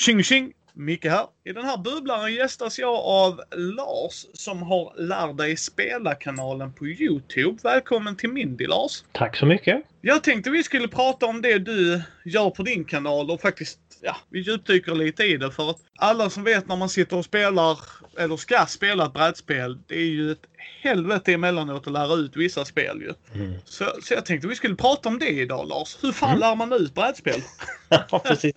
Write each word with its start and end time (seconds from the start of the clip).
Tjing 0.00 0.22
tjing! 0.22 0.52
Micke 0.74 1.04
här. 1.04 1.26
I 1.44 1.52
den 1.52 1.64
här 1.64 1.76
bubblaren 1.76 2.34
gästas 2.34 2.78
jag 2.78 2.94
av 2.94 3.40
Lars 3.56 4.26
som 4.34 4.62
har 4.62 4.94
Lär 4.96 5.32
dig 5.32 5.56
spela-kanalen 5.56 6.72
på 6.72 6.86
Youtube. 6.86 7.58
Välkommen 7.62 8.16
till 8.16 8.30
Mindy 8.30 8.66
Lars! 8.66 9.04
Tack 9.12 9.36
så 9.36 9.46
mycket! 9.46 9.82
Jag 10.00 10.24
tänkte 10.24 10.50
vi 10.50 10.62
skulle 10.62 10.88
prata 10.88 11.26
om 11.26 11.42
det 11.42 11.58
du 11.58 12.02
gör 12.24 12.50
på 12.50 12.62
din 12.62 12.84
kanal 12.84 13.30
och 13.30 13.40
faktiskt, 13.40 13.78
ja, 14.02 14.16
vi 14.30 14.40
djupdyker 14.40 14.94
lite 14.94 15.24
i 15.24 15.36
det 15.36 15.50
för 15.50 15.70
att 15.70 15.78
alla 15.98 16.30
som 16.30 16.44
vet 16.44 16.68
när 16.68 16.76
man 16.76 16.88
sitter 16.88 17.16
och 17.16 17.24
spelar, 17.24 17.78
eller 18.18 18.36
ska 18.36 18.66
spela 18.68 19.06
ett 19.06 19.12
brädspel, 19.12 19.78
det 19.86 19.94
är 19.94 20.10
ju 20.10 20.32
ett 20.32 20.46
helvete 20.82 21.32
emellanåt 21.32 21.86
att 21.86 21.92
lära 21.92 22.14
ut 22.14 22.36
vissa 22.36 22.64
spel 22.64 23.00
ju. 23.00 23.40
Mm. 23.40 23.54
Så, 23.64 23.84
så 24.02 24.14
jag 24.14 24.26
tänkte 24.26 24.48
vi 24.48 24.54
skulle 24.54 24.76
prata 24.76 25.08
om 25.08 25.18
det 25.18 25.30
idag 25.30 25.68
Lars. 25.68 25.98
Hur 26.02 26.12
fan 26.12 26.28
mm. 26.28 26.40
lär 26.40 26.54
man 26.54 26.72
ut 26.72 26.94
brädspel? 26.94 27.42
ja, 27.88 28.18
precis. 28.24 28.54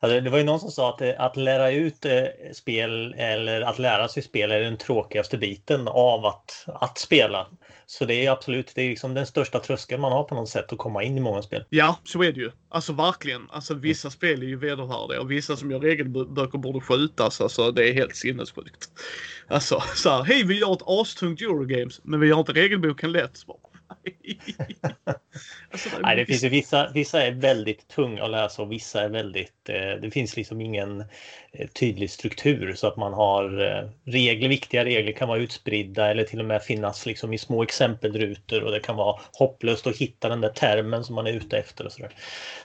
Alltså, 0.00 0.20
det 0.20 0.30
var 0.30 0.38
ju 0.38 0.44
någon 0.44 0.60
som 0.60 0.70
sa 0.70 0.94
att, 0.94 1.00
eh, 1.00 1.12
att 1.18 1.36
lära 1.36 1.70
ut 1.70 2.04
eh, 2.04 2.24
spel 2.52 3.14
eller 3.18 3.60
att 3.60 3.78
lära 3.78 4.08
sig 4.08 4.22
spel 4.22 4.50
är 4.50 4.60
den 4.60 4.76
tråkigaste 4.76 5.38
biten 5.38 5.88
av 5.88 6.26
att, 6.26 6.64
att 6.66 6.98
spela. 6.98 7.46
Så 7.86 8.04
det 8.04 8.26
är 8.26 8.30
absolut 8.30 8.72
det 8.74 8.82
är 8.82 8.88
liksom 8.88 9.14
den 9.14 9.26
största 9.26 9.58
tröskeln 9.58 10.00
man 10.00 10.12
har 10.12 10.24
på 10.24 10.34
något 10.34 10.48
sätt 10.48 10.72
att 10.72 10.78
komma 10.78 11.02
in 11.02 11.18
i 11.18 11.20
många 11.20 11.42
spel. 11.42 11.64
Ja, 11.68 11.98
så 12.04 12.22
är 12.22 12.32
det 12.32 12.40
ju. 12.40 12.50
Alltså 12.68 12.92
verkligen. 12.92 13.50
Alltså 13.50 13.74
vissa 13.74 14.08
mm. 14.08 14.12
spel 14.12 14.42
är 14.42 14.46
ju 14.46 14.56
vedervärdiga 14.56 15.20
och 15.20 15.30
vissa 15.30 15.56
som 15.56 15.70
gör 15.70 15.80
regelböcker 15.80 16.58
borde 16.58 16.80
skjutas. 16.80 17.40
Alltså 17.40 17.72
det 17.72 17.88
är 17.88 17.92
helt 17.92 18.16
sinnessjukt. 18.16 18.88
Alltså 19.48 19.82
så 19.94 20.10
här, 20.10 20.22
hej 20.22 20.44
vi 20.44 20.58
gör 20.58 20.72
ett 20.72 20.82
astungt 20.86 21.40
Eurogames 21.40 22.00
men 22.02 22.20
vi 22.20 22.26
gör 22.26 22.38
inte 22.38 22.52
regelboken 22.52 23.12
lätt. 23.12 23.38
alltså, 25.70 25.88
Nej, 26.02 26.16
det 26.16 26.26
finns 26.26 26.44
ju 26.44 26.48
vissa, 26.48 26.90
vissa 26.94 27.22
är 27.22 27.32
väldigt 27.32 27.88
tunga 27.88 28.24
att 28.24 28.30
läsa 28.30 28.62
och 28.62 28.72
vissa 28.72 29.02
är 29.02 29.08
väldigt, 29.08 29.68
eh, 29.68 30.00
det 30.02 30.10
finns 30.10 30.36
liksom 30.36 30.60
ingen 30.60 31.04
eh, 31.52 31.68
tydlig 31.68 32.10
struktur 32.10 32.74
så 32.74 32.86
att 32.86 32.96
man 32.96 33.12
har 33.12 33.60
eh, 33.66 33.90
regler, 34.04 34.48
viktiga 34.48 34.84
regler 34.84 35.12
kan 35.12 35.28
vara 35.28 35.38
utspridda 35.38 36.10
eller 36.10 36.24
till 36.24 36.40
och 36.40 36.44
med 36.44 36.62
finnas 36.62 37.06
liksom 37.06 37.32
i 37.32 37.38
små 37.38 37.62
exempelrutor 37.62 38.62
och 38.62 38.70
det 38.70 38.80
kan 38.80 38.96
vara 38.96 39.20
hopplöst 39.32 39.86
att 39.86 39.96
hitta 39.96 40.28
den 40.28 40.40
där 40.40 40.50
termen 40.50 41.04
som 41.04 41.14
man 41.14 41.26
är 41.26 41.32
ute 41.32 41.58
efter 41.58 41.86
och 41.86 41.92
sådär. 41.92 42.14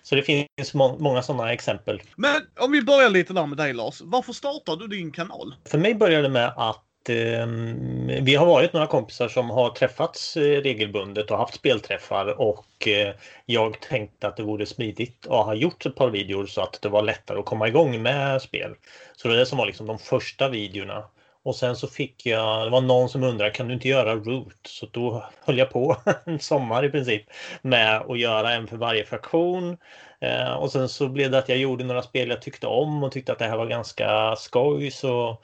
Så 0.01 0.15
det 0.15 0.23
finns 0.23 0.73
må 0.73 0.97
många 0.97 1.21
sådana 1.21 1.53
exempel. 1.53 2.01
Men 2.15 2.41
om 2.59 2.71
vi 2.71 2.81
börjar 2.81 3.09
lite 3.09 3.33
där 3.33 3.45
med 3.45 3.57
dig 3.57 3.73
Lars. 3.73 4.01
Varför 4.01 4.33
startade 4.33 4.87
du 4.87 4.97
din 4.97 5.11
kanal? 5.11 5.55
För 5.65 5.77
mig 5.77 5.95
började 5.95 6.23
det 6.23 6.29
med 6.29 6.53
att 6.57 6.83
Ehm, 7.09 8.07
vi 8.21 8.35
har 8.35 8.45
varit 8.45 8.73
några 8.73 8.87
kompisar 8.87 9.27
som 9.27 9.49
har 9.49 9.69
träffats 9.69 10.37
eh, 10.37 10.61
regelbundet 10.61 11.31
och 11.31 11.37
haft 11.37 11.55
spelträffar 11.55 12.41
och 12.41 12.87
eh, 12.87 13.13
jag 13.45 13.79
tänkte 13.79 14.27
att 14.27 14.37
det 14.37 14.43
vore 14.43 14.65
smidigt 14.65 15.27
att 15.27 15.45
ha 15.45 15.53
gjort 15.53 15.85
ett 15.85 15.95
par 15.95 16.09
videor 16.09 16.45
så 16.45 16.61
att 16.61 16.81
det 16.81 16.89
var 16.89 17.01
lättare 17.01 17.39
att 17.39 17.45
komma 17.45 17.67
igång 17.67 18.01
med 18.01 18.41
spel. 18.41 18.75
Så 19.15 19.27
det 19.27 19.33
var 19.33 19.39
det 19.39 19.45
som 19.45 19.57
var 19.57 19.65
liksom 19.65 19.87
de 19.87 19.99
första 19.99 20.49
videorna. 20.49 21.03
Och 21.43 21.55
sen 21.55 21.75
så 21.75 21.87
fick 21.87 22.25
jag, 22.25 22.65
det 22.65 22.69
var 22.69 22.81
någon 22.81 23.09
som 23.09 23.23
undrade, 23.23 23.51
kan 23.51 23.67
du 23.67 23.73
inte 23.73 23.87
göra 23.87 24.15
Root? 24.15 24.67
Så 24.67 24.85
då 24.91 25.23
höll 25.45 25.57
jag 25.57 25.69
på 25.69 25.97
en 26.25 26.39
sommar 26.39 26.85
i 26.85 26.89
princip 26.89 27.23
med 27.61 28.01
att 28.01 28.19
göra 28.19 28.53
en 28.53 28.67
för 28.67 28.77
varje 28.77 29.05
fraktion. 29.05 29.77
Eh, 30.19 30.53
och 30.53 30.71
sen 30.71 30.89
så 30.89 31.07
blev 31.07 31.31
det 31.31 31.37
att 31.37 31.49
jag 31.49 31.57
gjorde 31.57 31.83
några 31.83 32.01
spel 32.01 32.29
jag 32.29 32.41
tyckte 32.41 32.67
om 32.67 33.03
och 33.03 33.11
tyckte 33.11 33.31
att 33.31 33.39
det 33.39 33.45
här 33.45 33.57
var 33.57 33.67
ganska 33.67 34.35
skoj. 34.35 34.91
Så 34.91 35.37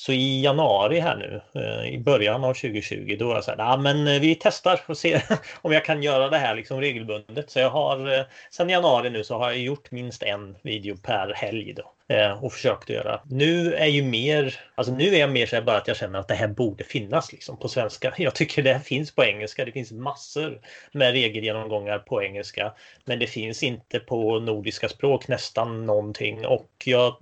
så 0.00 0.12
i 0.12 0.42
januari 0.42 1.00
här 1.00 1.16
nu, 1.16 1.60
eh, 1.60 1.94
i 1.94 1.98
början 1.98 2.44
av 2.44 2.54
2020, 2.54 3.16
då 3.18 3.28
var 3.28 3.34
jag 3.34 3.44
så 3.44 3.50
här, 3.50 3.58
ja 3.58 3.76
men 3.76 4.06
eh, 4.06 4.20
vi 4.20 4.34
testar 4.34 4.80
och 4.86 4.96
ser 4.96 5.22
om 5.62 5.72
jag 5.72 5.84
kan 5.84 6.02
göra 6.02 6.28
det 6.28 6.38
här 6.38 6.54
liksom 6.54 6.80
regelbundet. 6.80 7.50
Så 7.50 7.58
jag 7.58 7.70
har, 7.70 8.18
eh, 8.18 8.24
sen 8.50 8.68
januari 8.68 9.10
nu 9.10 9.24
så 9.24 9.38
har 9.38 9.50
jag 9.50 9.58
gjort 9.58 9.90
minst 9.90 10.22
en 10.22 10.56
video 10.62 10.96
per 10.96 11.32
helg 11.34 11.74
då 11.74 11.92
och 12.40 12.52
försökt 12.52 12.88
göra. 12.88 13.20
Nu 13.24 13.74
är 13.74 13.86
ju 13.86 14.02
mer, 14.02 14.60
alltså 14.74 14.94
nu 14.94 15.14
är 15.14 15.20
jag 15.20 15.30
mer 15.30 15.46
så 15.46 15.56
här 15.56 15.62
bara 15.62 15.76
att 15.76 15.88
jag 15.88 15.96
känner 15.96 16.18
att 16.18 16.28
det 16.28 16.34
här 16.34 16.48
borde 16.48 16.84
finnas 16.84 17.32
liksom 17.32 17.56
på 17.56 17.68
svenska. 17.68 18.14
Jag 18.18 18.34
tycker 18.34 18.62
det 18.62 18.72
här 18.72 18.80
finns 18.80 19.14
på 19.14 19.24
engelska. 19.24 19.64
Det 19.64 19.72
finns 19.72 19.92
massor 19.92 20.60
med 20.92 21.12
regelgenomgångar 21.12 21.98
på 21.98 22.22
engelska, 22.22 22.72
men 23.04 23.18
det 23.18 23.26
finns 23.26 23.62
inte 23.62 23.98
på 24.00 24.40
nordiska 24.40 24.88
språk 24.88 25.28
nästan 25.28 25.86
någonting 25.86 26.46
och 26.46 26.70
jag 26.84 27.16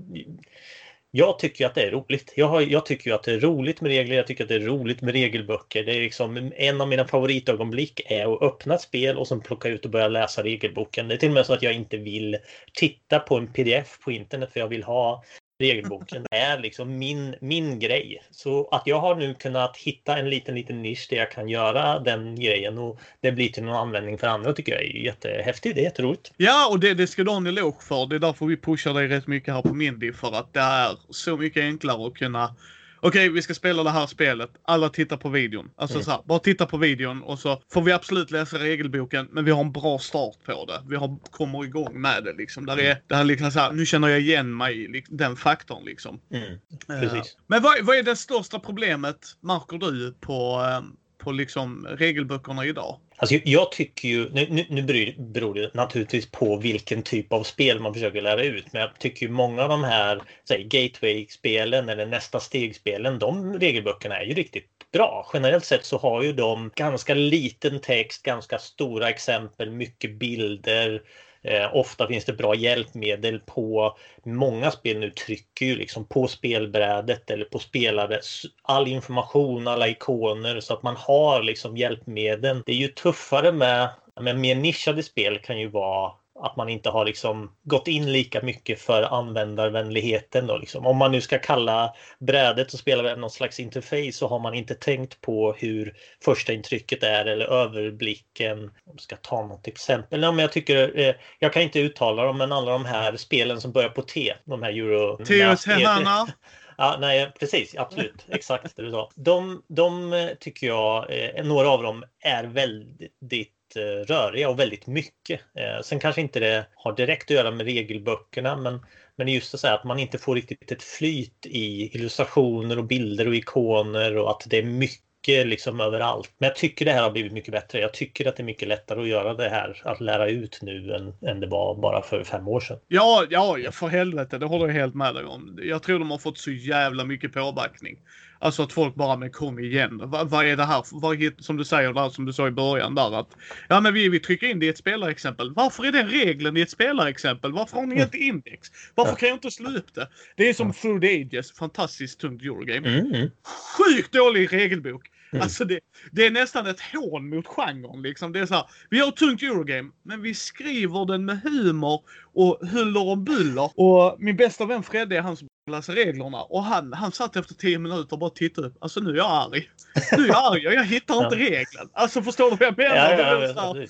jag 1.10 1.38
tycker 1.38 1.66
att 1.66 1.74
det 1.74 1.82
är 1.82 1.90
roligt. 1.90 2.32
Jag, 2.36 2.48
har, 2.48 2.60
jag 2.60 2.86
tycker 2.86 3.12
att 3.12 3.22
det 3.22 3.32
är 3.32 3.40
roligt 3.40 3.80
med 3.80 3.88
regler. 3.88 4.16
Jag 4.16 4.26
tycker 4.26 4.44
att 4.44 4.48
det 4.48 4.54
är 4.54 4.60
roligt 4.60 5.02
med 5.02 5.12
regelböcker. 5.12 5.84
Det 5.84 5.92
är 5.92 6.00
liksom 6.00 6.52
en 6.56 6.80
av 6.80 6.88
mina 6.88 7.08
favoritögonblick 7.08 8.00
är 8.10 8.34
att 8.34 8.42
öppna 8.42 8.74
ett 8.74 8.80
spel 8.80 9.16
och 9.16 9.28
sen 9.28 9.40
plocka 9.40 9.68
ut 9.68 9.84
och 9.84 9.90
börja 9.90 10.08
läsa 10.08 10.42
regelboken. 10.42 11.08
Det 11.08 11.14
är 11.14 11.18
till 11.18 11.28
och 11.28 11.34
med 11.34 11.46
så 11.46 11.52
att 11.52 11.62
jag 11.62 11.72
inte 11.72 11.96
vill 11.96 12.36
titta 12.74 13.18
på 13.18 13.36
en 13.36 13.52
pdf 13.52 13.98
på 14.04 14.12
internet 14.12 14.52
för 14.52 14.60
jag 14.60 14.68
vill 14.68 14.82
ha 14.82 15.24
regelboken 15.58 16.26
är 16.30 16.58
liksom 16.58 16.98
min, 16.98 17.34
min 17.40 17.78
grej. 17.78 18.22
Så 18.30 18.68
att 18.68 18.82
jag 18.86 19.00
har 19.00 19.14
nu 19.14 19.34
kunnat 19.34 19.76
hitta 19.76 20.18
en 20.18 20.30
liten, 20.30 20.54
liten 20.54 20.82
nisch 20.82 21.06
där 21.10 21.16
jag 21.16 21.30
kan 21.30 21.48
göra 21.48 21.98
den 21.98 22.40
grejen 22.40 22.78
och 22.78 23.00
det 23.20 23.32
blir 23.32 23.48
till 23.48 23.62
någon 23.62 23.76
användning 23.76 24.18
för 24.18 24.26
andra 24.26 24.52
tycker 24.52 24.72
jag 24.72 24.82
är 24.82 25.04
jättehäftigt. 25.04 25.74
Det 25.74 25.80
är 25.80 25.84
jätteroligt. 25.84 26.32
Ja, 26.36 26.68
och 26.70 26.80
det, 26.80 26.94
det 26.94 27.06
ska 27.06 27.24
du 27.24 27.30
ha 27.30 27.36
en 27.36 27.46
eloge 27.46 27.82
för. 27.82 28.06
Det 28.06 28.16
är 28.16 28.20
därför 28.20 28.46
vi 28.46 28.56
pushar 28.56 28.94
dig 28.94 29.08
rätt 29.08 29.26
mycket 29.26 29.54
här 29.54 29.62
på 29.62 29.74
Mindy 29.74 30.12
för 30.12 30.32
att 30.32 30.54
det 30.54 30.60
är 30.60 30.96
så 31.10 31.36
mycket 31.36 31.62
enklare 31.62 32.06
att 32.06 32.14
kunna 32.14 32.54
okej, 33.00 33.28
vi 33.28 33.42
ska 33.42 33.54
spela 33.54 33.82
det 33.82 33.90
här 33.90 34.06
spelet. 34.06 34.50
Alla 34.62 34.88
tittar 34.88 35.16
på 35.16 35.28
videon. 35.28 35.70
Alltså 35.76 35.96
mm. 35.96 36.04
så 36.04 36.10
här, 36.10 36.20
bara 36.24 36.38
titta 36.38 36.66
på 36.66 36.76
videon 36.76 37.22
och 37.22 37.38
så 37.38 37.62
får 37.72 37.82
vi 37.82 37.92
absolut 37.92 38.30
läsa 38.30 38.58
regelboken, 38.58 39.28
men 39.30 39.44
vi 39.44 39.50
har 39.50 39.60
en 39.60 39.72
bra 39.72 39.98
start 39.98 40.36
på 40.44 40.64
det. 40.64 40.82
Vi 40.88 40.96
har, 40.96 41.18
kommer 41.30 41.64
igång 41.64 42.00
med 42.00 42.24
det 42.24 42.32
liksom. 42.32 42.66
Där 42.66 42.80
är, 42.80 43.02
det 43.06 43.14
här 43.14 43.24
liksom 43.24 43.50
så 43.50 43.60
här, 43.60 43.72
nu 43.72 43.86
känner 43.86 44.08
jag 44.08 44.20
igen 44.20 44.56
mig 44.56 44.98
i 44.98 45.04
den 45.08 45.36
faktorn 45.36 45.84
liksom. 45.84 46.20
Mm. 46.32 46.58
Precis. 46.86 47.34
Uh, 47.34 47.42
men 47.46 47.62
vad, 47.62 47.84
vad 47.84 47.96
är 47.96 48.02
det 48.02 48.16
största 48.16 48.58
problemet, 48.58 49.26
märker 49.40 49.78
du, 49.78 50.14
på, 50.20 50.60
uh, 50.60 50.88
på 51.28 51.32
liksom 51.32 51.86
regelböckerna 51.98 52.64
idag? 52.64 53.00
Alltså 53.16 53.34
jag 53.44 53.72
tycker 53.72 54.08
ju, 54.08 54.30
nu, 54.32 54.46
nu, 54.50 54.66
nu 54.68 55.14
beror 55.18 55.54
det 55.54 55.74
naturligtvis 55.74 56.30
på 56.30 56.56
vilken 56.56 57.02
typ 57.02 57.32
av 57.32 57.42
spel 57.42 57.80
man 57.80 57.94
försöker 57.94 58.20
lära 58.20 58.42
ut, 58.42 58.72
men 58.72 58.82
jag 58.82 58.98
tycker 58.98 59.26
ju 59.26 59.32
många 59.32 59.62
av 59.62 59.68
de 59.68 59.84
här 59.84 60.22
gateway-spelen 60.48 61.88
eller 61.88 62.06
nästa 62.06 62.40
steg-spelen, 62.40 63.18
de 63.18 63.58
regelböckerna 63.58 64.18
är 64.18 64.24
ju 64.24 64.34
riktigt 64.34 64.64
bra. 64.92 65.30
Generellt 65.34 65.64
sett 65.64 65.84
så 65.84 65.98
har 65.98 66.22
ju 66.22 66.32
de 66.32 66.70
ganska 66.74 67.14
liten 67.14 67.80
text, 67.80 68.22
ganska 68.22 68.58
stora 68.58 69.08
exempel, 69.08 69.70
mycket 69.70 70.18
bilder, 70.18 71.02
Eh, 71.42 71.76
ofta 71.76 72.06
finns 72.06 72.24
det 72.24 72.32
bra 72.32 72.54
hjälpmedel 72.54 73.40
på 73.40 73.96
många 74.24 74.70
spel 74.70 74.98
nu 74.98 75.10
trycker 75.10 75.66
ju 75.66 75.76
liksom 75.76 76.04
på 76.04 76.28
spelbrädet 76.28 77.30
eller 77.30 77.44
på 77.44 77.58
spelare 77.58 78.20
all 78.62 78.88
information, 78.88 79.68
alla 79.68 79.88
ikoner 79.88 80.60
så 80.60 80.74
att 80.74 80.82
man 80.82 80.96
har 80.96 81.42
liksom 81.42 81.76
hjälpmedel. 81.76 82.62
Det 82.66 82.72
är 82.72 82.76
ju 82.76 82.88
tuffare 82.88 83.52
med, 83.52 83.88
med 84.20 84.38
mer 84.38 84.54
nischade 84.54 85.02
spel 85.02 85.38
kan 85.38 85.60
ju 85.60 85.68
vara 85.68 86.12
att 86.40 86.56
man 86.56 86.68
inte 86.68 86.90
har 86.90 87.04
liksom 87.04 87.52
gått 87.64 87.88
in 87.88 88.12
lika 88.12 88.42
mycket 88.42 88.80
för 88.80 89.02
användarvänligheten. 89.02 90.46
Då 90.46 90.56
liksom. 90.56 90.86
Om 90.86 90.96
man 90.96 91.12
nu 91.12 91.20
ska 91.20 91.38
kalla 91.38 91.94
brädet 92.18 92.72
och 92.72 92.78
spela 92.78 93.16
någon 93.16 93.30
slags 93.30 93.60
interface 93.60 94.12
så 94.12 94.28
har 94.28 94.38
man 94.38 94.54
inte 94.54 94.74
tänkt 94.74 95.20
på 95.20 95.52
hur 95.52 95.94
första 96.24 96.52
intrycket 96.52 97.02
är 97.02 97.24
eller 97.24 97.46
överblicken. 97.46 98.64
Om 98.64 98.92
jag 98.92 99.00
ska 99.00 99.16
ta 99.16 99.46
något 99.46 99.68
exempel. 99.68 100.22
Ja, 100.22 100.32
men 100.32 100.42
jag, 100.42 100.52
tycker, 100.52 100.98
eh, 100.98 101.14
jag 101.38 101.52
kan 101.52 101.62
inte 101.62 101.80
uttala 101.80 102.24
dem 102.24 102.38
men 102.38 102.52
alla 102.52 102.72
de 102.72 102.84
här 102.84 103.16
spelen 103.16 103.60
som 103.60 103.72
börjar 103.72 103.88
på 103.88 104.02
T. 104.02 104.34
De 104.44 104.62
här 104.62 104.70
Euro... 104.70 105.16
Teotihuacana. 105.24 106.26
Ja, 106.80 106.96
nej, 107.00 107.32
precis, 107.40 107.76
absolut, 107.76 108.26
exakt 108.28 108.76
det 108.76 108.82
du 108.82 108.90
sa. 108.90 109.10
De, 109.14 109.62
de 109.68 110.12
eh, 110.12 110.28
tycker 110.40 110.66
jag, 110.66 111.06
eh, 111.08 111.44
några 111.44 111.68
av 111.68 111.82
dem 111.82 112.04
är 112.20 112.44
väldigt 112.44 113.57
Eh, 113.76 114.04
röriga 114.06 114.48
och 114.48 114.58
väldigt 114.58 114.86
mycket. 114.86 115.40
Eh, 115.54 115.82
sen 115.82 116.00
kanske 116.00 116.20
inte 116.20 116.40
det 116.40 116.66
har 116.74 116.96
direkt 116.96 117.30
att 117.30 117.36
göra 117.36 117.50
med 117.50 117.66
regelböckerna 117.66 118.56
men, 118.56 118.80
men 119.16 119.28
just 119.28 119.54
att 119.54 119.60
säga 119.60 119.74
att 119.74 119.84
man 119.84 119.98
inte 119.98 120.18
får 120.18 120.34
riktigt 120.34 120.72
ett 120.72 120.82
flyt 120.82 121.46
i 121.46 121.96
illustrationer 121.96 122.78
och 122.78 122.84
bilder 122.84 123.28
och 123.28 123.34
ikoner 123.34 124.16
och 124.16 124.30
att 124.30 124.46
det 124.46 124.58
är 124.58 124.62
mycket 124.62 125.46
liksom 125.46 125.80
överallt. 125.80 126.32
Men 126.38 126.46
jag 126.46 126.56
tycker 126.56 126.84
det 126.84 126.92
här 126.92 127.02
har 127.02 127.10
blivit 127.10 127.32
mycket 127.32 127.52
bättre. 127.52 127.80
Jag 127.80 127.94
tycker 127.94 128.28
att 128.28 128.36
det 128.36 128.42
är 128.42 128.44
mycket 128.44 128.68
lättare 128.68 129.00
att 129.00 129.08
göra 129.08 129.34
det 129.34 129.48
här, 129.48 129.82
att 129.84 130.00
lära 130.00 130.28
ut 130.28 130.58
nu 130.62 130.94
än, 130.94 131.28
än 131.30 131.40
det 131.40 131.46
var 131.46 131.74
bara 131.74 132.02
för 132.02 132.24
fem 132.24 132.48
år 132.48 132.60
sedan. 132.60 132.78
Ja, 132.88 133.24
ja, 133.30 133.56
för 133.72 133.88
helvete, 133.88 134.38
det 134.38 134.46
håller 134.46 134.66
jag 134.66 134.74
helt 134.74 134.94
med 134.94 135.14
dig 135.14 135.24
om. 135.24 135.58
Jag 135.62 135.82
tror 135.82 135.98
de 135.98 136.10
har 136.10 136.18
fått 136.18 136.38
så 136.38 136.50
jävla 136.50 137.04
mycket 137.04 137.32
påbackning. 137.32 137.98
Alltså 138.38 138.62
att 138.62 138.72
folk 138.72 138.94
bara, 138.94 139.16
men 139.16 139.30
kom 139.30 139.58
igen. 139.58 140.00
Vad, 140.04 140.30
vad 140.30 140.46
är 140.46 140.56
det 140.56 140.64
här? 140.64 140.84
Vad, 140.92 141.18
som 141.38 141.56
du 141.56 141.64
säger 141.64 141.92
där, 141.92 142.08
som 142.08 142.24
du 142.24 142.32
sa 142.32 142.48
i 142.48 142.50
början 142.50 142.94
där 142.94 143.20
att 143.20 143.36
ja, 143.68 143.80
men 143.80 143.94
vi, 143.94 144.08
vi 144.08 144.20
trycker 144.20 144.46
in 144.46 144.58
det 144.58 144.66
i 144.66 144.68
ett 144.68 144.78
spelarexempel. 144.78 145.54
Varför 145.54 145.84
är 145.84 145.92
den 145.92 146.08
regeln 146.08 146.56
i 146.56 146.60
ett 146.60 146.70
spelarexempel? 146.70 147.52
Varför 147.52 147.76
har 147.76 147.86
ni 147.86 148.00
ett 148.00 148.14
index? 148.14 148.68
Varför 148.94 149.16
kan 149.16 149.28
jag 149.28 149.36
inte 149.36 149.50
slå 149.50 149.70
upp 149.70 149.94
det? 149.94 150.08
Det 150.36 150.48
är 150.48 150.54
som 150.54 150.72
Through 150.72 151.00
the 151.00 151.20
Ages, 151.20 151.52
fantastiskt 151.52 152.20
tungt 152.20 152.42
Eurogame. 152.42 152.88
Mm. 152.88 153.30
Sjukt 153.78 154.12
dålig 154.12 154.52
regelbok. 154.52 155.10
Mm. 155.32 155.42
Alltså 155.42 155.64
det, 155.64 155.80
det, 156.12 156.26
är 156.26 156.30
nästan 156.30 156.66
ett 156.66 156.80
hån 156.80 157.28
mot 157.28 157.46
genren. 157.46 158.02
Liksom. 158.02 158.32
Det 158.32 158.40
är 158.40 158.46
så 158.46 158.54
här, 158.54 158.64
vi 158.90 158.98
har 159.00 159.08
ett 159.08 159.16
tungt 159.16 159.42
Eurogame, 159.42 159.90
men 160.02 160.22
vi 160.22 160.34
skriver 160.34 161.06
den 161.06 161.24
med 161.24 161.40
humor 161.42 162.00
och 162.34 162.68
huller 162.68 163.08
och 163.08 163.18
buller. 163.18 163.70
Och 163.80 164.16
min 164.18 164.36
bästa 164.36 164.66
vän 164.66 164.82
Fredde 164.82 165.16
är 165.16 165.20
han 165.20 165.36
som 165.36 165.48
läser 165.68 165.92
reglerna 165.92 166.42
och 166.42 166.64
han, 166.64 166.92
han 166.92 167.12
satt 167.12 167.36
efter 167.36 167.54
10 167.54 167.78
minuter 167.78 168.12
och 168.12 168.18
bara 168.18 168.30
tittade 168.30 168.66
upp. 168.66 168.76
Alltså 168.80 169.00
nu 169.00 169.10
är 169.10 169.16
jag 169.16 169.30
arg. 169.30 169.70
Nu 170.16 170.24
är 170.24 170.28
jag 170.28 170.52
arg 170.52 170.66
och 170.66 170.74
jag 170.74 170.84
hittar 170.84 171.24
inte 171.24 171.36
regeln. 171.50 171.90
Alltså 171.92 172.22
förstår 172.22 172.50
du 172.50 172.56
vad 172.56 172.66
jag 172.66 172.78
menar? 172.78 173.12
Ja, 173.12 173.52
ja, 173.56 173.74
ja, 173.76 173.86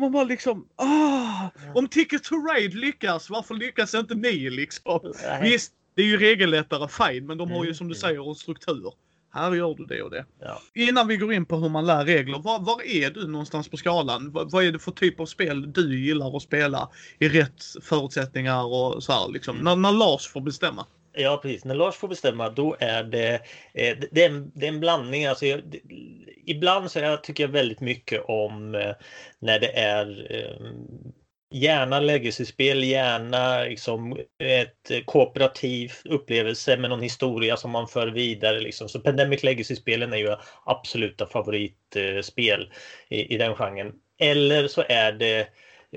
man 0.00 0.12
bara 0.12 0.24
liksom, 0.24 0.66
ah, 0.76 1.48
om 1.74 1.88
Ticket 1.88 2.24
to 2.24 2.34
Raid 2.34 2.74
lyckas, 2.74 3.30
varför 3.30 3.54
lyckas 3.54 3.94
inte 3.94 4.14
ni 4.14 4.50
liksom? 4.50 5.14
Visst, 5.42 5.72
det 5.96 6.02
är 6.02 6.06
ju 6.06 6.16
regellättare, 6.16 6.88
fine, 6.88 7.26
men 7.26 7.38
de 7.38 7.50
har 7.50 7.64
ju 7.64 7.74
som 7.74 7.88
du 7.88 7.94
mm. 7.94 8.00
säger 8.00 8.28
en 8.28 8.34
struktur. 8.34 8.92
Här 9.32 9.52
gör 9.52 9.74
du 9.74 9.84
det 9.84 10.02
och 10.02 10.10
det. 10.10 10.24
Ja. 10.40 10.60
Innan 10.74 11.08
vi 11.08 11.16
går 11.16 11.32
in 11.32 11.46
på 11.46 11.56
hur 11.56 11.68
man 11.68 11.86
lär 11.86 12.04
regler, 12.04 12.38
var, 12.38 12.60
var 12.60 12.82
är 12.86 13.10
du 13.10 13.26
någonstans 13.26 13.68
på 13.68 13.76
skalan? 13.76 14.32
Vad, 14.32 14.50
vad, 14.50 14.64
är 14.64 14.72
det 14.72 14.78
för 14.78 14.90
typ 14.90 15.20
av 15.20 15.26
spel 15.26 15.72
du 15.72 16.00
gillar 16.00 16.36
att 16.36 16.42
spela 16.42 16.88
i 17.18 17.28
rätt 17.28 17.62
förutsättningar 17.82 18.64
och 18.64 19.02
så 19.02 19.12
här 19.12 19.32
liksom? 19.32 19.56
Mm. 19.56 19.64
När, 19.64 19.76
när 19.76 19.98
Lars 19.98 20.28
får 20.28 20.40
bestämma. 20.40 20.86
Ja 21.12 21.40
precis, 21.42 21.64
när 21.64 21.74
Lars 21.74 21.94
får 21.94 22.08
bestämma 22.08 22.48
då 22.48 22.76
är 22.80 23.04
eh, 23.04 23.10
det, 23.72 24.08
det, 24.10 24.24
är 24.24 24.30
en, 24.30 24.52
det 24.54 24.66
är 24.66 24.72
en 24.72 24.80
blandning. 24.80 25.26
Alltså, 25.26 25.46
jag, 25.46 25.60
det, 25.64 25.80
ibland 26.46 26.90
så 26.90 26.98
jag, 26.98 27.24
tycker 27.24 27.44
jag 27.44 27.48
väldigt 27.48 27.80
mycket 27.80 28.24
om 28.24 28.74
eh, 28.74 28.92
när 29.38 29.60
det 29.60 29.72
är 29.78 30.26
eh, 30.30 30.66
Gärna 31.52 32.00
legacy-spel, 32.00 32.84
gärna 32.84 33.62
liksom 33.62 34.18
ett 34.42 35.06
kooperativ 35.06 35.92
upplevelse 36.04 36.76
med 36.76 36.90
någon 36.90 37.02
historia 37.02 37.56
som 37.56 37.70
man 37.70 37.88
för 37.88 38.06
vidare. 38.06 38.60
Liksom. 38.60 38.88
Så 38.88 39.00
Pandemic 39.00 39.42
Legacy-spelen 39.42 40.12
är 40.12 40.16
ju 40.16 40.36
absoluta 40.64 41.26
favoritspel 41.26 42.72
i, 43.08 43.34
i 43.34 43.38
den 43.38 43.54
genren. 43.54 43.92
Eller 44.18 44.68
så 44.68 44.84
är 44.88 45.12
det 45.12 45.48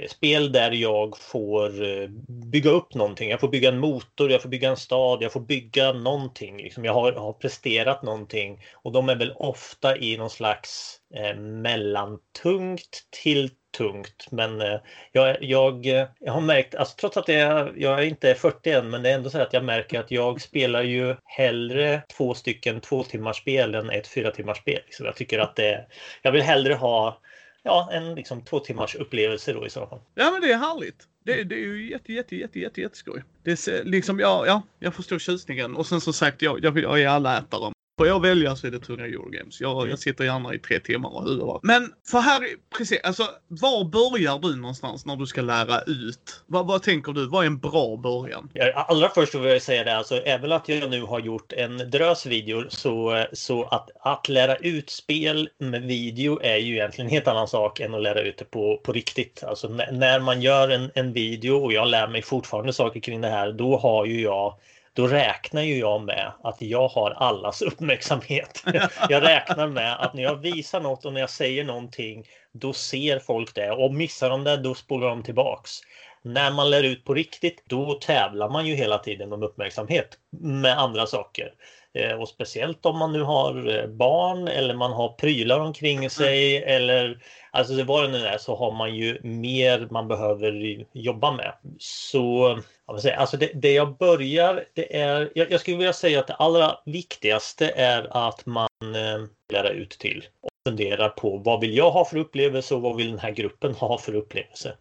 spel 0.07 0.51
där 0.51 0.71
jag 0.71 1.17
får 1.17 1.83
eh, 1.83 2.07
bygga 2.51 2.69
upp 2.69 2.93
någonting. 2.93 3.29
Jag 3.29 3.39
får 3.39 3.47
bygga 3.47 3.69
en 3.69 3.79
motor, 3.79 4.31
jag 4.31 4.41
får 4.41 4.49
bygga 4.49 4.69
en 4.69 4.77
stad, 4.77 5.23
jag 5.23 5.31
får 5.31 5.39
bygga 5.39 5.93
någonting. 5.93 6.57
Liksom 6.57 6.85
jag 6.85 6.93
har, 6.93 7.11
har 7.11 7.33
presterat 7.33 8.03
någonting 8.03 8.65
och 8.73 8.91
de 8.91 9.09
är 9.09 9.15
väl 9.15 9.33
ofta 9.35 9.97
i 9.97 10.17
någon 10.17 10.29
slags 10.29 10.99
eh, 11.15 11.39
mellantungt 11.39 13.07
till 13.23 13.49
tungt. 13.77 14.27
Men 14.31 14.61
eh, 14.61 14.79
jag, 15.11 15.43
jag, 15.43 15.85
eh, 15.85 16.07
jag 16.19 16.33
har 16.33 16.41
märkt, 16.41 16.75
alltså, 16.75 16.95
trots 16.95 17.17
att 17.17 17.27
jag, 17.27 17.81
jag 17.81 18.07
inte 18.07 18.29
är 18.29 18.35
40 18.35 18.71
än, 18.71 18.89
men 18.89 19.03
det 19.03 19.09
är 19.09 19.15
ändå 19.15 19.29
så 19.29 19.41
att 19.41 19.53
jag 19.53 19.65
märker 19.65 19.99
att 19.99 20.11
jag 20.11 20.41
spelar 20.41 20.81
ju 20.81 21.15
hellre 21.25 22.01
två 22.17 22.33
stycken 22.33 22.81
två 22.81 23.03
timmars 23.03 23.37
spel 23.37 23.75
än 23.75 23.89
ett 23.89 24.07
fyra 24.07 24.31
timmars 24.31 24.57
spel. 24.57 24.79
Liksom. 24.85 25.05
jag 25.05 25.15
tycker 25.15 25.39
att 25.39 25.55
det, 25.55 25.85
jag 26.21 26.31
vill 26.31 26.41
hellre 26.41 26.73
ha 26.73 27.19
ja, 27.63 27.89
en 27.91 28.15
liksom 28.15 28.41
två 28.41 28.59
timmars 28.59 28.95
upplevelse 28.95 29.53
då 29.53 29.65
i 29.65 29.69
så 29.69 29.87
fall. 29.87 29.99
Ja 30.15 30.31
men 30.31 30.41
det 30.41 30.51
är 30.51 30.57
härligt. 30.57 31.07
Det, 31.25 31.43
det 31.43 31.55
är 31.55 31.59
ju 31.59 31.89
jätte, 31.89 32.13
jätte, 32.13 32.35
jätte, 32.35 32.59
jätte, 32.59 32.81
jätteskoj. 32.81 33.23
Det 33.43 33.51
är 33.51 33.83
liksom, 33.83 34.19
ja, 34.19 34.45
ja, 34.47 34.61
jag 34.79 34.95
förstår 34.95 35.19
tjusningen. 35.19 35.75
Och 35.75 35.87
sen 35.87 36.01
som 36.01 36.13
sagt, 36.13 36.41
jag, 36.41 36.63
jag, 36.63 36.77
jag 36.77 37.01
är 37.01 37.07
allätare. 37.07 37.73
Får 37.97 38.07
jag 38.07 38.21
välja 38.21 38.55
så 38.55 38.67
är 38.67 38.71
det 38.71 38.79
tunga 38.79 39.05
Eurogames. 39.05 39.61
Jag, 39.61 39.71
jag 39.71 39.83
mm. 39.83 39.97
sitter 39.97 40.23
gärna 40.23 40.53
i 40.53 40.59
tre 40.59 40.79
timmar 40.79 41.09
och 41.09 41.23
huvar. 41.23 41.59
Men 41.63 41.93
för 42.11 42.19
här, 42.19 42.41
precis, 42.77 42.99
alltså 43.03 43.23
var 43.47 43.83
börjar 43.85 44.39
du 44.39 44.55
någonstans 44.55 45.05
när 45.05 45.15
du 45.15 45.25
ska 45.25 45.41
lära 45.41 45.81
ut? 45.81 46.43
Vad, 46.47 46.67
vad 46.67 46.83
tänker 46.83 47.11
du? 47.11 47.27
Vad 47.27 47.43
är 47.43 47.47
en 47.47 47.59
bra 47.59 47.97
början? 47.97 48.49
Ja, 48.53 48.85
allra 48.87 49.09
först 49.09 49.35
vill 49.35 49.43
jag 49.43 49.61
säga 49.61 49.83
det, 49.83 49.97
alltså 49.97 50.15
även 50.15 50.51
att 50.51 50.69
jag 50.69 50.89
nu 50.89 51.01
har 51.01 51.19
gjort 51.19 51.53
en 51.53 51.77
drös 51.77 52.25
videor 52.25 52.67
så, 52.69 53.25
så 53.33 53.63
att, 53.63 53.89
att 53.99 54.29
lära 54.29 54.55
ut 54.55 54.89
spel 54.89 55.49
med 55.57 55.81
video 55.81 56.39
är 56.41 56.57
ju 56.57 56.73
egentligen 56.73 57.07
en 57.07 57.13
helt 57.13 57.27
annan 57.27 57.47
sak 57.47 57.79
än 57.79 57.93
att 57.93 58.01
lära 58.01 58.21
ut 58.21 58.37
det 58.37 58.45
på, 58.45 58.81
på 58.83 58.93
riktigt. 58.93 59.43
Alltså 59.43 59.67
när 59.91 60.19
man 60.19 60.41
gör 60.41 60.69
en, 60.69 60.91
en 60.95 61.13
video 61.13 61.63
och 61.63 61.73
jag 61.73 61.87
lär 61.87 62.07
mig 62.07 62.21
fortfarande 62.21 62.73
saker 62.73 62.99
kring 62.99 63.21
det 63.21 63.29
här, 63.29 63.51
då 63.51 63.77
har 63.77 64.05
ju 64.05 64.21
jag 64.21 64.59
då 64.93 65.07
räknar 65.07 65.61
ju 65.61 65.77
jag 65.77 66.01
med 66.01 66.31
att 66.43 66.61
jag 66.61 66.87
har 66.87 67.11
allas 67.11 67.61
uppmärksamhet. 67.61 68.63
Jag 69.09 69.23
räknar 69.23 69.67
med 69.67 70.01
att 70.01 70.13
när 70.13 70.23
jag 70.23 70.35
visar 70.35 70.81
något 70.81 71.05
och 71.05 71.13
när 71.13 71.19
jag 71.19 71.29
säger 71.29 71.63
någonting, 71.63 72.25
då 72.51 72.73
ser 72.73 73.19
folk 73.19 73.55
det 73.55 73.71
och 73.71 73.93
missar 73.93 74.29
de 74.29 74.43
det, 74.43 74.57
då 74.57 74.75
spolar 74.75 75.07
de 75.07 75.23
tillbaks. 75.23 75.71
När 76.21 76.51
man 76.51 76.69
lär 76.69 76.83
ut 76.83 77.05
på 77.05 77.13
riktigt, 77.13 77.63
då 77.67 77.93
tävlar 77.93 78.49
man 78.49 78.65
ju 78.65 78.75
hela 78.75 78.97
tiden 78.97 79.33
om 79.33 79.43
uppmärksamhet 79.43 80.17
med 80.41 80.79
andra 80.79 81.05
saker. 81.05 81.53
Eh, 81.95 82.21
och 82.21 82.29
speciellt 82.29 82.85
om 82.85 82.97
man 82.97 83.13
nu 83.13 83.21
har 83.21 83.79
eh, 83.79 83.87
barn 83.87 84.47
eller 84.47 84.73
man 84.73 84.91
har 84.91 85.09
prylar 85.09 85.59
omkring 85.59 86.09
sig 86.09 86.63
eller 86.63 87.23
alltså 87.51 87.83
vad 87.83 88.03
det 88.03 88.11
nu 88.11 88.25
är 88.25 88.37
så 88.37 88.55
har 88.55 88.71
man 88.71 88.95
ju 88.95 89.19
mer 89.23 89.87
man 89.91 90.07
behöver 90.07 90.85
jobba 90.93 91.31
med. 91.31 91.53
Så 91.79 92.59
alltså 92.85 93.37
det, 93.37 93.51
det 93.53 93.73
jag 93.73 93.97
börjar, 93.97 94.65
det 94.73 94.97
är, 94.97 95.31
jag, 95.35 95.51
jag, 95.51 95.59
skulle 95.59 95.77
vilja 95.77 95.93
säga 95.93 96.19
att 96.19 96.27
det 96.27 96.33
allra 96.33 96.77
viktigaste 96.85 97.69
är 97.75 98.27
att 98.27 98.45
man 98.45 98.67
eh, 98.81 99.25
lär 99.53 99.71
ut 99.71 99.91
till 99.91 100.25
och 100.41 100.49
funderar 100.67 101.09
på 101.09 101.37
vad 101.37 101.61
vill 101.61 101.77
jag 101.77 101.91
ha 101.91 102.05
för 102.05 102.17
upplevelse 102.17 102.75
och 102.75 102.81
vad 102.81 102.95
vill 102.95 103.09
den 103.09 103.19
här 103.19 103.31
gruppen 103.31 103.73
ha 103.73 103.97
för 103.97 104.15
upplevelse. 104.15 104.77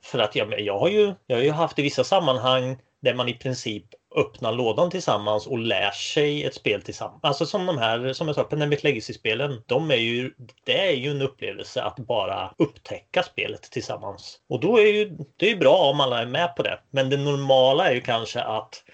För 0.00 0.18
att 0.18 0.36
jag, 0.36 0.60
jag, 0.60 0.78
har 0.78 0.88
ju, 0.88 1.14
jag 1.26 1.36
har 1.36 1.42
ju 1.42 1.50
haft 1.50 1.78
i 1.78 1.82
vissa 1.82 2.04
sammanhang 2.04 2.76
där 3.00 3.14
man 3.14 3.28
i 3.28 3.34
princip 3.34 3.84
öppnar 4.16 4.52
lådan 4.52 4.90
tillsammans 4.90 5.46
och 5.46 5.58
lär 5.58 5.90
sig 5.90 6.44
ett 6.44 6.54
spel 6.54 6.82
tillsammans. 6.82 7.20
Alltså 7.22 7.46
som 7.46 7.66
de 7.66 7.78
här, 7.78 8.12
som 8.12 8.26
jag 8.26 8.34
sa, 8.34 8.44
Pandemic 8.44 8.84
Legacy-spelen. 8.84 9.62
De 9.66 9.90
är 9.90 9.96
ju, 9.96 10.32
det 10.64 10.88
är 10.88 10.92
ju 10.92 11.10
en 11.10 11.22
upplevelse 11.22 11.82
att 11.82 11.96
bara 11.96 12.54
upptäcka 12.58 13.22
spelet 13.22 13.62
tillsammans. 13.62 14.38
Och 14.48 14.60
då 14.60 14.78
är 14.78 14.86
ju, 14.86 15.16
det 15.36 15.46
är 15.46 15.50
ju 15.50 15.56
bra 15.56 15.76
om 15.76 16.00
alla 16.00 16.22
är 16.22 16.26
med 16.26 16.56
på 16.56 16.62
det. 16.62 16.78
Men 16.90 17.10
det 17.10 17.16
normala 17.16 17.88
är 17.88 17.94
ju 17.94 18.00
kanske 18.00 18.40
att 18.40 18.84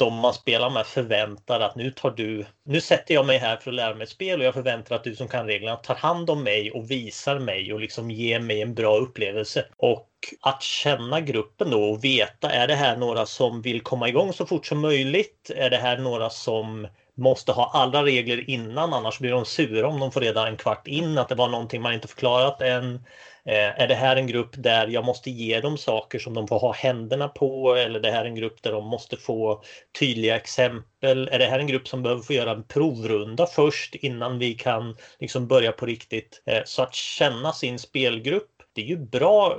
de 0.00 0.14
man 0.14 0.34
spelar 0.34 0.70
med 0.70 0.86
förväntar 0.86 1.60
att 1.60 1.76
nu 1.76 1.90
tar 1.90 2.10
du, 2.10 2.46
nu 2.64 2.80
sätter 2.80 3.14
jag 3.14 3.26
mig 3.26 3.38
här 3.38 3.56
för 3.56 3.70
att 3.70 3.74
lära 3.74 3.94
mig 3.94 4.02
ett 4.02 4.08
spel 4.08 4.40
och 4.40 4.46
jag 4.46 4.54
förväntar 4.54 4.96
att 4.96 5.04
du 5.04 5.16
som 5.16 5.28
kan 5.28 5.46
reglerna 5.46 5.76
tar 5.76 5.94
hand 5.94 6.30
om 6.30 6.42
mig 6.42 6.70
och 6.70 6.90
visar 6.90 7.38
mig 7.38 7.72
och 7.72 7.80
liksom 7.80 8.10
ger 8.10 8.40
mig 8.40 8.60
en 8.62 8.74
bra 8.74 8.96
upplevelse. 8.96 9.64
Och 9.76 10.08
att 10.40 10.62
känna 10.62 11.20
gruppen 11.20 11.70
då 11.70 11.84
och 11.84 12.04
veta, 12.04 12.50
är 12.50 12.66
det 12.66 12.74
här 12.74 12.96
några 12.96 13.26
som 13.26 13.62
vill 13.62 13.80
komma 13.80 14.08
igång 14.08 14.32
så 14.32 14.46
fort 14.46 14.66
som 14.66 14.80
möjligt? 14.80 15.50
Är 15.56 15.70
det 15.70 15.76
här 15.76 15.98
några 15.98 16.30
som 16.30 16.88
måste 17.16 17.52
ha 17.52 17.70
alla 17.74 18.04
regler 18.04 18.50
innan 18.50 18.92
annars 18.92 19.18
blir 19.18 19.30
de 19.30 19.44
sura 19.44 19.88
om 19.88 20.00
de 20.00 20.12
får 20.12 20.20
reda 20.20 20.48
en 20.48 20.56
kvart 20.56 20.88
in 20.88 21.18
att 21.18 21.28
det 21.28 21.34
var 21.34 21.48
någonting 21.48 21.82
man 21.82 21.94
inte 21.94 22.08
förklarat 22.08 22.62
än. 22.62 23.04
Eh, 23.44 23.80
är 23.80 23.88
det 23.88 23.94
här 23.94 24.16
en 24.16 24.26
grupp 24.26 24.50
där 24.52 24.88
jag 24.88 25.04
måste 25.04 25.30
ge 25.30 25.60
dem 25.60 25.78
saker 25.78 26.18
som 26.18 26.34
de 26.34 26.48
får 26.48 26.58
ha 26.58 26.72
händerna 26.72 27.28
på 27.28 27.74
eller 27.74 27.98
är 27.98 28.02
det 28.02 28.10
här 28.10 28.24
en 28.24 28.34
grupp 28.34 28.62
där 28.62 28.72
de 28.72 28.84
måste 28.84 29.16
få 29.16 29.62
tydliga 29.98 30.36
exempel? 30.36 31.28
Är 31.28 31.38
det 31.38 31.46
här 31.46 31.58
en 31.58 31.66
grupp 31.66 31.88
som 31.88 32.02
behöver 32.02 32.22
få 32.22 32.32
göra 32.32 32.50
en 32.50 32.64
provrunda 32.64 33.46
först 33.46 33.94
innan 33.94 34.38
vi 34.38 34.54
kan 34.54 34.96
liksom 35.18 35.48
börja 35.48 35.72
på 35.72 35.86
riktigt? 35.86 36.42
Eh, 36.46 36.62
så 36.64 36.82
att 36.82 36.94
känna 36.94 37.52
sin 37.52 37.78
spelgrupp 37.78 38.46
det 38.72 38.80
är 38.80 38.86
ju 38.86 38.96
bra. 38.96 39.58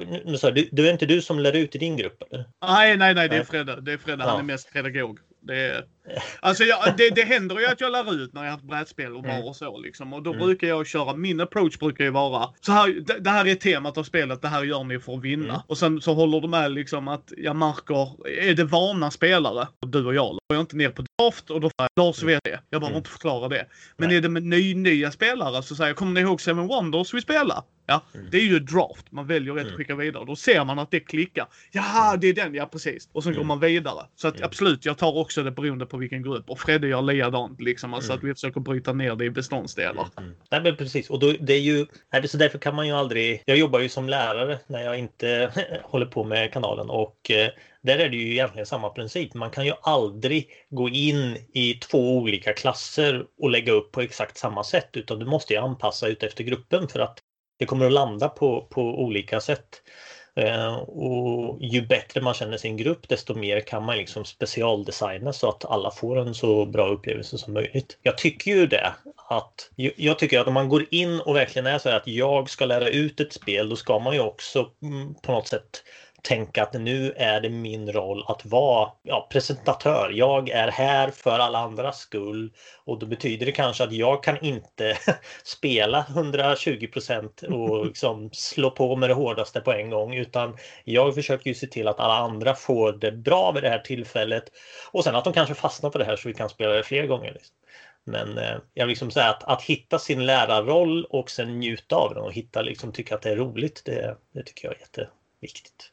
Du, 0.54 0.70
du 0.72 0.88
är 0.88 0.92
inte 0.92 1.06
du 1.06 1.22
som 1.22 1.40
lär 1.40 1.56
ut 1.56 1.76
i 1.76 1.78
din 1.78 1.98
grupp? 1.98 2.24
Eller? 2.32 2.46
Nej, 2.62 2.98
nej, 2.98 3.14
nej, 3.14 3.30
det 3.30 3.36
är 3.36 3.44
Fredde. 3.44 3.82
Det 3.82 3.94
är 3.94 3.98
Fredde. 3.98 4.24
Han 4.24 4.40
är 4.40 4.44
mest 4.44 4.74
pedagog. 4.74 5.20
Det, 5.44 5.86
alltså 6.40 6.64
jag, 6.64 6.98
det, 6.98 7.10
det 7.10 7.22
händer 7.22 7.60
ju 7.60 7.66
att 7.66 7.82
jag 7.82 7.92
lär 7.92 8.14
ut 8.14 8.34
när 8.34 8.44
jag 8.44 8.52
har 8.52 8.58
ett 8.58 8.64
brädspel 8.64 9.16
och 9.16 9.24
bar 9.24 9.48
och 9.50 9.56
så 9.56 9.78
liksom. 9.78 10.14
Och 10.14 10.24
då 10.24 10.34
mm. 10.34 10.46
brukar 10.46 10.68
jag 10.68 10.88
köra, 10.88 11.16
min 11.16 11.42
approach 11.42 11.80
brukar 11.80 12.04
ju 12.04 12.10
vara 12.10 12.50
så 12.62 12.72
här, 12.72 12.88
det, 12.88 13.20
det, 13.20 13.30
här 13.30 13.48
är 13.48 13.56
temat 13.56 13.98
av 13.98 14.04
spelet, 14.04 14.42
det 14.42 14.48
här 14.48 14.64
gör 14.64 14.84
ni 14.84 15.00
för 15.00 15.14
att 15.14 15.22
vinna. 15.22 15.54
Mm. 15.54 15.62
Och 15.68 15.78
sen 15.78 16.02
så 16.02 16.14
håller 16.14 16.42
de 16.42 16.52
med 16.52 16.72
liksom 16.72 17.08
att 17.08 17.34
jag 17.38 17.56
märker, 17.56 18.28
är 18.28 18.54
det 18.54 18.64
vana 18.64 19.12
spelare, 19.12 19.68
och 19.82 19.88
du 19.88 20.06
och 20.06 20.16
jag, 20.16 20.30
går 20.30 20.40
jag 20.48 20.60
inte 20.60 20.76
ner 20.76 20.90
på 20.90 21.06
draft 21.20 21.50
och 21.50 21.62
då 21.62 21.70
får 21.70 21.88
jag, 21.96 22.06
Lars 22.06 22.24
vet 22.24 22.44
det. 22.44 22.60
Jag 22.70 22.82
behöver 22.82 22.88
mm. 22.88 22.98
inte 22.98 23.10
förklara 23.10 23.48
det. 23.48 23.66
Men 23.98 24.08
Nej. 24.08 24.18
är 24.18 24.22
det 24.22 24.30
med 24.30 24.44
ny, 24.44 24.76
nya 24.76 25.12
spelare 25.12 25.64
så 25.64 25.76
säger 25.76 25.90
jag, 25.90 25.98
kommer 25.98 26.14
ni 26.14 26.22
ihåg 26.22 26.42
Seven 26.42 26.68
Wonders 26.68 27.14
vi 27.14 27.22
spelade? 27.22 27.62
Ja, 27.92 28.02
mm. 28.14 28.28
det 28.32 28.38
är 28.38 28.46
ju 28.46 28.60
draft. 28.60 29.12
Man 29.12 29.28
väljer 29.28 29.54
ett 29.54 29.62
och 29.62 29.68
mm. 29.68 29.78
skickar 29.78 29.96
vidare. 29.96 30.26
Då 30.26 30.36
ser 30.36 30.66
man 30.66 30.80
att 30.80 30.92
det 30.92 31.00
klickar. 31.00 31.48
Jaha, 31.72 32.08
mm. 32.08 32.20
det 32.20 32.28
är 32.28 32.34
den, 32.34 32.56
ja 32.56 32.66
precis. 32.66 33.10
Och 33.12 33.24
sen 33.24 33.34
går 33.34 33.40
mm. 33.40 33.48
man 33.48 33.60
vidare. 33.60 34.06
Så 34.16 34.28
att 34.28 34.42
absolut, 34.42 34.86
jag 34.86 34.98
tar 34.98 35.18
också 35.18 35.44
det 35.44 35.52
beroende 35.52 35.86
på 35.86 35.98
vilken 35.98 36.24
grupp. 36.24 36.50
Och 36.50 36.60
Fredde 36.60 36.88
gör 36.88 37.02
likadant 37.02 37.62
liksom. 37.62 37.94
Alltså 37.94 38.14
att 38.14 38.24
vi 38.24 38.34
försöker 38.34 38.60
bryta 38.60 38.94
ner 38.94 39.16
det 39.16 39.26
i 39.26 39.30
beståndsdelar. 39.30 40.08
Nej 40.52 40.62
men 40.62 40.76
precis. 40.76 41.10
Och 41.10 41.20
då, 41.20 41.34
det 41.40 41.54
är 41.54 41.60
ju, 41.60 41.86
så 42.28 42.38
därför 42.38 42.60
kan 42.60 42.76
man 42.76 42.88
ju 42.88 42.94
aldrig, 42.94 43.44
jag 43.46 43.58
jobbar 43.58 43.80
ju 43.80 43.90
som 43.90 44.10
lärare 44.10 44.60
när 44.68 44.82
jag 44.84 45.00
inte 45.00 45.52
håller 45.84 46.06
på 46.06 46.24
med 46.24 46.54
kanalen 46.54 46.90
och 46.90 47.32
eh, 47.32 47.50
där 47.84 47.98
är 47.98 48.10
det 48.10 48.18
ju 48.18 48.32
egentligen 48.32 48.66
samma 48.66 48.90
princip. 48.90 49.34
Man 49.34 49.52
kan 49.52 49.66
ju 49.66 49.74
aldrig 49.82 50.50
gå 50.70 50.90
in 50.90 51.38
i 51.54 51.74
två 51.74 52.18
olika 52.18 52.54
klasser 52.54 53.26
och 53.42 53.50
lägga 53.50 53.74
upp 53.74 53.92
på 53.92 54.02
exakt 54.02 54.38
samma 54.38 54.64
sätt 54.64 54.90
utan 54.94 55.20
du 55.20 55.26
måste 55.26 55.54
ju 55.54 55.60
anpassa 55.60 56.08
ut 56.08 56.24
efter 56.24 56.44
gruppen 56.44 56.88
för 56.88 57.00
att 57.00 57.20
det 57.62 57.68
kommer 57.68 57.86
att 57.86 57.92
landa 57.92 58.30
på, 58.30 58.68
på 58.70 58.82
olika 58.82 59.40
sätt. 59.40 59.82
Eh, 60.36 60.74
och 60.76 61.58
ju 61.62 61.82
bättre 61.82 62.22
man 62.22 62.34
känner 62.34 62.58
sin 62.58 62.78
grupp 62.78 63.08
desto 63.08 63.34
mer 63.34 63.60
kan 63.60 63.84
man 63.84 63.98
liksom 63.98 64.26
specialdesigna 64.26 65.34
så 65.34 65.50
att 65.50 65.66
alla 65.66 65.92
får 65.92 66.20
en 66.20 66.34
så 66.34 66.66
bra 66.66 66.88
upplevelse 66.88 67.38
som 67.38 67.54
möjligt. 67.54 67.98
Jag 68.02 68.18
tycker 68.18 68.52
ju 68.52 68.68
det 68.68 68.94
att 69.30 69.70
jag 69.76 70.20
tycker 70.20 70.40
att 70.40 70.48
om 70.48 70.54
man 70.54 70.70
går 70.70 70.86
in 70.92 71.20
och 71.20 71.36
verkligen 71.36 71.66
är 71.66 71.78
så 71.78 71.90
här 71.90 71.98
att 71.98 72.08
jag 72.08 72.50
ska 72.50 72.66
lära 72.66 72.90
ut 72.90 73.20
ett 73.20 73.34
spel, 73.34 73.70
då 73.70 73.76
ska 73.76 74.00
man 74.00 74.14
ju 74.14 74.20
också 74.20 74.70
mm, 74.82 75.14
på 75.14 75.32
något 75.32 75.48
sätt 75.48 75.84
tänka 76.22 76.64
att 76.64 76.74
nu 76.74 77.14
är 77.18 77.42
det 77.42 77.50
min 77.50 77.92
roll 77.92 78.26
att 78.28 78.46
vara 78.46 78.92
ja, 79.04 79.28
presentatör. 79.32 80.12
Jag 80.14 80.50
är 80.50 80.68
här 80.68 81.12
för 81.12 81.40
alla 81.40 81.60
andras 81.60 82.00
skull 82.00 82.54
och 82.86 83.00
då 83.00 83.06
betyder 83.06 83.46
det 83.46 83.52
kanske 83.52 83.84
att 83.84 83.92
jag 83.92 84.24
kan 84.24 84.46
inte 84.46 84.98
spela 85.44 86.06
120 86.10 86.88
procent 86.88 87.42
och 87.42 87.86
liksom 87.86 88.30
slå 88.34 88.72
på 88.72 88.96
med 88.96 89.10
det 89.10 89.14
hårdaste 89.14 89.62
på 89.62 89.72
en 89.72 89.90
gång 89.90 90.16
utan 90.16 90.58
jag 90.84 91.16
försöker 91.16 91.48
ju 91.48 91.54
se 91.54 91.68
till 91.68 91.88
att 91.88 92.00
alla 92.00 92.18
andra 92.18 92.56
får 92.56 92.92
det 92.92 93.12
bra 93.12 93.52
vid 93.52 93.64
det 93.64 93.70
här 93.70 93.80
tillfället 93.80 94.44
och 94.92 95.04
sen 95.04 95.16
att 95.16 95.24
de 95.24 95.34
kanske 95.34 95.56
fastnar 95.56 95.90
på 95.90 95.98
det 95.98 96.06
här 96.06 96.16
så 96.16 96.28
vi 96.28 96.34
kan 96.34 96.50
spela 96.50 96.74
det 96.74 96.84
fler 96.84 97.08
gånger. 97.08 97.34
Liksom. 97.34 97.56
Men 98.04 98.38
eh, 98.38 98.58
jag 98.74 98.86
vill 98.86 98.90
liksom 98.90 99.12
säga 99.12 99.30
att, 99.30 99.44
att 99.44 99.62
hitta 99.62 100.00
sin 100.00 100.26
lärarroll 100.26 101.06
och 101.06 101.30
sen 101.30 101.60
njuta 101.60 101.96
av 101.96 102.14
den 102.14 102.24
och 102.24 102.34
hitta 102.34 102.62
liksom 102.62 102.92
tycka 102.92 103.16
att 103.16 103.22
det 103.22 103.30
är 103.30 103.36
roligt, 103.36 103.82
det, 103.86 104.18
det 104.34 104.44
tycker 104.44 104.68
jag 104.68 104.76
är 104.76 104.80
jätteviktigt. 104.80 105.91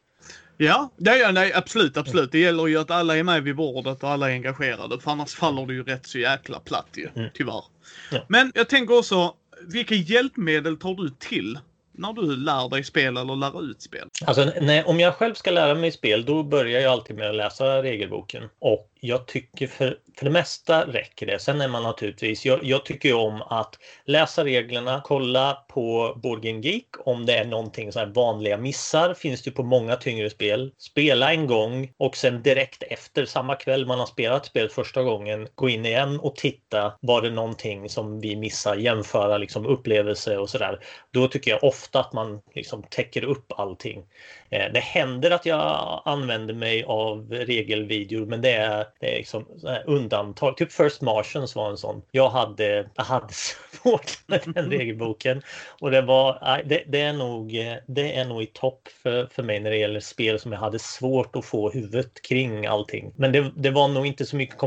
Ja, 0.61 0.89
det 0.97 1.11
är, 1.11 1.31
nej, 1.31 1.53
absolut, 1.53 1.97
absolut. 1.97 2.31
Det 2.31 2.39
gäller 2.39 2.67
ju 2.67 2.77
att 2.77 2.91
alla 2.91 3.17
är 3.17 3.23
med 3.23 3.43
vid 3.43 3.55
bordet 3.55 4.03
och 4.03 4.09
alla 4.09 4.29
är 4.29 4.33
engagerade. 4.33 4.99
För 4.99 5.11
annars 5.11 5.35
faller 5.35 5.65
det 5.65 5.73
ju 5.73 5.83
rätt 5.83 6.07
så 6.07 6.19
jäkla 6.19 6.59
platt 6.59 6.87
ju, 6.95 7.09
mm. 7.15 7.29
tyvärr. 7.33 7.63
Ja. 8.11 8.25
Men 8.27 8.51
jag 8.55 8.69
tänker 8.69 8.97
också, 8.97 9.33
vilka 9.67 9.95
hjälpmedel 9.95 10.77
tar 10.77 10.95
du 10.95 11.09
till 11.09 11.59
när 11.91 12.13
du 12.13 12.35
lär 12.35 12.69
dig 12.69 12.83
spel 12.83 13.17
eller 13.17 13.35
lär 13.35 13.63
ut 13.63 13.81
spel? 13.81 14.07
Alltså, 14.25 14.51
nej, 14.61 14.83
om 14.83 14.99
jag 14.99 15.15
själv 15.15 15.33
ska 15.33 15.51
lära 15.51 15.75
mig 15.75 15.91
spel, 15.91 16.25
då 16.25 16.43
börjar 16.43 16.81
jag 16.81 16.91
alltid 16.91 17.15
med 17.15 17.29
att 17.29 17.35
läsa 17.35 17.83
regelboken. 17.83 18.43
Och 18.59 18.88
jag 19.01 19.25
tycker 19.25 19.67
för, 19.67 19.97
för 20.17 20.25
det 20.25 20.31
mesta 20.31 20.85
räcker 20.85 21.25
det. 21.25 21.39
Sen 21.39 21.61
är 21.61 21.67
man 21.67 21.83
naturligtvis, 21.83 22.45
jag, 22.45 22.59
jag 22.63 22.85
tycker 22.85 23.09
ju 23.09 23.15
om 23.15 23.41
att 23.41 23.79
läsa 24.05 24.43
reglerna, 24.43 25.01
kolla 25.05 25.53
på 25.67 26.13
Boardgame 26.23 26.59
Geek 26.59 26.85
om 26.99 27.25
det 27.25 27.33
är 27.33 27.45
någonting 27.45 27.91
så 27.91 27.99
här 27.99 28.05
vanliga 28.05 28.57
missar. 28.57 29.13
Finns 29.13 29.43
det 29.43 29.51
på 29.51 29.63
många 29.63 29.95
tyngre 29.95 30.29
spel. 30.29 30.71
Spela 30.77 31.33
en 31.33 31.47
gång 31.47 31.93
och 31.97 32.17
sen 32.17 32.43
direkt 32.43 32.83
efter, 32.83 33.25
samma 33.25 33.55
kväll 33.55 33.85
man 33.85 33.99
har 33.99 34.05
spelat 34.05 34.45
spelet 34.45 34.73
första 34.73 35.03
gången, 35.03 35.47
gå 35.55 35.69
in 35.69 35.85
igen 35.85 36.19
och 36.19 36.35
titta. 36.35 36.93
Var 37.01 37.21
det 37.21 37.29
någonting 37.29 37.89
som 37.89 38.19
vi 38.19 38.35
missar? 38.35 38.75
Jämföra 38.75 39.37
liksom 39.37 39.65
upplevelse 39.65 40.37
och 40.37 40.49
sådär. 40.49 40.79
Då 41.11 41.27
tycker 41.27 41.51
jag 41.51 41.63
ofta 41.63 41.99
att 41.99 42.13
man 42.13 42.41
liksom 42.55 42.83
täcker 42.83 43.23
upp 43.23 43.51
allting. 43.57 44.03
Eh, 44.49 44.73
det 44.73 44.79
händer 44.79 45.31
att 45.31 45.45
jag 45.45 46.01
använder 46.05 46.53
mig 46.53 46.83
av 46.83 47.31
regelvideor 47.31 48.25
men 48.25 48.41
det 48.41 48.51
är, 48.51 48.85
det 48.99 49.13
är 49.13 49.17
liksom 49.17 49.45
undantag. 49.85 50.57
Typ 50.57 50.71
First 50.71 51.01
Martians 51.01 51.55
var 51.55 51.69
en 51.69 51.77
sån. 51.77 52.01
Jag 52.11 52.29
hade, 52.29 52.89
jag 52.95 53.03
hade 53.03 53.33
svårt 53.33 54.19
med 54.27 54.41
den 54.45 54.71
regelboken 54.71 55.41
och 55.81 55.91
det 55.91 56.01
var, 56.01 56.61
det, 56.65 56.83
det, 56.87 57.01
är 57.01 57.13
nog, 57.13 57.51
det 57.87 58.15
är 58.15 58.25
nog 58.25 58.43
i 58.43 58.45
topp 58.45 58.87
för, 59.03 59.25
för 59.25 59.43
mig 59.43 59.59
när 59.59 59.69
det 59.69 59.77
gäller 59.77 59.99
spel 59.99 60.39
som 60.39 60.51
jag 60.51 60.59
hade 60.59 60.79
svårt 60.79 61.35
att 61.35 61.45
få 61.45 61.69
huvudet 61.69 62.21
kring 62.21 62.65
allting. 62.65 63.13
Men 63.15 63.31
det, 63.31 63.51
det 63.55 63.69
var 63.69 63.87
nog 63.87 64.07
inte 64.07 64.25
så 64.25 64.35
mycket 64.35 64.57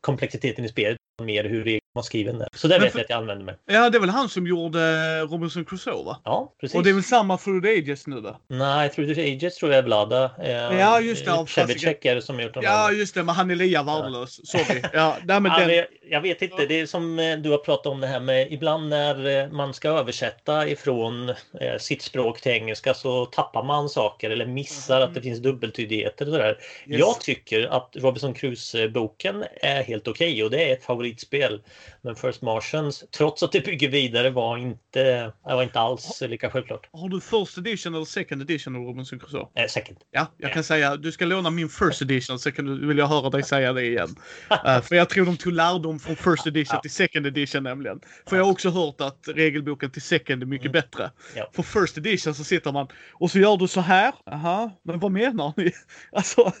komplexiteten 0.00 0.64
i 0.64 0.68
spelet 0.68 0.98
mer 1.22 1.44
hur 1.44 1.79
var 1.92 2.02
skriven 2.02 2.38
där. 2.38 2.48
Så 2.52 2.68
det 2.68 2.78
vet 2.78 2.94
jag 2.94 3.02
att 3.02 3.10
jag 3.10 3.16
använder 3.16 3.44
mig. 3.44 3.54
Ja, 3.66 3.90
det 3.90 3.98
är 3.98 4.00
väl 4.00 4.10
han 4.10 4.28
som 4.28 4.46
gjorde 4.46 5.20
Robinson 5.20 5.64
Crusoe 5.64 6.04
va? 6.04 6.20
Ja, 6.24 6.54
precis. 6.60 6.76
Och 6.76 6.84
det 6.84 6.90
är 6.90 6.94
väl 6.94 7.02
samma 7.02 7.38
Through 7.38 7.62
the 7.62 7.78
Ages 7.78 8.06
nu 8.06 8.20
va? 8.20 8.36
Nej, 8.48 8.88
Through 8.88 9.14
the 9.14 9.32
Ages 9.32 9.56
tror 9.56 9.72
jag 9.72 9.78
är 9.78 9.82
Vlada. 9.82 10.30
Eh, 10.42 10.50
ja, 10.52 11.00
just 11.00 11.24
det. 11.24 11.46
Chevicek 11.46 12.04
är 12.04 12.14
det 12.14 12.22
som 12.22 12.40
gjort 12.40 12.54
den. 12.54 12.62
Ja, 12.62 12.92
just 12.92 13.14
det. 13.14 13.22
Men 13.22 13.34
han 13.34 13.50
är 13.50 13.54
lika 13.54 13.82
värdelös. 13.82 14.48
Sorry. 14.48 14.82
Ja, 14.92 15.16
nej, 15.24 15.40
men 15.40 15.68
den... 15.68 15.84
Jag 16.10 16.20
vet 16.20 16.42
inte. 16.42 16.66
Det 16.66 16.80
är 16.80 16.86
som 16.86 17.18
eh, 17.18 17.36
du 17.36 17.50
har 17.50 17.58
pratat 17.58 17.86
om 17.86 18.00
det 18.00 18.06
här 18.06 18.20
med 18.20 18.52
ibland 18.52 18.88
när 18.88 19.42
eh, 19.42 19.48
man 19.50 19.74
ska 19.74 19.88
översätta 19.88 20.68
ifrån 20.68 21.28
eh, 21.28 21.78
sitt 21.78 22.02
språk 22.02 22.40
till 22.40 22.52
engelska 22.52 22.94
så 22.94 23.26
tappar 23.26 23.64
man 23.64 23.88
saker 23.88 24.30
eller 24.30 24.46
missar 24.46 24.96
mm. 24.96 25.08
att 25.08 25.14
det 25.14 25.22
finns 25.22 25.38
dubbeltydigheter 25.38 26.26
och 26.26 26.32
sådär. 26.32 26.58
Yes. 26.86 27.00
Jag 27.00 27.20
tycker 27.20 27.66
att 27.66 27.96
Robinson 27.96 28.34
Crusoe-boken 28.34 29.44
är 29.62 29.82
helt 29.82 30.08
okej 30.08 30.32
okay 30.32 30.42
och 30.42 30.50
det 30.50 30.70
är 30.70 30.72
ett 30.72 30.84
favoritspel. 30.84 31.62
Men 32.02 32.16
First 32.16 32.42
Martians, 32.42 33.04
trots 33.16 33.42
att 33.42 33.52
det 33.52 33.64
bygger 33.64 33.88
vidare, 33.88 34.30
var 34.30 34.58
inte, 34.58 35.32
var 35.42 35.62
inte 35.62 35.80
alls 35.80 36.20
lika 36.20 36.50
självklart. 36.50 36.88
Har 36.92 37.08
du 37.08 37.20
First 37.20 37.58
Edition 37.58 37.94
eller 37.94 38.04
Second 38.04 38.42
Edition 38.42 38.76
av 38.76 38.82
Robinson 38.82 39.18
Crusoe? 39.18 39.48
Eh, 39.54 39.66
second. 39.66 39.98
Ja, 40.10 40.26
jag 40.36 40.52
kan 40.52 40.64
säga 40.64 40.96
du 40.96 41.12
ska 41.12 41.24
låna 41.24 41.50
min 41.50 41.68
First 41.68 42.02
Edition 42.02 42.38
så 42.38 42.52
kan 42.52 42.64
du, 42.64 42.86
vill 42.86 42.98
jag 42.98 43.06
höra 43.06 43.30
dig 43.30 43.42
säga 43.42 43.72
det 43.72 43.86
igen. 43.86 44.16
uh, 44.50 44.80
för 44.80 44.94
jag 44.94 45.08
tror 45.08 45.26
de 45.26 45.36
tog 45.36 45.52
lärdom 45.52 45.98
från 45.98 46.16
First 46.16 46.46
Edition 46.46 46.80
till 46.80 46.90
Second 46.90 47.26
Edition 47.26 47.62
nämligen. 47.62 48.00
För 48.26 48.36
jag 48.36 48.44
har 48.44 48.52
också 48.52 48.70
hört 48.70 49.00
att 49.00 49.28
regelboken 49.34 49.90
till 49.90 50.02
Second 50.02 50.42
är 50.42 50.46
mycket 50.46 50.66
mm. 50.66 50.72
bättre. 50.72 51.10
Ja. 51.36 51.50
För 51.52 51.62
First 51.62 51.98
Edition 51.98 52.34
så 52.34 52.44
sitter 52.44 52.72
man 52.72 52.88
och 53.12 53.30
så 53.30 53.38
gör 53.38 53.56
du 53.56 53.68
så 53.68 53.80
här. 53.80 54.12
Aha, 54.26 54.70
men 54.82 54.98
vad 54.98 55.12
menar 55.12 55.52
ni? 55.56 55.72
Alltså, 56.12 56.52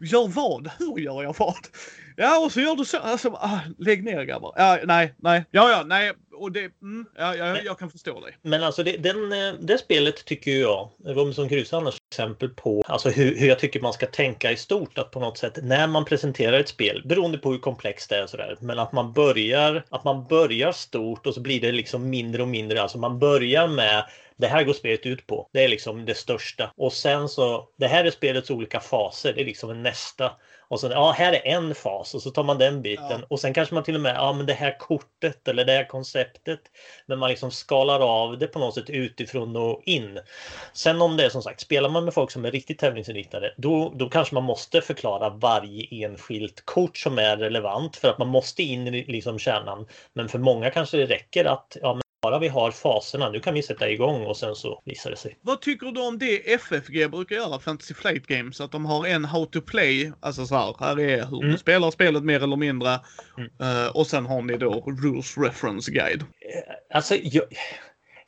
gör 0.00 0.28
vad? 0.28 0.70
Hur 0.78 0.98
gör 0.98 1.22
jag 1.22 1.34
vad? 1.38 1.66
Ja, 2.20 2.44
och 2.44 2.52
så 2.52 2.60
gör 2.60 2.76
du 2.76 2.84
så. 2.84 2.98
Alltså, 2.98 3.28
ah, 3.28 3.60
lägg 3.78 4.04
ner 4.04 4.24
grabbar. 4.24 4.52
Ja, 4.56 4.78
nej, 4.84 5.14
nej. 5.16 5.44
Ja, 5.50 5.70
ja, 5.70 5.82
nej. 5.86 6.12
Och 6.34 6.52
det, 6.52 6.60
mm, 6.82 7.06
ja, 7.16 7.36
ja, 7.36 7.58
jag 7.64 7.78
kan 7.78 7.90
förstå 7.90 8.20
dig. 8.20 8.36
Men 8.42 8.62
alltså 8.62 8.82
det, 8.82 8.96
den, 8.96 9.32
eh, 9.32 9.54
det 9.60 9.78
spelet 9.78 10.24
tycker 10.24 10.50
jag, 10.50 10.88
Robinson 11.04 11.48
Crusoe 11.48 11.78
annars 11.78 11.96
exempel 12.10 12.48
på 12.48 12.82
alltså 12.86 13.08
hur, 13.08 13.38
hur 13.38 13.48
jag 13.48 13.58
tycker 13.58 13.80
man 13.80 13.92
ska 13.92 14.06
tänka 14.06 14.52
i 14.52 14.56
stort. 14.56 14.98
Att 14.98 15.10
på 15.10 15.20
något 15.20 15.38
sätt 15.38 15.58
när 15.62 15.86
man 15.86 16.04
presenterar 16.04 16.60
ett 16.60 16.68
spel, 16.68 17.02
beroende 17.04 17.38
på 17.38 17.52
hur 17.52 17.58
komplext 17.58 18.10
det 18.10 18.16
är 18.16 18.22
och 18.22 18.30
sådär, 18.30 18.56
men 18.60 18.78
att 18.78 18.92
man 18.92 19.12
börjar, 19.12 19.84
att 19.88 20.04
man 20.04 20.26
börjar 20.26 20.72
stort 20.72 21.26
och 21.26 21.34
så 21.34 21.40
blir 21.40 21.60
det 21.60 21.72
liksom 21.72 22.10
mindre 22.10 22.42
och 22.42 22.48
mindre. 22.48 22.82
Alltså 22.82 22.98
man 22.98 23.18
börjar 23.18 23.68
med 23.68 24.04
det 24.38 24.46
här 24.46 24.64
går 24.64 24.72
spelet 24.72 25.06
ut 25.06 25.26
på. 25.26 25.48
Det 25.52 25.64
är 25.64 25.68
liksom 25.68 26.04
det 26.04 26.14
största. 26.14 26.72
Och 26.76 26.92
sen 26.92 27.28
så, 27.28 27.68
det 27.78 27.86
här 27.86 28.04
är 28.04 28.10
spelets 28.10 28.50
olika 28.50 28.80
faser. 28.80 29.32
Det 29.32 29.40
är 29.40 29.44
liksom 29.44 29.82
nästa. 29.82 30.32
Och 30.68 30.80
sen, 30.80 30.90
ja, 30.90 31.10
här 31.10 31.32
är 31.32 31.46
en 31.46 31.74
fas 31.74 32.14
och 32.14 32.22
så 32.22 32.30
tar 32.30 32.44
man 32.44 32.58
den 32.58 32.82
biten. 32.82 33.20
Ja. 33.20 33.26
Och 33.28 33.40
sen 33.40 33.54
kanske 33.54 33.74
man 33.74 33.84
till 33.84 33.94
och 33.94 34.00
med, 34.00 34.16
ja 34.16 34.32
men 34.32 34.46
det 34.46 34.52
här 34.52 34.78
kortet 34.78 35.48
eller 35.48 35.64
det 35.64 35.72
här 35.72 35.88
konceptet. 35.88 36.60
Men 37.06 37.18
man 37.18 37.30
liksom 37.30 37.50
skalar 37.50 38.00
av 38.00 38.38
det 38.38 38.46
på 38.46 38.58
något 38.58 38.74
sätt 38.74 38.90
utifrån 38.90 39.56
och 39.56 39.82
in. 39.84 40.18
Sen 40.72 41.02
om 41.02 41.16
det 41.16 41.24
är 41.24 41.28
som 41.28 41.42
sagt, 41.42 41.60
spelar 41.60 41.88
man 41.88 42.04
med 42.04 42.14
folk 42.14 42.30
som 42.30 42.44
är 42.44 42.50
riktigt 42.50 42.78
tävlingsinriktade, 42.78 43.54
då, 43.56 43.92
då 43.94 44.08
kanske 44.08 44.34
man 44.34 44.44
måste 44.44 44.80
förklara 44.80 45.30
varje 45.30 46.04
enskilt 46.04 46.62
kort 46.64 46.98
som 46.98 47.18
är 47.18 47.36
relevant 47.36 47.96
för 47.96 48.08
att 48.08 48.18
man 48.18 48.28
måste 48.28 48.62
in 48.62 48.88
i 48.94 49.04
liksom 49.04 49.38
kärnan. 49.38 49.86
Men 50.12 50.28
för 50.28 50.38
många 50.38 50.70
kanske 50.70 50.96
det 50.96 51.06
räcker 51.06 51.44
att, 51.44 51.76
ja, 51.82 52.00
bara 52.22 52.38
vi 52.38 52.48
har 52.48 52.70
faserna, 52.70 53.30
nu 53.30 53.40
kan 53.40 53.54
vi 53.54 53.62
sätta 53.62 53.90
igång 53.90 54.26
och 54.26 54.36
sen 54.36 54.54
så 54.54 54.82
visar 54.84 55.10
det 55.10 55.16
sig. 55.16 55.38
Vad 55.40 55.60
tycker 55.60 55.86
du 55.86 56.00
om 56.00 56.18
det 56.18 56.54
FFG 56.54 57.10
brukar 57.10 57.36
göra, 57.36 57.58
Fantasy 57.58 57.94
Flight 57.94 58.26
Games? 58.26 58.60
Att 58.60 58.72
de 58.72 58.86
har 58.86 59.06
en 59.06 59.24
How 59.24 59.46
to 59.46 59.60
Play, 59.60 60.12
alltså 60.20 60.46
så 60.46 60.54
här, 60.56 60.76
här 60.80 61.00
är 61.00 61.26
hur 61.26 61.42
mm. 61.42 61.52
du 61.52 61.58
spelar 61.58 61.90
spelet 61.90 62.22
mer 62.22 62.42
eller 62.42 62.56
mindre. 62.56 63.00
Mm. 63.38 63.50
Uh, 63.62 63.96
och 63.96 64.06
sen 64.06 64.26
har 64.26 64.42
ni 64.42 64.56
då 64.56 64.84
Rules 65.02 65.38
Reference 65.38 65.90
Guide. 65.90 66.20
Eh, 66.20 66.96
alltså, 66.96 67.14
jag, 67.22 67.44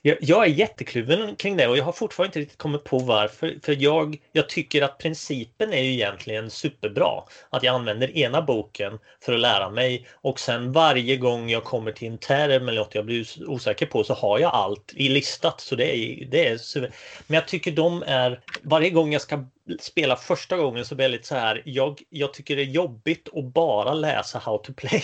jag, 0.02 0.16
jag, 0.20 0.44
är 0.44 0.48
jättekluven 0.48 1.36
kring 1.36 1.56
det 1.56 1.66
och 1.66 1.76
jag 1.76 1.84
har 1.84 1.92
fortfarande 1.92 2.28
inte 2.28 2.38
riktigt 2.38 2.58
kommit 2.58 2.84
på 2.84 2.98
varför. 2.98 3.58
För 3.62 3.76
jag, 3.82 4.18
jag 4.32 4.48
tycker 4.48 4.82
att 4.82 4.98
principen 4.98 5.72
är 5.72 5.82
ju 5.82 5.92
egentligen 5.92 6.50
superbra. 6.50 7.22
Att 7.50 7.62
jag 7.62 7.74
använder 7.74 8.16
ena 8.16 8.42
boken 8.42 8.98
för 9.24 9.32
att 9.32 9.40
lära 9.40 9.70
mig 9.70 10.06
och 10.14 10.40
sen 10.40 10.72
varje 10.72 11.16
gång 11.16 11.50
jag 11.50 11.64
kommer 11.64 11.92
till 11.92 12.08
en 12.08 12.18
term 12.18 12.68
eller 12.68 12.80
något 12.80 12.94
jag 12.94 13.04
blir 13.04 13.26
osäker 13.46 13.86
på 13.86 14.04
så 14.04 14.14
har 14.14 14.38
jag 14.38 14.54
allt 14.54 14.92
i 14.96 15.08
listat. 15.08 15.60
Så 15.60 15.76
det 15.76 15.96
är, 15.96 16.24
det 16.24 16.48
är 16.48 16.60
Men 17.26 17.34
jag 17.34 17.48
tycker 17.48 17.72
de 17.72 18.02
är, 18.06 18.40
varje 18.62 18.90
gång 18.90 19.12
jag 19.12 19.22
ska 19.22 19.44
spela 19.80 20.16
första 20.16 20.56
gången 20.56 20.84
så 20.84 20.94
blir 20.94 21.04
jag 21.04 21.12
lite 21.12 21.26
så 21.26 21.34
här, 21.34 21.62
jag, 21.64 22.02
jag 22.08 22.34
tycker 22.34 22.56
det 22.56 22.62
är 22.62 22.66
jobbigt 22.66 23.28
att 23.34 23.44
bara 23.44 23.94
läsa 23.94 24.38
How 24.38 24.58
to 24.58 24.72
Play. 24.72 25.02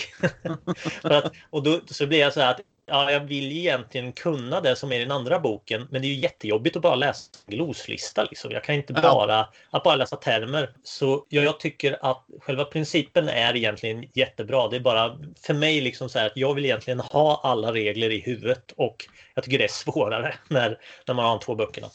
att, 1.01 1.33
och 1.49 1.63
då 1.63 1.79
så 1.85 2.07
blir 2.07 2.19
jag 2.19 2.33
så 2.33 2.41
här 2.41 2.51
att 2.51 2.61
ja, 2.87 3.11
jag 3.11 3.19
vill 3.19 3.51
egentligen 3.51 4.11
kunna 4.11 4.61
det 4.61 4.75
som 4.75 4.91
är 4.91 4.95
i 4.95 4.99
den 4.99 5.11
andra 5.11 5.39
boken, 5.39 5.87
men 5.91 6.01
det 6.01 6.07
är 6.07 6.09
ju 6.09 6.19
jättejobbigt 6.19 6.75
att 6.75 6.81
bara 6.81 6.95
läsa 6.95 7.31
gloslista. 7.47 8.23
Liksom. 8.23 8.51
Jag 8.51 8.63
kan 8.63 8.75
inte 8.75 8.93
bara, 8.93 9.47
att 9.69 9.83
bara 9.83 9.95
läsa 9.95 10.15
termer. 10.15 10.69
Så 10.83 11.25
ja, 11.29 11.41
jag 11.41 11.59
tycker 11.59 11.97
att 12.01 12.25
själva 12.41 12.65
principen 12.65 13.29
är 13.29 13.55
egentligen 13.55 14.05
jättebra. 14.13 14.67
Det 14.67 14.75
är 14.75 14.79
bara 14.79 15.17
för 15.41 15.53
mig 15.53 15.81
liksom 15.81 16.09
så 16.09 16.19
här 16.19 16.25
att 16.25 16.37
jag 16.37 16.53
vill 16.53 16.65
egentligen 16.65 16.99
ha 16.99 17.41
alla 17.43 17.73
regler 17.73 18.09
i 18.09 18.19
huvudet 18.19 18.71
och 18.77 19.05
jag 19.33 19.43
tycker 19.43 19.57
det 19.57 19.63
är 19.63 19.67
svårare 19.67 20.35
när, 20.47 20.79
när 21.07 21.13
man 21.15 21.25
har 21.25 21.31
de 21.31 21.39
två 21.39 21.55
böckerna. 21.55 21.87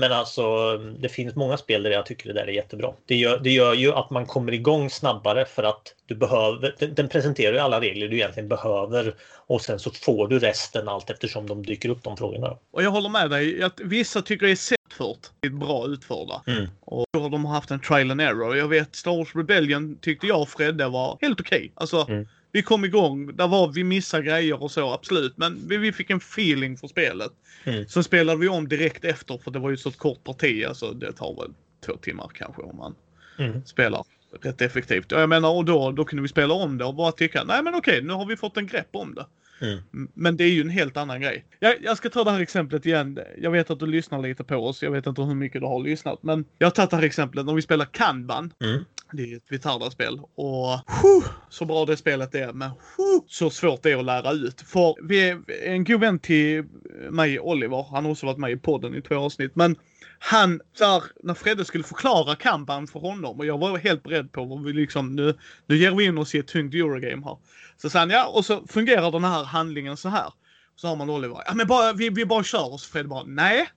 Men 0.00 0.12
alltså 0.12 0.76
det 0.76 1.08
finns 1.08 1.34
många 1.34 1.56
spel 1.56 1.82
där 1.82 1.90
jag 1.90 2.06
tycker 2.06 2.28
det 2.28 2.40
där 2.40 2.46
är 2.46 2.52
jättebra. 2.52 2.92
Det 3.06 3.16
gör, 3.16 3.38
det 3.38 3.50
gör 3.50 3.74
ju 3.74 3.92
att 3.92 4.10
man 4.10 4.26
kommer 4.26 4.52
igång 4.52 4.90
snabbare 4.90 5.44
för 5.44 5.62
att 5.62 5.94
du 6.06 6.14
behöver, 6.14 6.74
den 6.94 7.08
presenterar 7.08 7.52
ju 7.52 7.58
alla 7.58 7.80
regler 7.80 8.08
du 8.08 8.16
egentligen 8.16 8.48
behöver 8.48 9.14
och 9.46 9.62
sen 9.62 9.78
så 9.78 9.90
får 9.90 10.28
du 10.28 10.38
resten 10.38 10.88
allt 10.88 11.10
eftersom 11.10 11.46
de 11.46 11.66
dyker 11.66 11.88
upp 11.88 12.02
de 12.02 12.16
frågorna. 12.16 12.56
Och 12.70 12.82
jag 12.82 12.90
håller 12.90 13.08
med 13.08 13.30
dig. 13.30 13.62
Att 13.62 13.80
vissa 13.80 14.22
tycker 14.22 14.46
det 14.46 14.52
är 14.52 14.56
sättfört, 14.56 15.30
är 15.40 15.48
bra 15.48 15.86
utförda. 15.86 16.42
Mm. 16.46 16.68
Och 16.80 17.06
då 17.12 17.20
har 17.20 17.30
de 17.30 17.44
haft 17.44 17.70
en 17.70 17.80
trial 17.80 18.10
and 18.10 18.20
error. 18.20 18.56
Jag 18.56 18.68
vet 18.68 18.96
Star 18.96 19.16
Wars 19.16 19.34
Rebellion 19.34 19.98
tyckte 20.00 20.26
jag 20.26 20.42
och 20.42 20.48
Fredde 20.48 20.88
var 20.88 21.18
helt 21.20 21.40
okej. 21.40 21.58
Okay. 21.58 21.70
Alltså, 21.74 22.06
mm 22.08 22.26
vi 22.52 22.62
kom 22.62 22.84
igång. 22.84 23.36
Där 23.36 23.48
var 23.48 23.72
vi 23.72 23.84
missade 23.84 24.22
grejer 24.22 24.62
och 24.62 24.70
så, 24.70 24.92
absolut. 24.92 25.36
Men 25.36 25.68
vi, 25.68 25.76
vi 25.76 25.92
fick 25.92 26.10
en 26.10 26.16
feeling 26.16 26.76
för 26.76 26.88
spelet. 26.88 27.32
Mm. 27.64 27.88
Sen 27.88 28.04
spelade 28.04 28.38
vi 28.38 28.48
om 28.48 28.68
direkt 28.68 29.04
efter 29.04 29.38
för 29.38 29.50
det 29.50 29.58
var 29.58 29.70
ju 29.70 29.76
så 29.76 29.88
ett 29.88 29.98
kort 29.98 30.24
parti. 30.24 30.64
Alltså 30.68 30.92
det 30.92 31.12
tar 31.12 31.34
väl 31.42 31.52
två 31.86 31.96
timmar 31.96 32.30
kanske 32.34 32.62
om 32.62 32.76
man 32.76 32.94
Mm. 33.38 33.64
spelar 33.64 34.04
rätt 34.42 34.60
effektivt. 34.60 35.12
Och 35.12 35.20
jag 35.20 35.28
menar, 35.28 35.50
och 35.50 35.64
då, 35.64 35.90
då 35.92 36.04
kunde 36.04 36.22
vi 36.22 36.28
spela 36.28 36.54
om 36.54 36.78
det 36.78 36.84
och 36.84 36.94
bara 36.94 37.12
tycka, 37.12 37.44
nej 37.44 37.62
men 37.62 37.74
okej, 37.74 38.02
nu 38.02 38.12
har 38.12 38.26
vi 38.26 38.36
fått 38.36 38.56
en 38.56 38.66
grepp 38.66 38.88
om 38.92 39.14
det. 39.14 39.26
Mm. 39.60 40.08
Men 40.14 40.36
det 40.36 40.44
är 40.44 40.48
ju 40.48 40.60
en 40.60 40.70
helt 40.70 40.96
annan 40.96 41.20
grej. 41.20 41.44
Jag, 41.58 41.74
jag 41.82 41.96
ska 41.96 42.10
ta 42.10 42.24
det 42.24 42.30
här 42.30 42.40
exemplet 42.40 42.86
igen. 42.86 43.18
Jag 43.38 43.50
vet 43.50 43.70
att 43.70 43.78
du 43.78 43.86
lyssnar 43.86 44.22
lite 44.22 44.44
på 44.44 44.56
oss. 44.56 44.82
Jag 44.82 44.90
vet 44.90 45.06
inte 45.06 45.22
hur 45.22 45.34
mycket 45.34 45.60
du 45.60 45.66
har 45.66 45.80
lyssnat. 45.80 46.22
Men 46.22 46.44
jag 46.58 46.66
har 46.66 46.70
tagit 46.70 46.90
det 46.90 46.96
här 46.96 47.04
exemplet 47.04 47.46
när 47.46 47.54
vi 47.54 47.62
spelar 47.62 47.84
Kanban. 47.84 48.52
Mm. 48.64 48.84
Det 49.12 49.22
är 49.22 49.36
ett 49.36 49.52
Vitarda-spel. 49.52 50.20
Och 50.34 50.68
huh, 50.68 51.24
så 51.48 51.64
bra 51.64 51.84
det 51.84 51.96
spelet 51.96 52.34
är, 52.34 52.52
men 52.52 52.68
huh, 52.68 53.20
så 53.26 53.50
svårt 53.50 53.82
det 53.82 53.90
är 53.90 53.96
att 53.96 54.04
lära 54.04 54.32
ut. 54.32 54.60
För 54.60 55.08
vi 55.08 55.28
är 55.28 55.42
en 55.64 55.84
god 55.84 56.00
vän 56.00 56.18
till 56.18 56.64
mig, 57.10 57.40
Oliver. 57.40 57.86
Han 57.90 58.04
har 58.04 58.12
också 58.12 58.26
varit 58.26 58.38
med 58.38 58.50
i 58.50 58.56
podden 58.56 58.94
i 58.94 59.02
två 59.02 59.16
avsnitt. 59.16 59.56
Men 59.56 59.76
han, 60.22 60.60
där, 60.78 61.02
när 61.22 61.34
Fredde 61.34 61.64
skulle 61.64 61.84
förklara 61.84 62.36
Kanban 62.36 62.86
för 62.86 63.00
honom 63.00 63.38
och 63.38 63.46
jag 63.46 63.58
var 63.58 63.78
helt 63.78 64.02
beredd 64.02 64.32
på 64.32 64.44
vad 64.44 64.64
vi 64.64 64.72
liksom, 64.72 65.16
nu, 65.16 65.38
nu 65.66 65.76
ger 65.76 65.94
vi 65.94 66.04
in 66.04 66.18
oss 66.18 66.34
i 66.34 66.38
ett 66.38 66.46
tungt 66.46 66.74
Eurogame 66.74 67.24
här. 67.24 67.38
Så 67.76 67.90
sa 67.90 67.98
han, 67.98 68.10
ja, 68.10 68.26
och 68.26 68.44
så 68.44 68.66
fungerar 68.66 69.10
den 69.10 69.24
här 69.24 69.44
handlingen 69.44 69.96
så 69.96 70.08
här. 70.08 70.32
Så 70.76 70.88
har 70.88 70.96
man 70.96 71.10
Oliver, 71.10 71.42
ja 71.46 71.54
men 71.54 71.66
bara, 71.66 71.92
vi, 71.92 72.10
vi 72.10 72.26
bara 72.26 72.42
kör. 72.42 72.72
Och 72.72 72.80
så 72.80 72.90
Fredde 72.90 73.08
bara, 73.08 73.24
nej, 73.24 73.68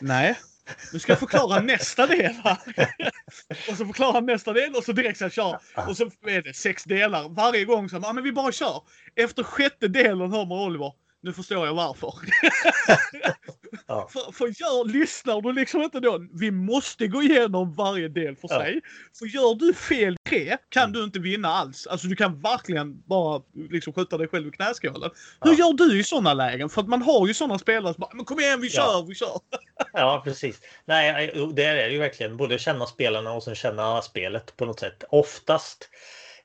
nej. 0.00 0.38
Nu 0.92 0.98
ska 0.98 1.12
jag 1.12 1.18
förklara 1.18 1.60
nästa 1.62 2.06
del 2.06 2.32
här. 2.44 2.58
och 3.68 3.76
så 3.76 3.86
förklarar 3.86 4.12
han 4.12 4.26
nästa 4.26 4.52
del 4.52 4.74
och 4.74 4.84
så 4.84 4.92
direkt 4.92 5.18
så 5.18 5.28
kör. 5.28 5.58
Och 5.88 5.96
så 5.96 6.10
är 6.26 6.42
det 6.42 6.54
sex 6.54 6.84
delar. 6.84 7.28
Varje 7.28 7.64
gång 7.64 7.88
så, 7.88 8.00
ja 8.02 8.12
men 8.12 8.24
vi 8.24 8.32
bara 8.32 8.52
kör. 8.52 8.82
Efter 9.16 9.42
sjätte 9.42 9.88
delen 9.88 10.32
hör 10.32 10.46
man 10.46 10.58
Oliver, 10.58 10.92
nu 11.22 11.32
förstår 11.32 11.66
jag 11.66 11.74
varför. 11.74 12.14
Ja. 13.86 14.08
För, 14.12 14.32
för 14.32 14.46
gör, 14.46 14.84
lyssnar 14.92 15.40
du 15.40 15.52
liksom 15.52 15.82
inte 15.82 16.00
då, 16.00 16.18
vi 16.40 16.50
måste 16.50 17.06
gå 17.06 17.22
igenom 17.22 17.74
varje 17.74 18.08
del 18.08 18.36
för 18.36 18.48
Ja. 18.50 18.58
sig. 18.60 18.80
För 19.18 19.26
gör 19.26 19.54
du 19.54 19.74
fel 19.74 20.16
tre 20.28 20.56
kan 20.68 20.92
du 20.92 21.04
inte 21.04 21.18
vinna 21.18 21.48
alls. 21.48 21.86
Alltså 21.86 22.06
du 22.06 22.16
kan 22.16 22.40
verkligen 22.40 23.02
bara 23.06 23.42
liksom 23.70 23.92
skjuta 23.92 24.18
dig 24.18 24.28
själv 24.28 24.48
i 24.48 24.50
knäskålen. 24.50 25.10
Hur 25.40 25.50
Ja. 25.52 25.58
gör 25.58 25.72
du 25.72 26.00
i 26.00 26.04
sådana 26.04 26.34
lägen? 26.34 26.68
För 26.68 26.80
att 26.80 26.88
man 26.88 27.02
har 27.02 27.26
ju 27.26 27.34
sådana 27.34 27.58
spelare 27.58 27.94
som 27.94 28.00
bara, 28.00 28.10
men 28.14 28.24
kom 28.24 28.40
igen 28.40 28.60
vi 28.60 28.70
kör, 28.70 28.82
Ja. 28.82 29.04
vi 29.08 29.14
kör. 29.14 29.40
Ja, 29.92 30.20
precis. 30.24 30.60
Nej, 30.84 31.32
det 31.54 31.64
är 31.64 31.74
det 31.74 31.90
ju 31.90 31.98
verkligen. 31.98 32.36
Både 32.36 32.58
känna 32.58 32.86
spelarna 32.86 33.32
och 33.32 33.42
sen 33.42 33.54
känna 33.54 34.02
spelet 34.02 34.56
på 34.56 34.64
något 34.64 34.80
sätt. 34.80 35.04
Oftast. 35.10 35.88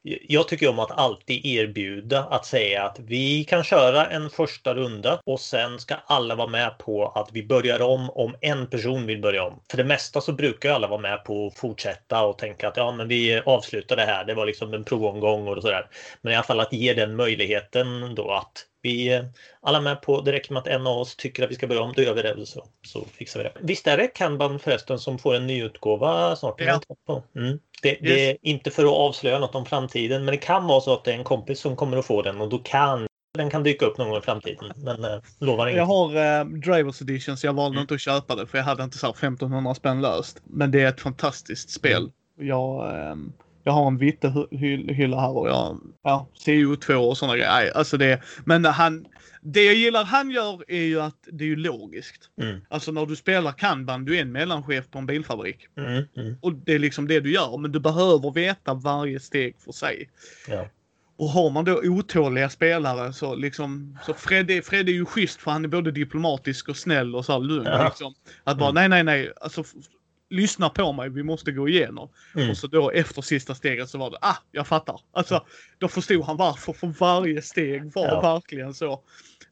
Jag 0.07 0.47
tycker 0.47 0.69
om 0.69 0.79
att 0.79 0.91
alltid 0.91 1.45
erbjuda 1.45 2.23
att 2.23 2.45
säga 2.45 2.83
att 2.83 2.99
vi 2.99 3.43
kan 3.43 3.63
köra 3.63 4.05
en 4.05 4.29
första 4.29 4.73
runda 4.73 5.19
och 5.25 5.39
sen 5.39 5.79
ska 5.79 5.95
alla 6.05 6.35
vara 6.35 6.47
med 6.47 6.77
på 6.77 7.07
att 7.07 7.29
vi 7.33 7.43
börjar 7.43 7.81
om 7.81 8.09
om 8.09 8.35
en 8.41 8.67
person 8.67 9.05
vill 9.05 9.21
börja 9.21 9.43
om. 9.43 9.59
För 9.71 9.77
det 9.77 9.83
mesta 9.83 10.21
så 10.21 10.31
brukar 10.31 10.71
alla 10.71 10.87
vara 10.87 11.01
med 11.01 11.23
på 11.23 11.47
att 11.47 11.57
fortsätta 11.57 12.25
och 12.25 12.37
tänka 12.37 12.67
att 12.67 12.77
ja, 12.77 12.91
men 12.91 13.07
vi 13.07 13.41
avslutar 13.45 13.95
det 13.95 14.05
här. 14.05 14.25
Det 14.25 14.33
var 14.33 14.45
liksom 14.45 14.73
en 14.73 14.83
provomgång 14.83 15.47
och 15.47 15.61
sådär. 15.61 15.87
Men 16.21 16.33
i 16.33 16.35
alla 16.35 16.43
fall 16.43 16.59
att 16.59 16.73
ge 16.73 16.93
den 16.93 17.15
möjligheten 17.15 18.15
då 18.15 18.31
att 18.31 18.65
vi 18.85 19.13
eh, 19.13 19.23
alla 19.61 19.81
med 19.81 20.01
på, 20.01 20.21
det 20.21 20.31
räcker 20.31 20.53
med 20.53 20.61
att 20.61 20.67
en 20.67 20.87
av 20.87 20.97
oss 20.97 21.15
tycker 21.15 21.43
att 21.43 21.51
vi 21.51 21.55
ska 21.55 21.67
börja 21.67 21.81
om, 21.81 21.93
då 21.95 22.01
gör 22.01 22.13
vi 22.13 22.21
det 22.21 22.45
så, 22.45 22.65
så 22.87 23.05
fixar 23.05 23.39
vi 23.39 23.43
det. 23.43 23.51
Visst 23.61 23.87
är 23.87 23.97
det 23.97 24.07
Kanban 24.07 24.59
förresten 24.59 24.99
som 24.99 25.17
får 25.19 25.35
en 25.35 25.47
nyutgåva 25.47 26.35
snart? 26.35 26.61
Ja. 26.61 26.81
På. 27.07 27.23
Mm. 27.35 27.59
Det, 27.81 27.97
det 28.01 28.29
är 28.29 28.37
inte 28.41 28.71
för 28.71 28.83
att 28.83 28.91
avslöja 28.91 29.39
något 29.39 29.55
om 29.55 29.65
framtiden, 29.65 30.25
men 30.25 30.31
det 30.31 30.37
kan 30.37 30.67
vara 30.67 30.81
så 30.81 30.93
att 30.93 31.03
det 31.03 31.11
är 31.11 31.17
en 31.17 31.23
kompis 31.23 31.59
som 31.59 31.75
kommer 31.75 31.97
att 31.97 32.05
få 32.05 32.21
den 32.21 32.41
och 32.41 32.49
då 32.49 32.57
kan 32.57 33.07
den 33.37 33.49
kan 33.49 33.63
dyka 33.63 33.85
upp 33.85 33.97
någon 33.97 34.09
gång 34.09 34.17
i 34.17 34.21
framtiden. 34.21 34.71
Men 34.75 35.03
eh, 35.03 35.19
lovar 35.39 35.67
inget. 35.67 35.77
Jag 35.77 35.85
har 35.85 36.39
eh, 36.39 36.45
Drivers 36.45 37.01
Edition 37.01 37.37
så 37.37 37.47
jag 37.47 37.53
valde 37.53 37.75
Mm. 37.75 37.81
inte 37.81 37.93
att 37.93 38.01
köpa 38.01 38.35
det 38.35 38.47
för 38.47 38.57
jag 38.57 38.65
hade 38.65 38.83
inte 38.83 38.97
så 38.97 39.05
här 39.05 39.13
1500 39.13 39.75
spänn 39.75 40.01
löst. 40.01 40.41
Men 40.43 40.71
det 40.71 40.81
är 40.81 40.87
ett 40.87 41.01
fantastiskt 41.01 41.69
spel. 41.69 42.11
Jag, 42.39 42.99
ehm, 42.99 43.33
jag 43.67 43.73
har 43.73 43.87
en 43.87 43.97
Vitte-hylla 43.97 45.19
här 45.21 45.37
och 45.37 45.49
jag, 45.49 45.79
ja, 46.03 46.27
CO2 46.45 46.93
och 46.93 47.17
sådana 47.17 47.35
grejer. 47.37 47.51
Nej, 47.51 47.71
Alltså 47.75 47.97
det, 47.97 48.21
men 48.45 48.65
han, 48.65 49.05
det 49.41 49.63
jag 49.63 49.75
gillar 49.75 50.03
han 50.03 50.31
gör 50.31 50.63
är 50.67 50.81
ju 50.81 51.01
att 51.01 51.27
det 51.31 51.43
är 51.43 51.47
ju 51.47 51.55
logiskt. 51.55 52.29
Mm, 52.41 52.61
Alltså 52.69 52.91
när 52.91 53.05
du 53.05 53.15
spelar 53.15 53.51
Kanban, 53.51 54.05
du 54.05 54.17
är 54.17 54.21
en 54.21 54.31
mellanchef 54.31 54.89
på 54.91 54.99
en 54.99 55.05
bilfabrik. 55.05 55.57
mm, 55.77 56.03
mm, 56.17 56.35
Och 56.41 56.53
det 56.53 56.73
är 56.73 56.79
liksom 56.79 57.07
det 57.07 57.19
du 57.19 57.31
gör, 57.33 57.57
men 57.57 57.71
du 57.71 57.79
behöver 57.79 58.31
veta 58.31 58.73
varje 58.73 59.19
steg 59.19 59.55
för 59.65 59.71
sig. 59.71 60.09
ja. 60.47 60.67
Och 61.17 61.29
har 61.29 61.49
man 61.49 61.65
då 61.65 61.81
otåliga 61.83 62.49
spelare 62.49 63.13
så 63.13 63.35
liksom, 63.35 63.97
så 64.05 64.13
Fred 64.13 64.51
är, 64.51 64.61
Fred 64.61 64.89
är 64.89 64.93
ju 64.93 65.05
schysst 65.05 65.41
för 65.41 65.51
han 65.51 65.65
är 65.65 65.69
både 65.69 65.91
diplomatisk 65.91 66.69
och 66.69 66.77
snäll 66.77 67.15
och 67.15 67.25
så 67.25 67.31
här 67.33 67.39
lugn 67.39 67.65
Ja. 67.65 67.85
liksom. 67.85 68.13
Att 68.43 68.57
bara 68.57 68.69
Mm. 68.69 68.89
nej, 68.91 69.03
nej, 69.03 69.03
nej, 69.23 69.33
alltså 69.41 69.63
lyssna 70.29 70.69
på 70.69 70.91
mig, 70.93 71.09
vi 71.09 71.23
måste 71.23 71.51
gå 71.51 71.69
igenom. 71.69 72.09
Mm. 72.35 72.49
Och 72.49 72.57
så 72.57 72.67
då 72.67 72.91
efter 72.91 73.21
sista 73.21 73.55
steget 73.55 73.89
så 73.89 73.97
var 73.97 74.09
det, 74.11 74.17
ah, 74.21 74.37
jag 74.51 74.67
fattar. 74.67 74.99
Alltså, 75.13 75.45
då 75.77 75.87
förstod 75.87 76.23
han 76.23 76.37
varför, 76.37 76.73
för 76.73 76.87
varje 76.87 77.41
steg 77.41 77.93
var 77.93 78.07
Ja. 78.07 78.21
verkligen 78.21 78.73
så. 78.73 79.01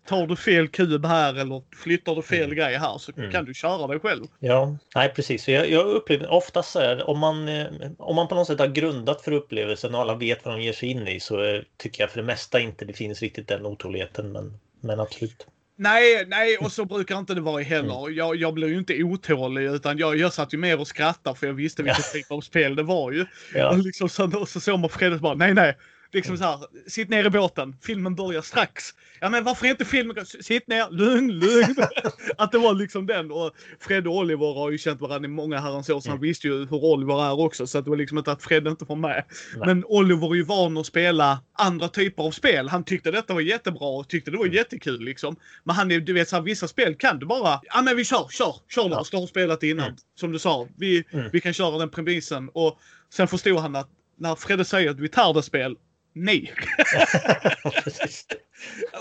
Tar 0.08 0.28
du 0.28 0.36
fel 0.36 0.68
kub 0.68 1.06
här 1.06 1.34
eller 1.34 1.64
flyttar 1.76 2.16
du 2.16 2.22
fel 2.22 2.44
Mm. 2.44 2.56
grej 2.56 2.78
här 2.78 2.98
så 2.98 3.12
Mm. 3.18 3.32
kan 3.32 3.46
du 3.46 3.54
köra 3.54 3.88
dig 3.88 4.00
själv. 4.00 4.24
Ja, 4.40 4.78
nej 4.96 5.10
precis. 5.16 5.48
Jag, 5.48 5.70
jag 5.70 5.86
upplever 5.86 6.30
oftast 6.32 6.72
så 6.72 6.80
är 6.80 6.96
det, 6.96 7.04
om 7.04 7.20
man, 7.20 7.48
eh, 7.50 7.68
om 7.98 8.16
man 8.16 8.28
på 8.28 8.36
något 8.36 8.48
sätt 8.48 8.60
har 8.60 8.68
grundat 8.68 9.22
för 9.22 9.32
upplevelsen 9.32 9.96
och 9.96 10.02
alla 10.02 10.16
vet 10.16 10.46
vad 10.46 10.54
de 10.58 10.62
ger 10.64 10.74
sig 10.74 10.90
in 10.90 11.08
i 11.08 11.20
så 11.20 11.44
eh, 11.44 11.62
tycker 11.78 12.04
jag 12.04 12.12
för 12.12 12.20
det 12.20 12.26
mesta 12.26 12.60
inte 12.60 12.86
det 12.86 12.94
finns 12.94 13.22
riktigt 13.22 13.48
den 13.48 13.66
otåligheten. 13.66 14.32
Men, 14.32 14.60
men 14.82 15.00
absolut. 15.00 15.48
Nej, 15.76 16.26
nej, 16.28 16.58
och 16.58 16.72
så 16.72 16.86
brukar 16.86 17.18
inte 17.20 17.34
det 17.34 17.42
vara 17.42 17.62
Mm. 17.62 17.70
heller. 17.70 18.10
Jag, 18.10 18.36
jag 18.36 18.54
blir 18.54 18.68
ju 18.68 18.78
inte 18.78 19.04
otålig 19.04 19.64
utan 19.64 19.98
jag, 19.98 20.18
jag 20.18 20.34
satt 20.34 20.54
ju 20.54 20.58
mer 20.58 20.80
och 20.80 20.88
skrattade 20.88 21.36
för 21.40 21.48
jag 21.48 21.54
visste 21.54 21.84
vilket 21.84 22.12
typ 22.14 22.32
av 22.32 22.42
spel 22.42 22.76
det 22.76 22.84
var 22.84 23.12
ju. 23.12 23.26
Ja, 23.54 23.70
Och 23.70 23.78
liksom 23.78 24.10
så, 24.10 24.38
och 24.40 24.50
så 24.50 24.60
såg 24.60 24.80
man 24.80 24.90
Fredrik 24.90 25.22
bara, 25.22 25.34
nej 25.36 25.54
nej. 25.54 25.78
Liksom 26.14 26.38
så 26.38 26.44
här, 26.44 26.60
sitt 26.88 27.10
ner 27.10 27.26
i 27.26 27.30
båten, 27.30 27.76
filmen 27.82 28.16
börjar 28.16 28.42
strax. 28.42 28.84
Ja 29.20 29.30
men 29.30 29.44
varför 29.44 29.68
inte 29.68 29.86
filmen, 29.86 30.26
sitt 30.26 30.68
ner, 30.68 30.90
lugn, 30.92 31.32
lugn. 31.32 31.76
att 32.38 32.52
det 32.52 32.58
var 32.58 32.74
liksom 32.74 33.06
den. 33.06 33.32
Och 33.32 33.52
Fred 33.80 34.08
och 34.08 34.16
Oliver 34.18 34.54
har 34.54 34.72
ju 34.72 34.78
känt 34.78 35.02
varandra 35.02 35.26
i 35.26 35.32
många 35.32 35.60
herrans 35.60 35.90
år 35.90 36.00
så 36.00 36.10
han 36.10 36.18
Mm. 36.18 36.22
visste 36.28 36.48
ju 36.48 36.60
hur 36.66 36.84
Oliver 36.86 37.24
är 37.26 37.40
också. 37.40 37.68
Så 37.68 37.78
att 37.78 37.84
det 37.84 37.90
var 37.90 37.98
liksom 37.98 38.18
inte 38.18 38.32
att 38.32 38.44
Fred 38.44 38.68
inte 38.68 38.86
var 38.86 38.96
med. 38.96 39.24
Nej. 39.58 39.66
Men 39.68 39.86
Oliver 39.86 40.32
är 40.32 40.36
ju 40.36 40.44
van 40.44 40.78
att 40.78 40.86
spela 40.86 41.40
andra 41.54 41.88
typer 41.88 42.24
av 42.24 42.32
spel. 42.32 42.70
Han 42.70 42.84
tyckte 42.84 43.12
detta 43.12 43.34
var 43.34 43.42
jättebra 43.42 43.88
och 43.88 44.08
tyckte 44.10 44.32
det 44.32 44.38
var 44.38 44.46
Mm. 44.46 44.56
jättekul 44.58 45.02
liksom. 45.02 45.36
Men 45.64 45.76
han 45.76 45.92
är, 45.92 46.00
du 46.00 46.14
vet 46.14 46.30
så 46.30 46.36
här, 46.36 46.44
vissa 46.44 46.68
spel 46.68 46.96
kan 46.96 47.20
du 47.20 47.26
bara, 47.26 47.60
ja 47.64 47.82
men 47.82 47.98
vi 47.98 48.06
kör, 48.06 48.28
kör, 48.32 48.56
kör 48.76 48.90
lös. 48.90 49.10
Du 49.10 49.18
har 49.18 49.28
spelat 49.28 49.62
det 49.62 49.70
innan. 49.70 49.86
Mm. 49.86 49.98
Som 50.20 50.32
du 50.32 50.40
sa, 50.40 50.68
vi, 50.78 51.04
Mm. 51.12 51.30
vi 51.34 51.42
kan 51.42 51.54
köra 51.54 51.78
den 51.78 51.90
premissen. 51.90 52.50
Och 52.54 52.80
sen 53.14 53.28
förstod 53.28 53.60
han 53.60 53.76
att 53.76 53.90
när 54.18 54.36
Fredde 54.36 54.66
säger 54.66 54.90
att 54.90 55.00
vi 55.00 55.10
tar 55.10 55.34
det 55.34 55.44
spel, 55.44 55.76
nej. 56.14 56.54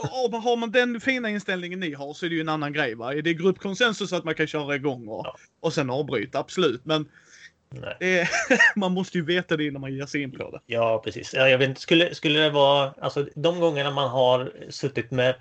Och 0.02 0.42
har 0.42 0.56
man 0.56 0.70
den 0.70 1.00
fina 1.00 1.30
inställningen 1.30 1.80
ni 1.80 1.94
har 1.94 2.14
så 2.14 2.26
är 2.26 2.30
det 2.30 2.34
ju 2.34 2.40
en 2.40 2.48
annan 2.48 2.72
grej 2.72 2.94
va. 2.94 3.14
Är 3.14 3.22
det 3.22 3.34
gruppkonsensus 3.34 4.12
att 4.12 4.24
man 4.24 4.34
kan 4.34 4.46
köra 4.46 4.74
igång 4.74 5.08
och, 5.08 5.26
Ja. 5.26 5.36
och 5.60 5.72
sen 5.72 5.90
avbryta, 5.90 6.38
absolut. 6.38 6.84
Men 6.84 7.08
är, 8.00 8.28
man 8.78 8.92
måste 8.92 9.18
ju 9.18 9.24
veta 9.24 9.56
det 9.56 9.66
innan 9.66 9.80
man 9.80 9.94
ger 9.94 10.06
sig 10.06 10.22
in 10.22 10.32
på 10.32 10.50
det. 10.50 10.60
Ja, 10.66 11.02
precis. 11.04 11.34
Ja, 11.34 11.48
jag 11.48 11.58
vet 11.58 11.78
skulle, 11.78 12.14
skulle 12.14 12.40
det 12.40 12.50
vara, 12.50 12.94
alltså 13.00 13.26
de 13.34 13.60
gångerna 13.60 13.90
man 13.90 14.10
har 14.10 14.52
suttit 14.70 15.10
med 15.10 15.34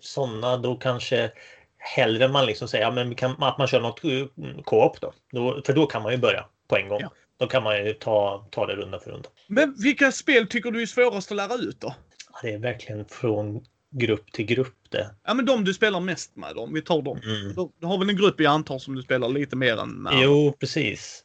sådana, 0.00 0.56
då 0.56 0.74
kanske 0.76 1.30
hellre 1.78 2.28
man 2.28 2.46
liksom 2.46 2.68
säger 2.68 2.84
ja, 2.84 2.90
men 2.90 3.14
kan, 3.14 3.42
att 3.42 3.58
man 3.58 3.66
kör 3.66 3.80
något 3.80 4.04
eh, 4.04 4.26
co-op 4.64 5.00
då. 5.00 5.12
då. 5.32 5.62
För 5.66 5.72
då 5.72 5.86
kan 5.86 6.02
man 6.02 6.12
ju 6.12 6.18
börja 6.18 6.44
på 6.68 6.76
en 6.76 6.88
gång. 6.88 7.00
Ja. 7.00 7.12
Då 7.40 7.46
kan 7.46 7.62
man 7.62 7.84
ju 7.86 7.92
ta, 7.92 8.46
ta 8.50 8.66
det 8.66 8.74
runda 8.76 8.98
för 8.98 9.10
runda. 9.10 9.28
Men 9.46 9.74
vilka 9.82 10.12
spel 10.12 10.46
tycker 10.46 10.70
du 10.70 10.82
är 10.82 10.86
svårast 10.86 11.30
att 11.30 11.36
lära 11.36 11.54
ut 11.54 11.80
då? 11.80 11.94
Ja, 12.32 12.38
Det 12.42 12.52
är 12.52 12.58
verkligen 12.58 13.04
från 13.04 13.64
grupp 13.90 14.32
till 14.32 14.44
grupp 14.44 14.76
det. 14.88 15.10
Ja 15.26 15.34
men 15.34 15.46
de 15.46 15.64
du 15.64 15.74
spelar 15.74 16.00
mest 16.00 16.36
med 16.36 16.56
om 16.56 16.74
vi 16.74 16.82
tar 16.82 17.02
dem. 17.02 17.20
Mm. 17.24 17.70
Du, 17.80 17.86
har 17.86 17.98
väl 17.98 18.10
en 18.10 18.16
grupp 18.16 18.40
jag 18.40 18.52
antar 18.52 18.78
som 18.78 18.94
du 18.94 19.02
spelar 19.02 19.28
lite 19.28 19.56
mer 19.56 19.76
än 19.76 20.02
med? 20.02 20.12
Jo, 20.16 20.52
precis. 20.60 21.24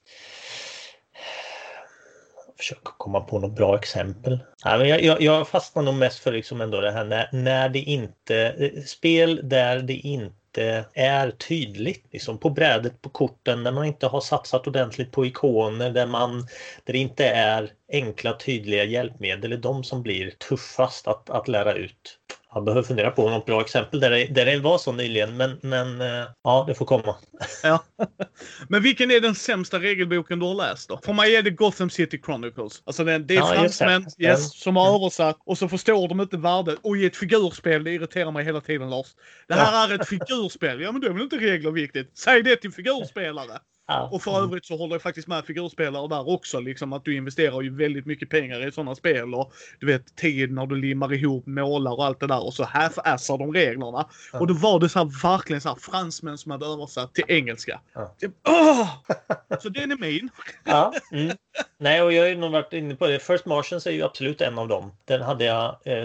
Jag 2.47 2.57
försöker 2.57 2.91
komma 2.97 3.21
på 3.21 3.39
något 3.39 3.55
bra 3.55 3.75
exempel. 3.77 4.39
Nej, 4.65 4.77
men 4.77 4.89
jag, 4.89 5.03
jag, 5.03 5.21
jag 5.21 5.47
fastnar 5.47 5.83
nog 5.83 5.95
mest 5.95 6.19
för 6.19 6.31
liksom 6.31 6.61
ändå 6.61 6.81
det 6.81 6.91
här 6.91 7.05
när, 7.05 7.29
när 7.33 7.69
det 7.69 7.79
inte... 7.79 8.37
eh, 8.37 8.83
Spel 8.83 9.49
där 9.49 9.79
det 9.79 9.93
inte 9.93 10.35
är 10.93 11.31
tydligt. 11.31 12.05
Liksom 12.11 12.37
på 12.37 12.49
brädet, 12.49 13.01
på 13.01 13.09
korten, 13.09 13.63
där 13.63 13.71
man 13.71 13.85
inte 13.85 14.07
har 14.07 14.21
satsat 14.21 14.67
ordentligt 14.67 15.11
på 15.11 15.25
ikoner, 15.25 15.91
där, 15.91 16.07
man, 16.07 16.41
där 16.83 16.93
det 16.93 16.97
inte 16.97 17.25
är 17.25 17.71
enkla 17.91 18.33
tydliga 18.33 18.83
hjälpmedel. 18.83 19.53
Är 19.53 19.57
de 19.57 19.83
som 19.83 20.01
blir 20.01 20.29
tuffast 20.29 21.07
att, 21.07 21.29
att 21.29 21.47
lära 21.47 21.73
ut 21.73 22.19
jag 22.55 22.63
behöver 22.63 22.83
fundera 22.83 23.11
på 23.11 23.29
något 23.29 23.45
bra 23.45 23.61
exempel 23.61 23.99
där 23.99 24.09
det, 24.09 24.25
där 24.25 24.45
det 24.45 24.59
var 24.59 24.77
så 24.77 24.91
nyligen. 24.91 25.37
Men, 25.37 25.59
men 25.61 26.01
eh, 26.01 26.27
ja, 26.43 26.63
det 26.67 26.75
får 26.75 26.85
komma. 26.85 27.15
Ja. 27.63 27.83
Men 28.69 28.81
vilken 28.81 29.11
är 29.11 29.21
den 29.21 29.35
sämsta 29.35 29.79
regelboken 29.79 30.39
du 30.39 30.45
har 30.45 30.55
läst 30.55 30.89
då? 30.89 30.99
För 31.05 31.13
mig 31.13 31.35
är 31.35 31.41
det 31.41 31.49
Gotham 31.49 31.89
City 31.89 32.21
Chronicles. 32.25 32.81
Alltså 32.85 33.03
det, 33.03 33.17
det 33.17 33.35
är 33.35 33.39
Ja, 33.39 33.47
fransmän 33.47 34.05
yes, 34.17 34.59
som 34.59 34.75
har 34.75 34.95
översatt 34.95 35.37
och 35.45 35.57
så 35.57 35.67
förstår 35.67 36.07
de 36.07 36.21
inte 36.21 36.37
värdet. 36.37 36.79
Och 36.81 36.97
i 36.97 37.05
ett 37.05 37.15
figurspel, 37.15 37.83
det 37.83 37.91
irriterar 37.91 38.31
mig 38.31 38.45
hela 38.45 38.61
tiden 38.61 38.89
Lars. 38.89 39.07
Det 39.47 39.53
här 39.53 39.89
är 39.89 40.01
ett 40.01 40.07
figurspel. 40.07 40.81
Ja 40.81 40.91
men 40.91 41.01
då 41.01 41.07
är 41.07 41.11
väl 41.11 41.21
inte 41.21 41.37
regler 41.37 41.71
viktigt? 41.71 42.17
Säg 42.17 42.43
det 42.43 42.55
till 42.55 42.71
figurspelare. 42.71 43.59
Ja. 43.87 44.09
Och 44.11 44.21
för 44.21 44.43
övrigt 44.43 44.65
så 44.65 44.77
håller 44.77 44.95
jag 44.95 45.01
faktiskt 45.01 45.27
med 45.27 45.45
figurspelare 45.45 46.07
där 46.07 46.29
också. 46.29 46.59
Liksom 46.59 46.93
att 46.93 47.05
du 47.05 47.15
investerar 47.15 47.61
ju 47.61 47.75
väldigt 47.75 48.05
mycket 48.05 48.29
pengar 48.29 48.67
i 48.67 48.71
sådana 48.71 48.95
spel. 48.95 49.33
Och 49.33 49.53
du 49.79 49.85
vet 49.85 50.15
tid 50.15 50.51
när 50.51 50.65
du 50.65 50.75
limmar 50.75 51.13
ihop, 51.13 51.45
målar 51.45 51.91
och 51.91 52.05
allt 52.05 52.19
det 52.19 52.27
där. 52.27 52.45
Och 52.45 52.53
så 52.53 52.63
half-assar 52.63 53.37
de 53.37 53.53
reglerna. 53.53 54.09
Ja. 54.33 54.39
Och 54.39 54.47
då 54.47 54.53
var 54.53 54.79
det 54.79 54.89
så 54.89 54.99
här 54.99 55.21
verkligen 55.23 55.61
så 55.61 55.69
här 55.69 55.75
fransmän 55.75 56.37
som 56.37 56.51
hade 56.51 56.65
översatt 56.65 57.13
till 57.13 57.25
engelska. 57.27 57.79
Ja. 57.93 58.13
Åh! 58.47 58.89
Så 59.61 59.69
den 59.69 59.91
är 59.91 59.97
min. 59.97 60.29
Ja, 60.63 60.93
mm. 61.11 61.37
Nej, 61.77 62.01
och 62.01 62.13
jag 62.13 62.23
har 62.23 62.29
ju 62.29 62.35
nog 62.35 62.51
varit 62.51 62.73
inne 62.73 62.95
på 62.95 63.07
det. 63.07 63.19
First 63.19 63.45
Martians 63.45 63.87
är 63.87 63.91
ju 63.91 64.03
absolut 64.03 64.41
en 64.41 64.57
av 64.57 64.67
dem. 64.67 64.91
Den 65.05 65.21
hade 65.21 65.45
jag, 65.45 65.77
eh, 65.85 66.03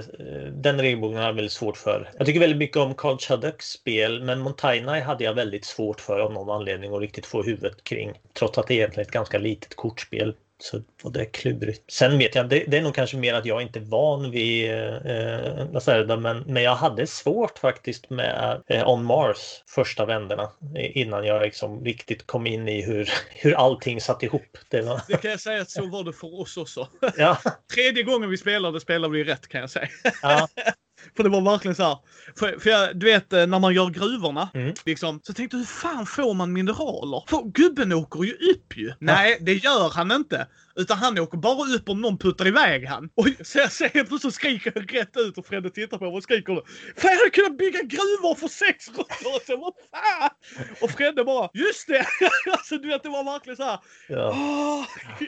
den 0.53 0.81
regelboken 0.81 1.17
hade 1.17 1.29
jag 1.29 1.35
väldigt 1.35 1.53
svårt 1.53 1.77
för. 1.77 2.11
Jag 2.19 2.27
tycker 2.27 2.41
väldigt 2.41 2.59
mycket 2.59 2.77
om 2.77 2.95
Carl 2.95 3.19
Chuddocks 3.19 3.67
spel, 3.67 4.23
men 4.23 4.41
Montaigne 4.41 5.01
hade 5.01 5.25
jag 5.25 5.35
väldigt 5.35 5.65
svårt 5.65 6.01
för 6.01 6.21
av 6.21 6.33
någon 6.33 6.57
anledning 6.57 6.95
att 6.95 7.01
riktigt 7.01 7.27
få 7.27 7.43
huvudet 7.43 7.70
kring. 7.83 8.21
Trots 8.39 8.59
att 8.59 8.67
det 8.67 8.75
är 8.75 8.77
egentligen 8.77 9.07
ett 9.07 9.13
ganska 9.13 9.39
litet 9.39 9.77
kortspel. 9.77 10.35
Så 10.63 10.83
och 11.03 11.13
det 11.13 11.21
är 11.21 11.25
klurigt. 11.25 11.91
Sen 11.93 12.19
vet 12.19 12.35
jag, 12.35 12.49
det, 12.49 12.65
det 12.69 12.79
är 12.79 12.83
nog 12.83 12.95
kanske 12.95 13.17
mer 13.17 13.35
att 13.35 13.47
jag 13.47 13.63
inte 13.63 13.79
är 13.79 13.85
van 13.85 14.31
vid 14.31 14.71
eh, 14.71 15.79
säger 15.81 16.07
jag, 16.09 16.23
men, 16.23 16.39
men 16.47 16.63
jag 16.63 16.75
hade 16.75 17.07
svårt 17.07 17.59
faktiskt 17.59 18.11
med 18.11 18.63
eh, 18.67 18.89
On 18.89 19.05
Mars 19.05 19.37
första 19.67 20.07
vänderna 20.07 20.43
eh, 20.77 20.97
innan 20.97 21.25
jag 21.25 21.43
liksom 21.43 21.85
riktigt 21.85 22.27
kom 22.27 22.47
in 22.47 22.69
i 22.69 22.83
hur, 22.83 23.11
hur 23.31 23.55
allting 23.55 24.01
satt 24.01 24.23
ihop. 24.23 24.59
Det 24.69 24.83
var, 24.83 25.01
Det 25.09 25.17
kan 25.17 25.31
jag 25.31 25.41
säga 25.41 25.63
att 25.63 25.71
så 25.71 25.87
var 25.87 26.05
det 26.05 26.13
för 26.13 26.41
oss 26.41 26.57
också. 26.57 26.89
ja, 27.17 27.39
Tredje 27.75 28.03
gången 28.03 28.31
vi 28.31 28.37
spelade 28.37 28.81
spelade 28.81 29.15
vi 29.15 29.25
rätt 29.25 29.49
kan 29.49 29.61
jag 29.61 29.71
säga. 29.71 29.89
ja, 30.23 30.49
För 31.17 31.23
det 31.23 31.29
var 31.29 31.41
verkligen 31.41 31.75
så 31.75 31.83
här. 31.83 31.99
För, 32.39 32.59
för 32.61 32.71
jag, 32.71 32.97
du 32.97 33.07
vet 33.07 33.33
eh, 33.33 33.47
när 33.47 33.59
man 33.59 33.75
gör 33.75 33.91
gruvorna. 33.91 34.49
Mm. 34.55 34.75
Liksom, 34.87 35.21
så 35.23 35.33
tänkte 35.33 35.57
jag 35.57 35.59
hur 35.59 35.67
fan 35.67 36.07
får 36.07 36.35
man 36.35 36.53
mineraler? 36.53 37.25
För 37.29 37.51
gubben 37.53 37.93
åker 37.93 38.23
ju 38.25 38.33
upp 38.33 38.77
ju. 38.77 38.93
Nej, 38.99 39.39
det 39.41 39.55
gör 39.55 39.91
han 39.91 40.13
inte. 40.13 40.47
Utan 40.81 40.99
han 40.99 41.19
åker 41.19 41.39
bara 41.39 41.75
upp 41.75 41.89
om 41.89 42.01
någon 42.01 42.19
puttar 42.19 42.47
iväg 42.47 42.87
han. 42.87 43.11
Och 43.15 43.27
så 43.43 43.59
jag 43.59 43.73
ser 43.73 43.89
helt 43.89 44.09
plötsligt 44.09 44.35
skriker 44.35 44.73
jag 44.75 44.95
rätt 44.95 45.17
ut 45.17 45.39
och 45.39 45.47
Fredde 45.47 45.71
tittar 45.71 45.99
på 45.99 46.05
mig 46.05 46.17
och 46.17 46.23
skriker? 46.23 46.55
Fan 46.55 47.11
jag 47.11 47.19
hade 47.19 47.31
kunnat 47.31 47.59
bygga 47.59 47.83
gruvor 47.83 48.35
för 48.35 48.49
sex 48.49 48.85
så 49.47 49.57
vad 49.57 49.75
fan! 49.91 50.31
Och 50.81 50.91
Fredde 50.91 51.25
bara, 51.25 51.51
just 51.55 51.89
det! 51.89 52.07
alltså 52.51 52.79
du 52.79 52.89
vet 52.89 53.03
det 53.03 53.09
var 53.09 53.25
verkligen 53.25 53.57
så 53.57 53.65
här. 53.65 53.79
ja. 54.09 54.31
Åh! 54.35 54.85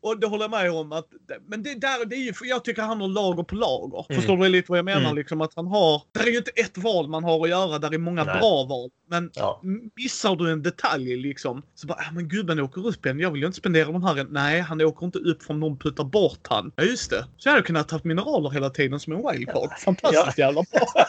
Och 0.00 0.20
det 0.20 0.26
håller 0.26 0.44
jag 0.44 0.50
med 0.50 0.70
om 0.70 0.92
att, 0.92 1.08
men 1.46 1.62
det 1.62 1.74
där, 1.74 2.04
det 2.04 2.16
är 2.16 2.20
ju, 2.20 2.32
jag 2.42 2.64
tycker 2.64 2.82
han 2.82 3.00
har 3.00 3.08
lager 3.08 3.42
på 3.42 3.54
lager. 3.54 4.06
Mm. 4.08 4.20
Förstår 4.20 4.36
du 4.36 4.48
lite 4.48 4.72
vad 4.72 4.78
jag 4.78 4.84
menar? 4.84 5.00
Mm. 5.00 5.16
Liksom 5.16 5.40
att 5.40 5.54
han 5.54 5.66
har, 5.66 6.02
det 6.12 6.20
är 6.20 6.26
ju 6.26 6.38
inte 6.38 6.50
ett 6.50 6.78
val 6.78 7.08
man 7.08 7.24
har 7.24 7.44
att 7.44 7.50
göra, 7.50 7.78
där 7.78 7.94
är 7.94 7.98
många 7.98 8.24
Nej. 8.24 8.38
bra 8.38 8.64
val. 8.64 8.90
Men 9.10 9.30
ja. 9.34 9.62
missar 9.96 10.36
du 10.36 10.52
en 10.52 10.62
detalj 10.62 11.16
liksom, 11.16 11.62
så 11.74 11.86
bara, 11.86 11.98
ja 12.02 12.10
men 12.12 12.28
gubben 12.28 12.60
åker 12.60 12.86
upp 12.86 13.06
igen, 13.06 13.20
jag 13.20 13.30
vill 13.30 13.40
ju 13.40 13.46
inte 13.46 13.58
spendera 13.58 13.92
de 13.92 14.04
här, 14.04 14.16
än." 14.16 14.28
nej 14.30 14.60
han 14.60 14.77
åker 14.84 15.06
inte 15.06 15.18
upp 15.18 15.42
för 15.42 15.54
någon 15.54 15.78
puttar 15.78 16.04
bort 16.04 16.46
han. 16.48 16.72
Ja 16.76 16.82
just 16.82 17.10
det. 17.10 17.26
Så 17.36 17.48
jag 17.48 17.52
hade 17.52 17.66
kunnat 17.66 17.88
ta 17.88 18.00
mineraler 18.02 18.50
hela 18.50 18.70
tiden 18.70 19.00
som 19.00 19.12
en 19.12 19.32
wildcard. 19.32 19.70
Fantastiskt 19.78 20.38
jävla 20.38 20.62
bra. 20.72 20.80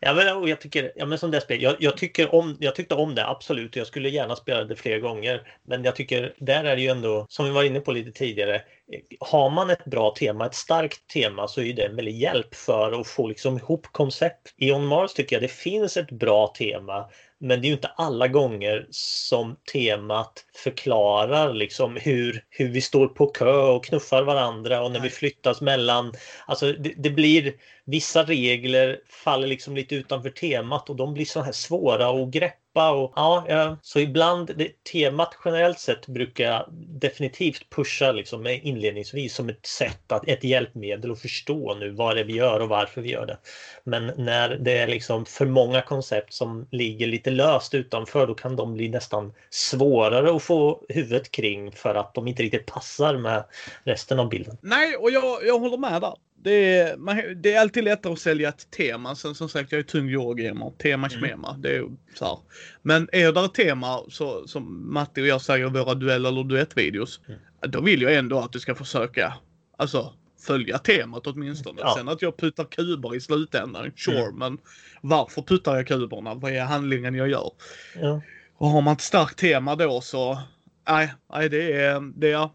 Ja, 0.00 0.14
men, 0.14 0.36
och 0.36 0.48
jag 0.48 0.60
tycker, 0.60 0.92
ja, 0.96 1.06
men 1.06 1.18
som 1.18 1.30
det 1.30 1.40
spel, 1.40 1.62
jag, 1.62 1.76
jag, 1.78 1.96
tycker 1.96 2.34
om, 2.34 2.56
jag 2.60 2.74
tyckte 2.74 2.94
om 2.94 3.14
det 3.14 3.26
absolut. 3.26 3.76
Jag 3.76 3.86
skulle 3.86 4.08
gärna 4.08 4.36
spela 4.36 4.64
det 4.64 4.76
fler 4.76 4.98
gånger. 4.98 5.58
Men 5.66 5.84
jag 5.84 5.96
tycker, 5.96 6.34
där 6.38 6.64
är 6.64 6.76
det 6.76 6.82
ju 6.82 6.88
ändå, 6.88 7.26
som 7.28 7.44
vi 7.44 7.50
var 7.50 7.62
inne 7.62 7.80
på 7.80 7.92
lite 7.92 8.12
tidigare, 8.12 8.62
har 9.20 9.50
man 9.50 9.70
ett 9.70 9.84
bra 9.84 10.14
tema, 10.18 10.46
ett 10.46 10.54
starkt 10.54 11.06
tema, 11.06 11.48
så 11.48 11.60
är 11.60 11.72
det 11.72 11.84
en 11.84 11.96
väldig 11.96 12.18
hjälp 12.18 12.54
för 12.54 13.00
att 13.00 13.06
få 13.06 13.28
liksom 13.28 13.56
ihop 13.56 13.86
koncept. 13.92 14.54
I 14.56 14.72
On 14.72 14.86
Mars 14.86 15.12
tycker 15.12 15.36
jag 15.36 15.42
det 15.42 15.48
finns 15.48 15.96
ett 15.96 16.10
bra 16.10 16.46
tema, 16.58 17.10
men 17.40 17.60
det 17.60 17.66
är 17.66 17.68
ju 17.68 17.74
inte 17.74 17.88
alla 17.96 18.28
gånger 18.28 18.86
som 18.90 19.56
temat 19.72 20.44
förklarar 20.54 21.54
liksom 21.54 21.96
hur, 21.96 22.44
hur 22.50 22.68
vi 22.68 22.80
står 22.80 23.08
på 23.08 23.26
kö 23.26 23.60
och 23.60 23.84
knuffar 23.84 24.22
varandra 24.22 24.82
och 24.82 24.90
när 24.90 25.00
vi 25.00 25.10
flyttas 25.10 25.60
mellan. 25.60 26.12
Alltså 26.46 26.72
det, 26.72 26.94
det 26.96 27.10
blir 27.10 27.54
vissa 27.84 28.24
regler 28.24 29.00
faller 29.08 29.48
liksom 29.48 29.76
lite 29.76 29.94
utanför 29.94 30.30
temat 30.30 30.90
och 30.90 30.96
de 30.96 31.14
blir 31.14 31.24
så 31.24 31.40
här 31.40 31.52
svåra 31.52 32.08
att 32.08 32.30
greppa. 32.30 32.67
Och, 32.78 33.12
ja, 33.16 33.44
ja, 33.48 33.76
så 33.82 34.00
ibland, 34.00 34.50
det, 34.56 34.84
temat 34.92 35.38
generellt 35.44 35.78
sett 35.78 36.06
brukar 36.06 36.44
jag 36.44 36.64
definitivt 37.00 37.70
pusha 37.70 38.12
liksom 38.12 38.46
inledningsvis 38.46 39.34
som 39.34 39.48
ett 39.48 39.66
sätt, 39.66 40.12
att, 40.12 40.28
ett 40.28 40.44
hjälpmedel 40.44 41.12
att 41.12 41.20
förstå 41.20 41.74
nu 41.74 41.90
vad 41.90 42.16
det 42.16 42.20
är 42.20 42.24
vi 42.24 42.32
gör 42.32 42.60
och 42.60 42.68
varför 42.68 43.00
vi 43.00 43.10
gör 43.10 43.26
det. 43.26 43.38
Men 43.84 44.12
när 44.16 44.48
det 44.48 44.78
är 44.78 44.86
liksom 44.86 45.24
för 45.24 45.46
många 45.46 45.82
koncept 45.82 46.32
som 46.32 46.66
ligger 46.70 47.06
lite 47.06 47.30
löst 47.30 47.74
utanför 47.74 48.26
då 48.26 48.34
kan 48.34 48.56
de 48.56 48.74
bli 48.74 48.88
nästan 48.88 49.32
svårare 49.50 50.36
att 50.36 50.42
få 50.42 50.84
huvudet 50.88 51.30
kring 51.30 51.72
för 51.72 51.94
att 51.94 52.14
de 52.14 52.28
inte 52.28 52.42
riktigt 52.42 52.66
passar 52.66 53.16
med 53.16 53.44
resten 53.84 54.18
av 54.18 54.28
bilden. 54.28 54.56
Nej, 54.60 54.96
och 54.96 55.10
jag, 55.10 55.46
jag 55.46 55.58
håller 55.58 55.78
med 55.78 56.00
där. 56.00 56.14
Det 56.42 56.76
är, 56.78 56.96
man, 56.96 57.20
det 57.36 57.54
är 57.54 57.60
alltid 57.60 57.84
lättare 57.84 58.12
att 58.12 58.18
sälja 58.18 58.48
ett 58.48 58.70
tema. 58.70 59.14
Sen 59.14 59.34
som 59.34 59.48
sagt, 59.48 59.72
jag 59.72 59.78
är 59.78 59.82
tung 59.82 60.08
Eurogamer. 60.08 60.72
Tema 60.78 61.06
Mm. 61.06 61.20
schmema. 61.20 61.56
Det 61.58 61.76
är 61.76 61.84
så 62.14 62.24
här. 62.24 62.38
Men 62.82 63.08
är 63.12 63.32
det 63.32 63.40
ett 63.40 63.54
tema 63.54 64.00
så, 64.08 64.46
som 64.46 64.92
Matti 64.92 65.22
och 65.22 65.26
jag 65.26 65.40
säger 65.40 65.66
i 65.66 65.70
våra 65.70 65.94
duell 65.94 66.26
eller 66.26 66.44
duettvideos. 66.44 67.20
Mm. 67.28 67.40
Då 67.72 67.80
vill 67.80 68.02
jag 68.02 68.14
ändå 68.14 68.38
att 68.38 68.52
du 68.52 68.60
ska 68.60 68.74
försöka 68.74 69.34
alltså, 69.76 70.12
följa 70.46 70.78
temat 70.78 71.26
åtminstone. 71.26 71.80
Ja. 71.80 71.94
Sen 71.96 72.08
att 72.08 72.22
jag 72.22 72.36
puttar 72.36 72.64
kuber 72.64 73.16
i 73.16 73.20
slutändan, 73.20 73.92
sure. 73.96 74.20
Mm. 74.20 74.38
Men 74.38 74.58
varför 75.00 75.42
puttar 75.42 75.76
jag 75.76 75.86
kuberna? 75.86 76.34
Vad 76.34 76.52
är 76.52 76.64
handlingen 76.64 77.14
jag 77.14 77.28
gör? 77.28 77.50
Ja. 78.00 78.22
Och 78.56 78.68
har 78.68 78.80
man 78.80 78.92
ett 78.94 79.00
starkt 79.00 79.38
tema 79.38 79.76
då 79.76 80.00
så, 80.00 80.38
nej, 80.88 81.14
nej 81.32 81.48
det 81.48 81.72
är, 81.72 82.12
det 82.20 82.32
är 82.32 82.50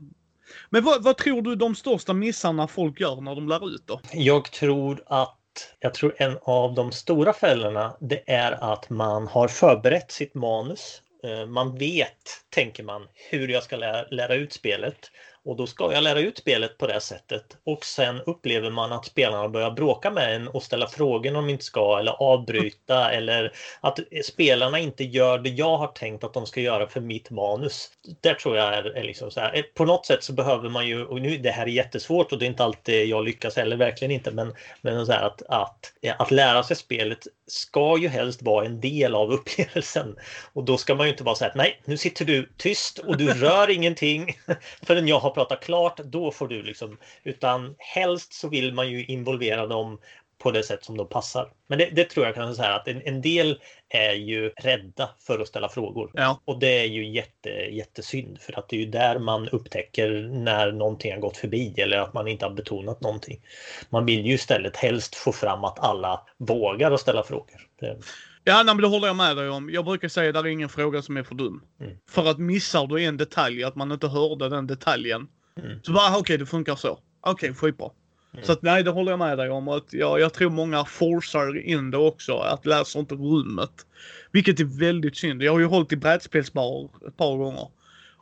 men 0.70 0.84
vad, 0.84 1.04
vad 1.04 1.18
tror 1.18 1.42
du 1.42 1.56
de 1.56 1.76
största 1.76 2.14
missarna 2.14 2.68
folk 2.68 3.00
gör 3.00 3.22
när 3.22 3.36
de 3.36 3.48
lär 3.48 3.76
ut 3.76 3.84
då? 3.88 4.02
Jag 4.14 4.52
tror 4.52 5.04
att 5.06 5.40
jag 5.80 5.94
tror 5.94 6.16
en 6.18 6.38
av 6.42 6.74
de 6.74 6.92
stora 6.92 7.34
fällorna 7.34 7.98
det 8.00 8.32
är 8.32 8.74
att 8.74 8.90
man 8.90 9.28
har 9.28 9.48
förberett 9.48 10.12
sitt 10.12 10.34
manus. 10.34 11.02
Eh, 11.24 11.46
man 11.46 11.78
vet, 11.78 12.18
tänker 12.50 12.84
man, 12.84 13.08
hur 13.32 13.48
jag 13.48 13.64
ska 13.64 13.78
lära, 13.78 14.08
lära 14.08 14.36
ut 14.36 14.54
spelet. 14.54 15.12
Och 15.46 15.56
då 15.56 15.68
ska 15.68 15.94
jag 15.94 16.04
lära 16.04 16.20
ut 16.20 16.38
spelet 16.38 16.78
på 16.78 16.88
det 16.88 17.00
sättet. 17.00 17.58
Och 17.66 17.86
sen 17.86 18.22
upplever 18.22 18.70
man 18.70 18.92
att 18.92 19.06
spelarna 19.06 19.50
börjar 19.50 19.72
bråka 19.72 20.12
med 20.12 20.36
en 20.36 20.48
och 20.48 20.64
ställa 20.64 20.88
frågor 20.88 21.32
de 21.32 21.50
inte 21.50 21.64
ska 21.64 22.00
eller 22.00 22.12
avbryta 22.12 23.12
eller 23.12 23.54
att 23.82 24.00
spelarna 24.26 24.80
inte 24.80 25.04
gör 25.04 25.40
det 25.40 25.50
jag 25.50 25.78
har 25.78 25.88
tänkt 25.88 26.24
att 26.24 26.34
de 26.34 26.46
ska 26.46 26.62
göra 26.62 26.88
för 26.88 27.02
mitt 27.02 27.30
manus. 27.30 27.90
Där 28.22 28.34
tror 28.34 28.58
jag 28.58 28.74
är, 28.74 28.84
är 28.84 29.04
liksom 29.04 29.32
så 29.32 29.40
här. 29.40 29.58
eh, 29.58 29.62
På 29.62 29.86
något 29.86 30.06
sätt 30.06 30.24
så 30.24 30.34
behöver 30.34 30.70
man 30.70 30.88
ju, 30.88 31.06
och 31.06 31.22
nu 31.22 31.38
det 31.38 31.52
här 31.52 31.64
är 31.64 31.70
jättesvårt 31.70 32.32
och 32.32 32.40
det 32.40 32.46
är 32.46 32.48
inte 32.48 32.64
alltid 32.64 33.08
jag 33.08 33.24
lyckas 33.26 33.56
heller, 33.56 33.78
verkligen 33.78 34.12
inte, 34.12 34.32
men, 34.32 34.54
men 34.82 35.06
så 35.06 35.12
här 35.12 35.22
att, 35.28 35.42
att, 35.50 35.94
ja, 36.02 36.14
att 36.20 36.32
lära 36.32 36.64
sig 36.64 36.76
spelet 36.76 37.28
ska 37.48 37.98
ju 37.98 38.08
helst 38.08 38.42
vara 38.42 38.66
en 38.66 38.82
del 38.82 39.16
av 39.16 39.32
upplevelsen. 39.32 40.16
Och 40.54 40.64
då 40.64 40.78
ska 40.78 40.96
man 40.96 41.06
ju 41.06 41.12
inte 41.12 41.24
bara 41.24 41.36
säga 41.36 41.50
att 41.50 41.56
nej, 41.56 41.82
nu 41.86 41.98
sitter 41.98 42.26
du 42.26 42.54
tyst 42.58 43.00
och 43.00 43.18
du 43.18 43.34
rör 43.34 43.70
ingenting 43.70 44.38
förrän 44.82 45.08
jag 45.08 45.20
har 45.20 45.33
pratat 45.34 45.64
klart, 45.64 45.98
då 45.98 46.32
får 46.32 46.48
du 46.48 46.64
liksom, 46.64 46.98
utan 47.24 47.76
helst 47.78 48.34
så 48.34 48.50
vill 48.50 48.74
man 48.74 48.90
ju 48.90 49.06
involvera 49.06 49.68
dem 49.68 50.00
på 50.44 50.52
det 50.52 50.64
sätt 50.64 50.84
som 50.84 50.98
de 50.98 51.08
passar. 51.08 51.52
Men 51.68 51.80
det, 51.80 51.90
det 51.92 52.10
tror 52.10 52.26
jag 52.26 52.36
kan 52.36 52.56
säga 52.56 52.76
att 52.76 52.88
en, 52.88 53.02
en 53.06 53.22
del 53.22 53.60
är 53.90 54.14
ju 54.14 54.50
rädda 54.50 55.10
för 55.28 55.40
att 55.40 55.48
ställa 55.48 55.70
frågor. 55.70 56.12
Ja. 56.14 56.40
Och 56.46 56.60
det 56.60 56.80
är 56.80 56.86
ju 56.86 57.10
jätte, 57.10 57.50
jättesynd 57.50 58.42
för 58.42 58.60
att 58.60 58.70
det 58.70 58.76
är 58.76 58.80
ju 58.80 58.86
där 58.86 59.20
man 59.20 59.50
upptäcker 59.50 60.30
när 60.32 60.72
någonting 60.72 61.12
har 61.14 61.20
gått 61.20 61.38
förbi 61.38 61.74
eller 61.78 61.98
att 61.98 62.14
man 62.14 62.28
inte 62.28 62.46
har 62.46 62.54
betonat 62.54 63.02
någonting. 63.02 63.42
Man 63.90 64.06
vill 64.06 64.26
ju 64.26 64.34
istället 64.34 64.78
helst 64.78 65.16
få 65.16 65.32
fram 65.32 65.64
att 65.64 65.80
alla 65.80 66.22
vågar 66.38 66.92
att 66.92 67.02
ställa 67.02 67.24
frågor. 67.24 67.68
Det, 67.80 67.98
Ja, 68.44 68.56
nej, 68.64 68.76
men 68.76 68.78
det 68.82 68.88
håller 68.88 69.08
jag 69.08 69.16
med 69.16 69.38
dig 69.38 69.50
om. 69.50 69.70
Jag 69.70 69.86
brukar 69.86 70.08
säga 70.08 70.30
att 70.30 70.44
det 70.44 70.50
är 70.50 70.52
ingen 70.54 70.70
fråga 70.70 71.02
som 71.02 71.18
är 71.18 71.24
för 71.24 71.36
dum. 71.36 71.62
Mm. 71.82 71.94
För 72.10 72.30
att 72.30 72.38
missar 72.40 72.88
du 72.88 73.04
en 73.04 73.18
detalj, 73.18 73.64
att 73.64 73.76
man 73.76 73.92
inte 73.92 74.08
hörde 74.08 74.50
den 74.50 74.68
detaljen. 74.68 75.28
Mm. 75.64 75.80
Så 75.84 75.92
bara, 75.94 76.10
"Ah, 76.10 76.18
okej, 76.20 76.38
det 76.38 76.46
funkar 76.46 76.76
så. 76.76 77.00
Okej, 77.22 77.54
skitbra. 77.54 77.90
Mm. 78.34 78.46
Så 78.46 78.52
att 78.52 78.62
nej, 78.62 78.84
det 78.84 78.92
håller 78.92 79.12
jag 79.12 79.20
med 79.20 79.38
dig 79.38 79.50
om. 79.50 79.68
Att 79.68 79.94
jag, 79.94 80.20
jag 80.20 80.34
tror 80.34 80.50
många 80.50 80.86
forcar 80.86 81.58
in 81.58 81.92
det 81.92 81.98
också. 81.98 82.38
Att 82.38 82.66
läser 82.66 83.00
inte 83.00 83.16
rummet. 83.16 83.86
Vilket 84.32 84.60
är 84.60 84.80
väldigt 84.80 85.18
synd. 85.18 85.44
Jag 85.44 85.52
har 85.52 85.60
ju 85.60 85.66
hållit 85.66 85.92
i 85.92 85.96
brädspelsbar 85.96 86.90
ett 87.08 87.18
par 87.18 87.38
gånger. 87.38 87.68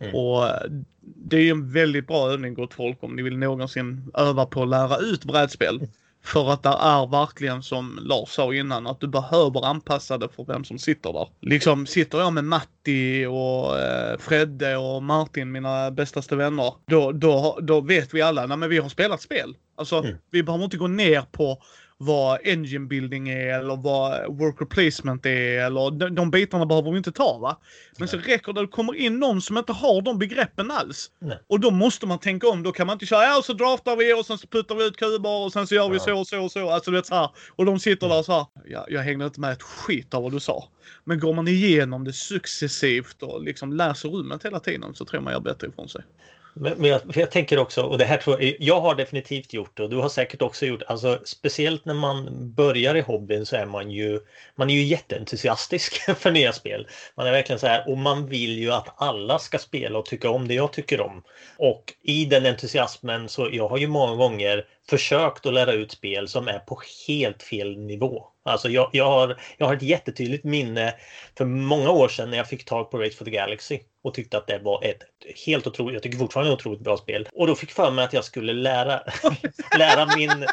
Mm. 0.02 0.16
Och 0.16 0.48
eh, 0.48 0.72
det 1.02 1.38
är 1.38 1.42
ju 1.42 1.50
en 1.50 1.72
väldigt 1.72 2.08
bra 2.08 2.32
övning 2.32 2.54
gott 2.54 2.74
folk 2.74 2.98
om 3.04 3.16
ni 3.16 3.22
vill 3.22 3.38
någonsin 3.38 4.12
öva 4.14 4.46
på 4.46 4.64
att 4.64 4.70
lära 4.70 4.98
ut 4.98 5.26
brädspel. 5.26 5.80
För 6.24 6.54
att 6.54 6.64
det 6.64 6.70
är 6.70 7.08
verkligen 7.12 7.64
som 7.64 8.00
Lars 8.02 8.30
sa 8.30 8.54
innan 8.54 8.88
att 8.88 9.00
du 9.00 9.08
behöver 9.08 9.66
anpassa 9.66 10.18
det 10.18 10.30
för 10.30 10.46
vem 10.46 10.64
som 10.64 10.80
sitter 10.80 11.14
där. 11.14 11.28
Liksom 11.42 11.86
sitter 11.86 12.18
jag 12.18 12.34
med 12.34 12.44
Matti 12.44 13.26
och 13.26 13.80
eh, 13.80 14.18
Fredde 14.20 14.78
och 14.78 15.04
Martin, 15.04 15.52
mina 15.52 15.92
bästaste 15.92 16.36
vänner. 16.36 16.74
Då, 16.86 17.12
då, 17.12 17.60
då 17.62 17.82
vet 17.82 18.14
vi 18.14 18.22
alla, 18.22 18.46
nej 18.46 18.58
men 18.58 18.70
vi 18.70 18.78
har 18.78 18.90
spelat 18.90 19.22
spel. 19.22 19.56
Alltså 19.76 19.98
mm. 19.98 20.18
vi 20.32 20.44
behöver 20.44 20.64
inte 20.64 20.78
gå 20.78 20.88
ner 20.88 21.22
på 21.22 21.64
vad 22.04 22.40
engine 22.44 22.88
building 22.88 23.30
är 23.30 23.60
eller 23.60 23.76
vad 23.76 24.38
worker 24.38 24.66
placement 24.66 25.26
är 25.26 25.66
eller 25.66 25.92
de, 25.92 26.16
de 26.16 26.32
bitarna 26.32 26.66
behöver 26.66 26.92
vi 26.92 26.98
inte 26.98 27.12
ta 27.12 27.38
va. 27.38 27.58
Men 27.98 28.00
Nej. 28.00 28.08
så 28.08 28.18
räcker 28.18 28.54
det 28.54 28.62
att 28.62 28.68
det 28.68 28.72
kommer 28.72 28.96
in 28.96 29.20
någon 29.20 29.42
som 29.42 29.58
inte 29.58 29.74
har 29.74 30.02
de 30.02 30.20
begreppen 30.20 30.72
alls. 30.72 31.12
Nej. 31.20 31.40
Och 31.48 31.60
då 31.60 31.72
måste 31.72 32.06
man 32.06 32.20
tänka 32.20 32.48
om. 32.48 32.64
Då 32.64 32.72
kan 32.72 32.88
man 32.88 32.94
inte 32.94 33.06
köra, 33.06 33.24
ja 33.24 33.42
så 33.44 33.54
draftar 33.54 33.96
vi 33.96 34.14
och 34.14 34.26
sen 34.26 34.38
så 34.38 34.48
puttar 34.48 34.76
vi 34.76 34.86
ut 34.86 34.98
kuber 34.98 35.46
och 35.46 35.54
sen 35.54 35.68
så 35.68 35.76
gör 35.76 35.90
vi 35.90 35.96
ja. 35.96 36.04
så 36.04 36.20
och 36.20 36.28
så 36.28 36.44
och 36.44 36.52
så. 36.52 36.70
Alltså 36.70 36.92
du 36.92 36.98
vet 36.98 37.06
så 37.06 37.16
här. 37.16 37.30
Och 37.56 37.66
de 37.66 37.80
sitter 37.80 38.10
där 38.10 38.24
så 38.24 38.32
här. 38.32 38.46
Ja, 38.66 38.86
jag 38.90 39.02
hängde 39.02 39.26
inte 39.26 39.40
med 39.40 39.52
ett 39.52 39.64
skit 39.64 40.14
av 40.14 40.24
vad 40.24 40.32
du 40.32 40.40
sa. 40.40 40.68
Men 41.04 41.20
går 41.20 41.34
man 41.34 41.48
igenom 41.48 42.04
det 42.04 42.14
successivt 42.14 43.24
och 43.24 43.44
liksom 43.44 43.74
läser 43.74 44.10
rummet 44.10 44.46
hela 44.46 44.60
tiden 44.60 44.94
så 44.94 45.06
tror 45.06 45.22
man 45.22 45.34
gör 45.34 45.40
bättre 45.40 45.68
ifrån 45.68 45.90
sig. 45.90 46.02
Men, 46.54 46.74
men 46.78 46.90
jag, 46.90 47.02
jag, 47.14 47.32
tänker 47.32 47.60
också, 47.60 47.82
och 47.82 47.98
det 47.98 48.06
här 48.06 48.18
tror 48.18 48.44
jag, 48.44 48.56
jag 48.60 48.82
har 48.82 48.96
definitivt 48.96 49.54
gjort 49.54 49.78
det 49.78 49.84
och 49.84 49.90
du 49.90 49.98
har 49.98 50.10
säkert 50.10 50.42
också 50.42 50.66
gjort 50.66 50.84
alltså 50.88 51.20
speciellt 51.24 51.86
när 51.86 51.94
man 51.94 52.30
börjar 52.54 52.96
i 52.96 53.02
hobbyn 53.02 53.46
så 53.46 53.56
är 53.56 53.66
man 53.66 53.92
ju, 53.92 54.20
man 54.56 54.70
är 54.70 54.74
ju 54.74 54.84
jätteentusiastisk 54.84 56.16
för 56.18 56.32
nya 56.32 56.54
spel. 56.54 56.88
Man 57.16 57.28
är 57.28 57.32
verkligen 57.32 57.60
så 57.60 57.68
här, 57.68 57.90
och 57.90 57.98
man 57.98 58.28
vill 58.28 58.60
ju 58.60 58.72
att 58.72 58.94
alla 58.98 59.40
ska 59.40 59.58
spela 59.58 60.00
och 60.00 60.06
tycka 60.06 60.30
om 60.30 60.48
det 60.48 60.54
jag 60.54 60.74
tycker 60.74 61.02
om. 61.02 61.24
Och 61.58 61.94
i 62.02 62.26
den 62.26 62.46
entusiasmen 62.46 63.30
så, 63.30 63.50
jag 63.52 63.68
har 63.68 63.78
ju 63.78 63.88
många 63.88 64.16
gånger 64.16 64.66
försökt 64.90 65.46
att 65.46 65.54
lära 65.54 65.74
ut 65.74 65.92
spel 65.92 66.28
som 66.28 66.48
är 66.48 66.60
på 66.60 66.82
helt 67.08 67.44
fel 67.44 67.78
nivå. 67.78 68.28
Alltså 68.44 68.70
jag, 68.70 68.90
jag, 68.94 69.06
har, 69.06 69.38
jag 69.58 69.68
har 69.68 69.76
ett 69.76 69.82
jättetydligt 69.82 70.44
minne 70.44 70.94
för 71.38 71.46
många 71.46 71.92
år 71.92 72.08
sedan 72.08 72.30
när 72.30 72.38
jag 72.38 72.48
fick 72.48 72.66
tag 72.66 72.92
på 72.92 72.98
Race 72.98 73.18
for 73.18 73.26
the 73.26 73.32
Galaxy 73.32 73.80
och 74.04 74.14
tyckte 74.14 74.38
att 74.38 74.48
det 74.48 74.60
var 74.60 74.84
ett 74.84 75.04
helt 75.46 75.68
otroligt, 75.68 75.94
jag 75.94 76.04
tycker 76.04 76.18
fortfarande 76.18 76.54
ett 76.54 76.60
otroligt 76.60 76.82
bra 76.82 76.98
spel. 76.98 77.28
Och 77.34 77.48
då 77.48 77.56
fick 77.56 77.72
för 77.72 77.92
mig 77.92 78.06
att 78.06 78.14
jag 78.14 78.24
skulle 78.24 78.54
lära, 78.54 79.02
lära 79.78 80.16
min 80.16 80.48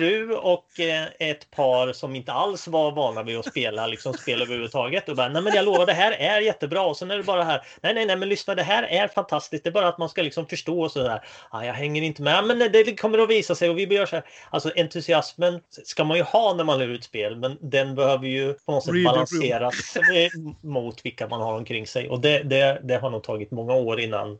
fru 0.00 0.34
och 0.34 0.80
eh, 0.80 1.06
ett 1.18 1.50
par 1.50 1.92
som 1.92 2.16
inte 2.16 2.32
alls 2.32 2.68
var 2.68 2.92
vana 2.92 3.22
vid 3.22 3.38
att 3.38 3.46
spela 3.46 3.86
liksom 3.86 4.14
spel 4.14 4.42
överhuvudtaget 4.42 5.08
och 5.08 5.16
bara 5.16 5.28
nej 5.28 5.42
men 5.42 5.54
jag 5.54 5.64
lovar 5.64 5.86
det 5.86 5.92
här 5.92 6.12
är 6.12 6.40
jättebra 6.40 6.82
och 6.82 6.96
sen 6.96 7.10
är 7.10 7.16
det 7.16 7.22
bara 7.22 7.44
här 7.44 7.62
nej 7.82 7.94
nej 7.94 8.06
nej 8.06 8.16
men 8.16 8.28
lyssna 8.28 8.54
det 8.54 8.62
här 8.62 8.82
är 8.82 9.08
fantastiskt 9.08 9.64
det 9.64 9.70
är 9.70 9.72
bara 9.72 9.88
att 9.88 9.98
man 9.98 10.08
ska 10.08 10.22
liksom 10.22 10.46
förstå 10.46 10.80
och 10.80 10.92
sådär. 10.92 11.24
Ah, 11.50 11.64
jag 11.64 11.74
hänger 11.74 12.02
inte 12.02 12.22
med 12.22 12.44
men 12.44 12.58
det 12.58 13.00
kommer 13.00 13.18
att 13.18 13.30
visa 13.30 13.54
sig 13.54 13.70
och 13.70 13.78
vi 13.78 13.94
gör 13.94 14.06
så 14.06 14.16
här. 14.16 14.24
Alltså 14.50 14.72
entusiasmen 14.76 15.60
ska 15.84 16.04
man 16.04 16.16
ju 16.16 16.22
ha 16.22 16.54
när 16.54 16.64
man 16.64 16.78
lär 16.78 16.88
ut 16.88 17.04
spel 17.04 17.36
men 17.36 17.58
den 17.60 17.94
behöver 17.94 18.26
ju 18.26 18.54
på 18.54 18.72
något 18.72 18.84
sätt 18.84 19.04
balanseras 19.04 19.96
mot 20.60 21.04
vilka 21.04 21.28
man 21.28 21.40
har 21.40 21.56
omkring 21.56 21.86
sig 21.86 22.08
och 22.08 22.20
det, 22.20 22.42
det, 22.42 22.80
det 22.90 22.98
har 22.98 23.10
nog 23.10 23.22
tagit 23.22 23.50
många 23.50 23.74
år 23.74 24.00
innan 24.00 24.38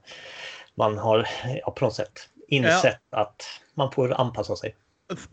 man 0.75 0.99
har 0.99 1.29
ja, 1.67 1.71
på 1.71 1.85
något 1.85 1.95
sätt 1.95 2.29
insett 2.49 3.01
ja. 3.11 3.21
att 3.21 3.43
man 3.75 3.93
får 3.93 4.13
anpassa 4.21 4.57
sig. 4.57 4.77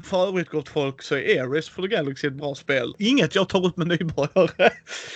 För 0.04 0.28
övrigt 0.28 0.50
gott 0.50 0.70
folk 0.70 1.02
så 1.02 1.16
är 1.16 1.44
Ares 1.44 1.70
for 1.70 1.82
the 1.82 1.88
Galaxy 1.88 2.28
ett 2.28 2.34
bra 2.34 2.56
spel. 2.56 2.94
Inget 3.00 3.36
jag 3.36 3.50
tar 3.50 3.66
upp 3.66 3.78
med 3.78 3.88
nybörjare. 3.88 4.72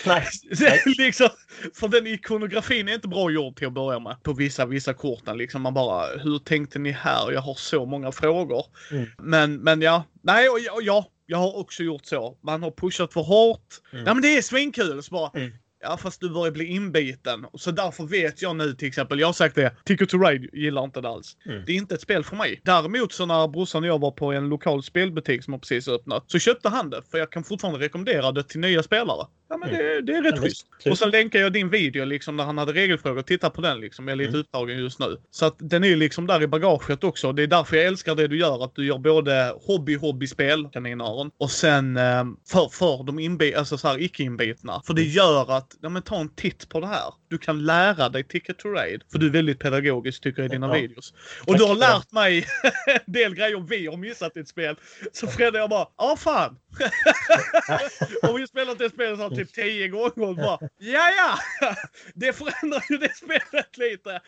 Nej. 0.05 0.27
Nej. 0.59 0.81
liksom, 0.97 1.29
för 1.73 1.87
den 1.87 2.07
ikonografin 2.07 2.89
är 2.89 2.93
inte 2.93 3.07
bra 3.07 3.31
gjord 3.31 3.55
till 3.55 3.67
att 3.67 3.73
börja 3.73 3.99
med. 3.99 4.23
På 4.23 4.33
vissa, 4.33 4.65
vissa 4.65 4.93
korten 4.93 5.37
liksom. 5.37 5.61
Man 5.61 5.73
bara, 5.73 6.17
hur 6.17 6.39
tänkte 6.39 6.79
ni 6.79 6.91
här? 6.91 7.31
Jag 7.31 7.41
har 7.41 7.55
så 7.55 7.85
många 7.85 8.11
frågor. 8.11 8.65
Mm. 8.91 9.09
Men, 9.17 9.55
men 9.57 9.81
ja, 9.81 10.03
nej 10.21 10.49
och 10.49 10.59
ja, 10.59 10.79
ja, 10.81 11.05
jag 11.25 11.37
har 11.37 11.57
också 11.57 11.83
gjort 11.83 12.05
så. 12.05 12.37
Man 12.41 12.63
har 12.63 12.71
pushat 12.71 13.13
för 13.13 13.21
hårt. 13.21 13.67
Mm. 13.93 14.05
Ja 14.05 14.13
men 14.13 14.21
det 14.21 14.37
är 14.37 14.41
svinkul. 14.41 15.03
Så 15.03 15.11
bara, 15.11 15.31
mm. 15.39 15.51
Ja 15.83 15.97
fast 15.97 16.21
du 16.21 16.29
börjar 16.29 16.51
bli 16.51 16.65
inbiten. 16.65 17.45
Så 17.53 17.71
därför 17.71 18.03
vet 18.03 18.41
jag 18.41 18.55
nu 18.55 18.73
till 18.73 18.87
exempel, 18.87 19.19
jag 19.19 19.27
har 19.27 19.33
sagt 19.33 19.55
det, 19.55 19.75
Ticket 19.85 20.09
to 20.09 20.17
Ride 20.17 20.47
gillar 20.53 20.83
inte 20.83 21.01
det 21.01 21.09
alls. 21.09 21.37
Mm. 21.45 21.63
Det 21.65 21.71
är 21.71 21.75
inte 21.75 21.95
ett 21.95 22.01
spel 22.01 22.23
för 22.23 22.35
mig. 22.35 22.61
Däremot 22.63 23.13
så 23.13 23.25
när 23.25 23.47
brorsan 23.47 23.83
och 23.83 23.89
jag 23.89 23.99
var 23.99 24.11
på 24.11 24.31
en 24.31 24.49
lokal 24.49 24.83
spelbutik 24.83 25.43
som 25.43 25.53
har 25.53 25.59
precis 25.59 25.87
öppnat, 25.87 26.23
så 26.27 26.39
köpte 26.39 26.69
han 26.69 26.89
det. 26.89 27.01
För 27.11 27.17
jag 27.17 27.31
kan 27.31 27.43
fortfarande 27.43 27.79
rekommendera 27.79 28.31
det 28.31 28.43
till 28.43 28.59
nya 28.59 28.83
spelare. 28.83 29.27
Ja 29.51 29.57
men 29.57 29.69
mm. 29.69 29.81
det, 29.81 30.01
det, 30.01 30.17
är 30.17 30.21
rätt 30.21 30.35
ja, 30.35 30.41
schysst. 30.41 30.67
Och 30.89 30.97
sen 30.97 31.09
länkar 31.09 31.39
jag 31.39 31.53
din 31.53 31.69
video 31.69 32.05
liksom 32.05 32.37
när 32.37 32.43
han 32.43 32.57
hade 32.57 32.73
regelfrågor. 32.73 33.21
Titta 33.21 33.49
på 33.49 33.61
den 33.61 33.79
liksom. 33.79 34.07
Jag 34.07 34.11
är 34.13 34.17
lite 34.17 34.29
mm. 34.29 34.41
upptagen 34.41 34.77
just 34.77 34.99
nu. 34.99 35.17
Så 35.31 35.45
att 35.45 35.55
den 35.59 35.83
är 35.83 35.95
liksom 35.95 36.27
där 36.27 36.43
i 36.43 36.47
bagaget 36.47 37.03
också. 37.03 37.31
Det 37.31 37.43
är 37.43 37.47
därför 37.47 37.77
jag 37.77 37.85
älskar 37.85 38.15
det 38.15 38.27
du 38.27 38.37
gör. 38.37 38.63
Att 38.63 38.75
du 38.75 38.85
gör 38.85 38.97
både 38.97 39.53
hobby-hobbyspel, 39.67 40.69
kaninöron, 40.73 41.31
och 41.37 41.51
sen 41.51 41.97
eh, 41.97 42.25
för, 42.51 42.69
för 42.69 43.03
de 43.03 43.19
inbi 43.19 43.55
alltså 43.55 43.77
så 43.77 43.87
här 43.87 44.01
icke-inbitna. 44.01 44.81
För 44.85 44.93
det 44.93 45.01
mm. 45.01 45.13
gör 45.13 45.57
att, 45.57 45.75
ja 45.81 45.89
men 45.89 46.01
ta 46.01 46.19
en 46.19 46.35
titt 46.35 46.69
på 46.69 46.79
det 46.79 46.87
här. 46.87 47.13
Du 47.29 47.37
kan 47.37 47.65
lära 47.65 48.09
dig 48.09 48.23
Ticket 48.23 48.59
to 48.59 48.67
Ride. 48.67 49.05
För 49.11 49.19
du 49.19 49.27
är 49.27 49.31
väldigt 49.31 49.59
pedagogisk 49.59 50.21
tycker 50.21 50.41
jag 50.41 50.51
i 50.51 50.53
dina 50.53 50.67
ja. 50.67 50.81
videos. 50.81 51.13
Och 51.47 51.57
du 51.57 51.63
har 51.63 51.75
lärt 51.75 52.11
mig 52.11 52.45
en 53.05 53.13
del 53.13 53.35
grejer 53.35 53.65
vi 53.69 53.87
har 53.87 53.97
missat 53.97 54.37
i 54.37 54.39
ett 54.39 54.47
spel. 54.47 54.75
Så 55.13 55.27
Fredde 55.27 55.57
jag 55.57 55.69
bara, 55.69 55.87
ja 55.97 56.15
fan. 56.19 56.57
och 58.29 58.39
vi 58.39 58.47
spelat 58.47 58.79
det 58.79 58.89
spelet 58.89 59.19
så 59.19 59.29
typ 59.29 59.53
tio 59.53 59.87
gånger 59.87 60.21
och 60.21 60.35
bara 60.35 60.59
ja 60.77 61.09
ja! 61.17 61.37
Det 62.13 62.33
förändrar 62.33 62.83
ju 62.89 62.97
det 62.97 63.15
spelet 63.15 63.77
lite. 63.77 64.21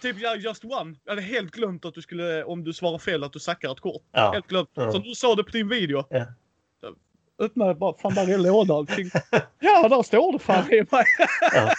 Typ 0.00 0.16
ja, 0.20 0.34
Just 0.34 0.64
One. 0.64 0.96
Jag 1.04 1.12
hade 1.12 1.22
helt 1.22 1.50
glömt 1.50 1.84
att 1.84 1.94
du 1.94 2.02
skulle, 2.02 2.44
om 2.44 2.64
du 2.64 2.72
svarar 2.72 2.98
fel, 2.98 3.24
att 3.24 3.32
du 3.32 3.38
sackar 3.38 3.72
ett 3.72 3.80
kort. 3.80 4.02
Ja. 4.12 4.32
Helt 4.32 4.46
glömt. 4.46 4.76
Mm. 4.76 4.92
Så 4.92 4.98
du 4.98 5.14
sa 5.14 5.34
det 5.34 5.44
på 5.44 5.50
din 5.50 5.68
video. 5.68 6.04
Ja. 6.10 6.26
Öppnade 7.38 7.74
bara, 7.74 7.98
fan 7.98 8.14
bara 8.14 8.26
en 8.26 8.42
låda 8.42 8.74
allting. 8.74 9.10
Ja, 9.60 9.88
där 9.88 10.02
står 10.02 10.32
det 10.32 10.38
fan 10.38 10.72
i 10.72 10.76
mig. 10.90 11.04
Ja. 11.52 11.74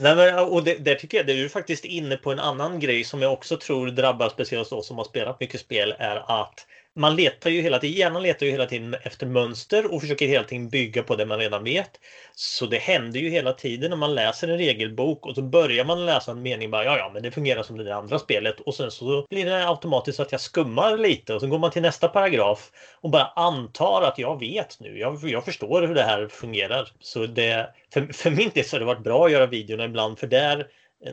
Nej, 0.00 0.16
men, 0.16 0.38
och 0.38 0.64
det, 0.64 0.74
där 0.74 0.94
tycker 0.94 1.16
jag 1.16 1.26
det 1.26 1.32
är 1.32 1.36
du 1.36 1.48
faktiskt 1.48 1.84
inne 1.84 2.16
på 2.16 2.32
en 2.32 2.38
annan 2.38 2.80
grej 2.80 3.04
som 3.04 3.22
jag 3.22 3.32
också 3.32 3.56
tror 3.56 3.86
drabbar 3.86 4.28
speciellt 4.28 4.72
oss 4.72 4.86
som 4.86 4.98
har 4.98 5.04
spelat 5.04 5.40
mycket 5.40 5.60
spel 5.60 5.94
är 5.98 6.42
att 6.42 6.66
man 6.96 7.16
letar 7.16 7.50
ju 7.50 7.62
hela 7.62 7.78
tiden, 7.78 7.96
hjärnan 7.96 8.22
letar 8.22 8.46
ju 8.46 8.52
hela 8.52 8.66
tiden 8.66 8.94
efter 9.02 9.26
mönster 9.26 9.94
och 9.94 10.00
försöker 10.00 10.26
hela 10.26 10.44
tiden 10.44 10.68
bygga 10.68 11.02
på 11.02 11.16
det 11.16 11.26
man 11.26 11.38
redan 11.38 11.64
vet. 11.64 11.90
Så 12.34 12.66
det 12.66 12.78
händer 12.78 13.20
ju 13.20 13.28
hela 13.28 13.52
tiden 13.52 13.90
när 13.90 13.96
man 13.96 14.14
läser 14.14 14.48
en 14.48 14.58
regelbok 14.58 15.26
och 15.26 15.34
så 15.34 15.42
börjar 15.42 15.84
man 15.84 16.06
läsa 16.06 16.30
en 16.30 16.42
mening 16.42 16.70
bara 16.70 16.84
ja, 16.84 16.98
ja, 16.98 17.10
men 17.14 17.22
det 17.22 17.30
fungerar 17.30 17.62
som 17.62 17.76
det 17.76 17.94
andra 17.94 18.18
spelet 18.18 18.60
och 18.60 18.74
sen 18.74 18.90
så 18.90 19.26
blir 19.30 19.44
det 19.44 19.68
automatiskt 19.68 20.20
att 20.20 20.32
jag 20.32 20.40
skummar 20.40 20.98
lite 20.98 21.34
och 21.34 21.40
så 21.40 21.46
går 21.46 21.58
man 21.58 21.70
till 21.70 21.82
nästa 21.82 22.08
paragraf 22.08 22.70
och 23.00 23.10
bara 23.10 23.26
antar 23.26 24.02
att 24.02 24.18
jag 24.18 24.40
vet 24.40 24.80
nu. 24.80 24.98
Jag, 24.98 25.18
jag 25.22 25.44
förstår 25.44 25.86
hur 25.86 25.94
det 25.94 26.02
här 26.02 26.28
fungerar. 26.28 26.88
Så 27.00 27.26
det, 27.26 27.74
för, 27.92 28.12
för 28.12 28.30
min 28.30 28.50
del 28.54 28.64
så 28.64 28.76
har 28.76 28.80
det 28.80 28.86
varit 28.86 29.04
bra 29.04 29.26
att 29.26 29.32
göra 29.32 29.46
videorna 29.46 29.84
ibland 29.84 30.18
för 30.18 30.26
där 30.26 30.66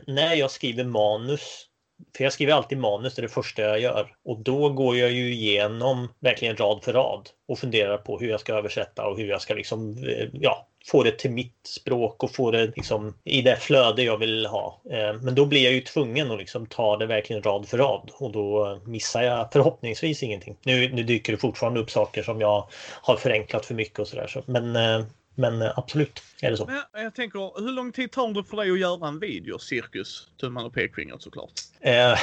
när 0.06 0.34
jag 0.34 0.50
skriver 0.50 0.84
manus 0.84 1.69
för 2.16 2.24
jag 2.24 2.32
skriver 2.32 2.52
alltid 2.52 2.78
manus, 2.78 3.14
det 3.14 3.20
är 3.20 3.22
det 3.22 3.28
första 3.28 3.62
jag 3.62 3.80
gör. 3.80 4.12
Och 4.24 4.38
då 4.38 4.68
går 4.68 4.96
jag 4.96 5.10
ju 5.10 5.32
igenom 5.32 6.08
verkligen 6.20 6.56
rad 6.56 6.84
för 6.84 6.92
rad 6.92 7.28
och 7.48 7.58
funderar 7.58 7.96
på 7.96 8.18
hur 8.18 8.28
jag 8.28 8.40
ska 8.40 8.54
översätta 8.54 9.06
och 9.06 9.18
hur 9.18 9.28
jag 9.28 9.42
ska 9.42 9.54
liksom, 9.54 9.90
eh, 9.90 10.28
ja, 10.32 10.66
få 10.86 11.02
det 11.02 11.18
till 11.18 11.30
mitt 11.30 11.60
språk 11.66 12.22
och 12.22 12.34
få 12.34 12.50
det 12.50 12.66
liksom 12.76 13.14
i 13.24 13.42
det 13.42 13.56
flöde 13.56 14.02
jag 14.02 14.18
vill 14.18 14.46
ha. 14.46 14.80
Eh, 14.90 15.12
men 15.22 15.34
då 15.34 15.46
blir 15.46 15.64
jag 15.64 15.72
ju 15.72 15.80
tvungen 15.80 16.30
att 16.30 16.38
liksom 16.38 16.66
ta 16.66 16.96
det 16.96 17.06
verkligen 17.06 17.42
rad 17.42 17.68
för 17.68 17.78
rad 17.78 18.10
och 18.14 18.32
då 18.32 18.80
missar 18.84 19.22
jag 19.22 19.52
förhoppningsvis 19.52 20.22
ingenting. 20.22 20.56
Nu, 20.62 20.92
nu 20.92 21.02
dyker 21.02 21.32
det 21.32 21.38
fortfarande 21.38 21.80
upp 21.80 21.90
saker 21.90 22.22
som 22.22 22.40
jag 22.40 22.68
har 23.02 23.16
förenklat 23.16 23.66
för 23.66 23.74
mycket 23.74 23.98
och 23.98 24.08
sådär. 24.08 24.42
Men 24.46 24.76
eh, 24.76 25.06
men 25.40 25.62
eh, 25.62 25.78
absolut 25.78 26.22
är 26.42 26.50
det 26.50 26.56
så. 26.56 26.66
Men 26.92 27.02
jag 27.02 27.14
tänker, 27.14 27.60
hur 27.60 27.72
lång 27.72 27.92
tid 27.92 28.12
tar 28.12 28.32
det 28.34 28.44
för 28.44 28.56
dig 28.56 28.70
att 28.70 28.78
göra 28.78 29.08
en 29.08 29.20
video, 29.20 29.58
cirkus? 29.58 30.28
Tummen 30.40 30.64
och 30.64 30.74
pekfingret 30.74 31.22
såklart. 31.22 31.52
Eh, 31.80 32.18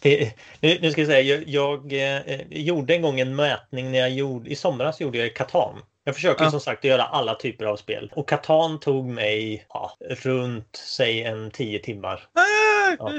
det, 0.02 0.32
nu 0.60 0.90
ska 0.90 1.00
jag 1.00 1.08
säga, 1.08 1.20
jag, 1.20 1.48
jag 1.48 1.92
eh, 1.92 2.40
gjorde 2.50 2.94
en 2.94 3.02
gång 3.02 3.20
en 3.20 3.36
mätning 3.36 3.92
när 3.92 3.98
jag 3.98 4.10
gjorde, 4.10 4.50
i 4.50 4.56
somras 4.56 5.00
gjorde 5.00 5.18
jag 5.18 5.34
Katan. 5.34 5.78
Jag 6.04 6.14
försöker 6.14 6.44
ja. 6.44 6.50
som 6.50 6.60
sagt 6.60 6.84
göra 6.84 7.02
alla 7.02 7.34
typer 7.34 7.64
av 7.64 7.76
spel. 7.76 8.12
Och 8.14 8.28
Katan 8.28 8.80
tog 8.80 9.06
mig 9.06 9.66
ja, 9.68 9.96
runt, 10.00 10.76
säg 10.76 11.22
en 11.22 11.50
tio 11.50 11.78
timmar. 11.78 12.28
Ja. 12.98 13.12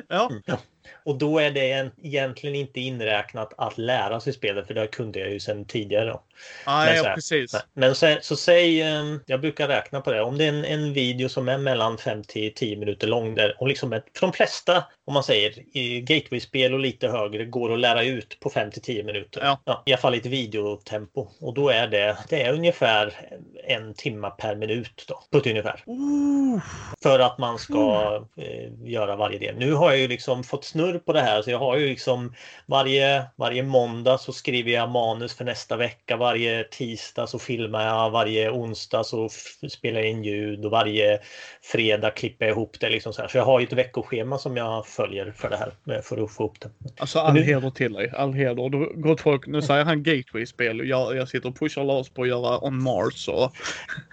ja. 0.45 0.57
Mm. 0.87 0.99
Och 1.03 1.17
då 1.17 1.39
är 1.39 1.51
det 1.51 1.91
egentligen 2.03 2.55
inte 2.55 2.79
inräknat 2.79 3.53
att 3.57 3.77
lära 3.77 4.19
sig 4.19 4.33
spelet 4.33 4.67
för 4.67 4.73
det 4.73 4.87
kunde 4.87 5.19
jag 5.19 5.31
ju 5.31 5.39
sedan 5.39 5.65
tidigare. 5.65 6.09
Då. 6.09 6.23
Ah, 6.65 6.85
men, 6.85 6.95
ja, 6.95 7.03
här, 7.03 7.15
precis. 7.15 7.55
men 7.73 7.95
så, 7.95 8.17
så 8.21 8.35
säg, 8.35 8.81
ehm, 8.81 9.19
jag 9.25 9.41
brukar 9.41 9.67
räkna 9.67 10.01
på 10.01 10.11
det, 10.11 10.21
om 10.21 10.37
det 10.37 10.45
är 10.45 10.49
en, 10.49 10.65
en 10.65 10.93
video 10.93 11.29
som 11.29 11.49
är 11.49 11.57
mellan 11.57 11.97
5 11.97 12.23
till 12.23 12.53
10 12.53 12.77
minuter 12.77 13.07
lång 13.07 13.35
där 13.35 13.55
och 13.59 13.67
liksom 13.67 13.93
ett, 13.93 14.05
för 14.13 14.27
de 14.27 14.33
flesta, 14.33 14.83
om 15.05 15.13
man 15.13 15.23
säger 15.23 15.53
gateway-spel 16.01 16.73
och 16.73 16.79
lite 16.79 17.07
högre 17.07 17.45
går 17.45 17.73
att 17.73 17.79
lära 17.79 18.03
ut 18.03 18.39
på 18.39 18.49
5 18.49 18.71
till 18.71 18.81
10 18.81 19.03
minuter. 19.03 19.41
Ja. 19.43 19.61
Ja, 19.65 19.83
I 19.85 19.93
alla 19.93 20.01
fall 20.01 20.15
i 20.15 20.17
ett 20.17 20.25
videotempo 20.25 21.27
och 21.39 21.53
då 21.53 21.69
är 21.69 21.87
det, 21.87 22.17
det 22.29 22.43
är 22.43 22.53
ungefär 22.53 23.29
en 23.67 23.93
timma 23.93 24.29
per 24.29 24.55
minut 24.55 25.05
då, 25.07 25.23
på 25.31 25.37
ett 25.37 25.47
ungefär. 25.47 25.83
Uh. 25.87 26.61
För 27.03 27.19
att 27.19 27.37
man 27.37 27.59
ska 27.59 28.17
uh. 28.37 28.89
göra 28.89 29.15
varje 29.15 29.39
del 29.39 29.55
nu 29.55 29.73
har 29.73 29.91
jag 29.91 29.99
ju 29.99 30.07
liksom 30.07 30.43
fått 30.43 30.73
snurr 30.77 30.99
på 30.99 31.13
det 31.13 31.21
här 31.21 31.41
så 31.41 31.51
jag 31.51 31.59
har 31.59 31.77
ju 31.77 31.87
liksom 31.87 32.33
varje, 32.65 33.25
varje 33.35 33.63
måndag 33.63 34.17
så 34.17 34.33
skriver 34.33 34.71
jag 34.71 34.89
manus 34.89 35.33
för 35.33 35.45
nästa 35.45 35.77
vecka. 35.77 36.17
Varje 36.17 36.63
tisdag 36.63 37.27
så 37.27 37.39
filmar 37.39 37.85
jag. 37.85 38.09
Varje 38.09 38.51
onsdag 38.51 39.03
så 39.03 39.29
spelar 39.69 39.99
jag 39.99 40.09
in 40.09 40.23
ljud 40.23 40.65
och 40.65 40.71
varje 40.71 41.19
fredag 41.61 42.11
klipper 42.11 42.45
jag 42.45 42.53
ihop 42.53 42.79
det. 42.79 42.89
Liksom 42.89 43.13
så, 43.13 43.21
här. 43.21 43.29
så 43.29 43.37
jag 43.37 43.45
har 43.45 43.59
ju 43.59 43.65
ett 43.65 43.73
veckoschema 43.73 44.37
som 44.37 44.57
jag 44.57 44.87
följer 44.87 45.31
för 45.31 45.49
det 45.49 45.57
här 45.57 46.01
för 46.01 46.23
att 46.23 46.31
få 46.31 46.43
ihop 46.43 46.59
det. 46.59 46.69
Alltså 46.97 47.19
all 47.19 47.33
nu... 47.33 47.41
heder 47.41 47.69
till 47.69 47.93
dig. 47.93 48.11
All 48.15 48.33
heder. 48.33 49.01
Gott 49.01 49.21
folk, 49.21 49.47
nu 49.47 49.61
säger 49.61 49.85
han 49.85 50.03
gateway-spel. 50.03 50.89
Jag, 50.89 51.15
jag 51.15 51.29
sitter 51.29 51.49
och 51.49 51.59
pushar 51.59 51.83
Lars 51.83 52.09
på 52.09 52.21
att 52.21 52.27
göra 52.27 52.65
On 52.65 52.83
Mars. 52.83 53.27
Och... 53.27 53.55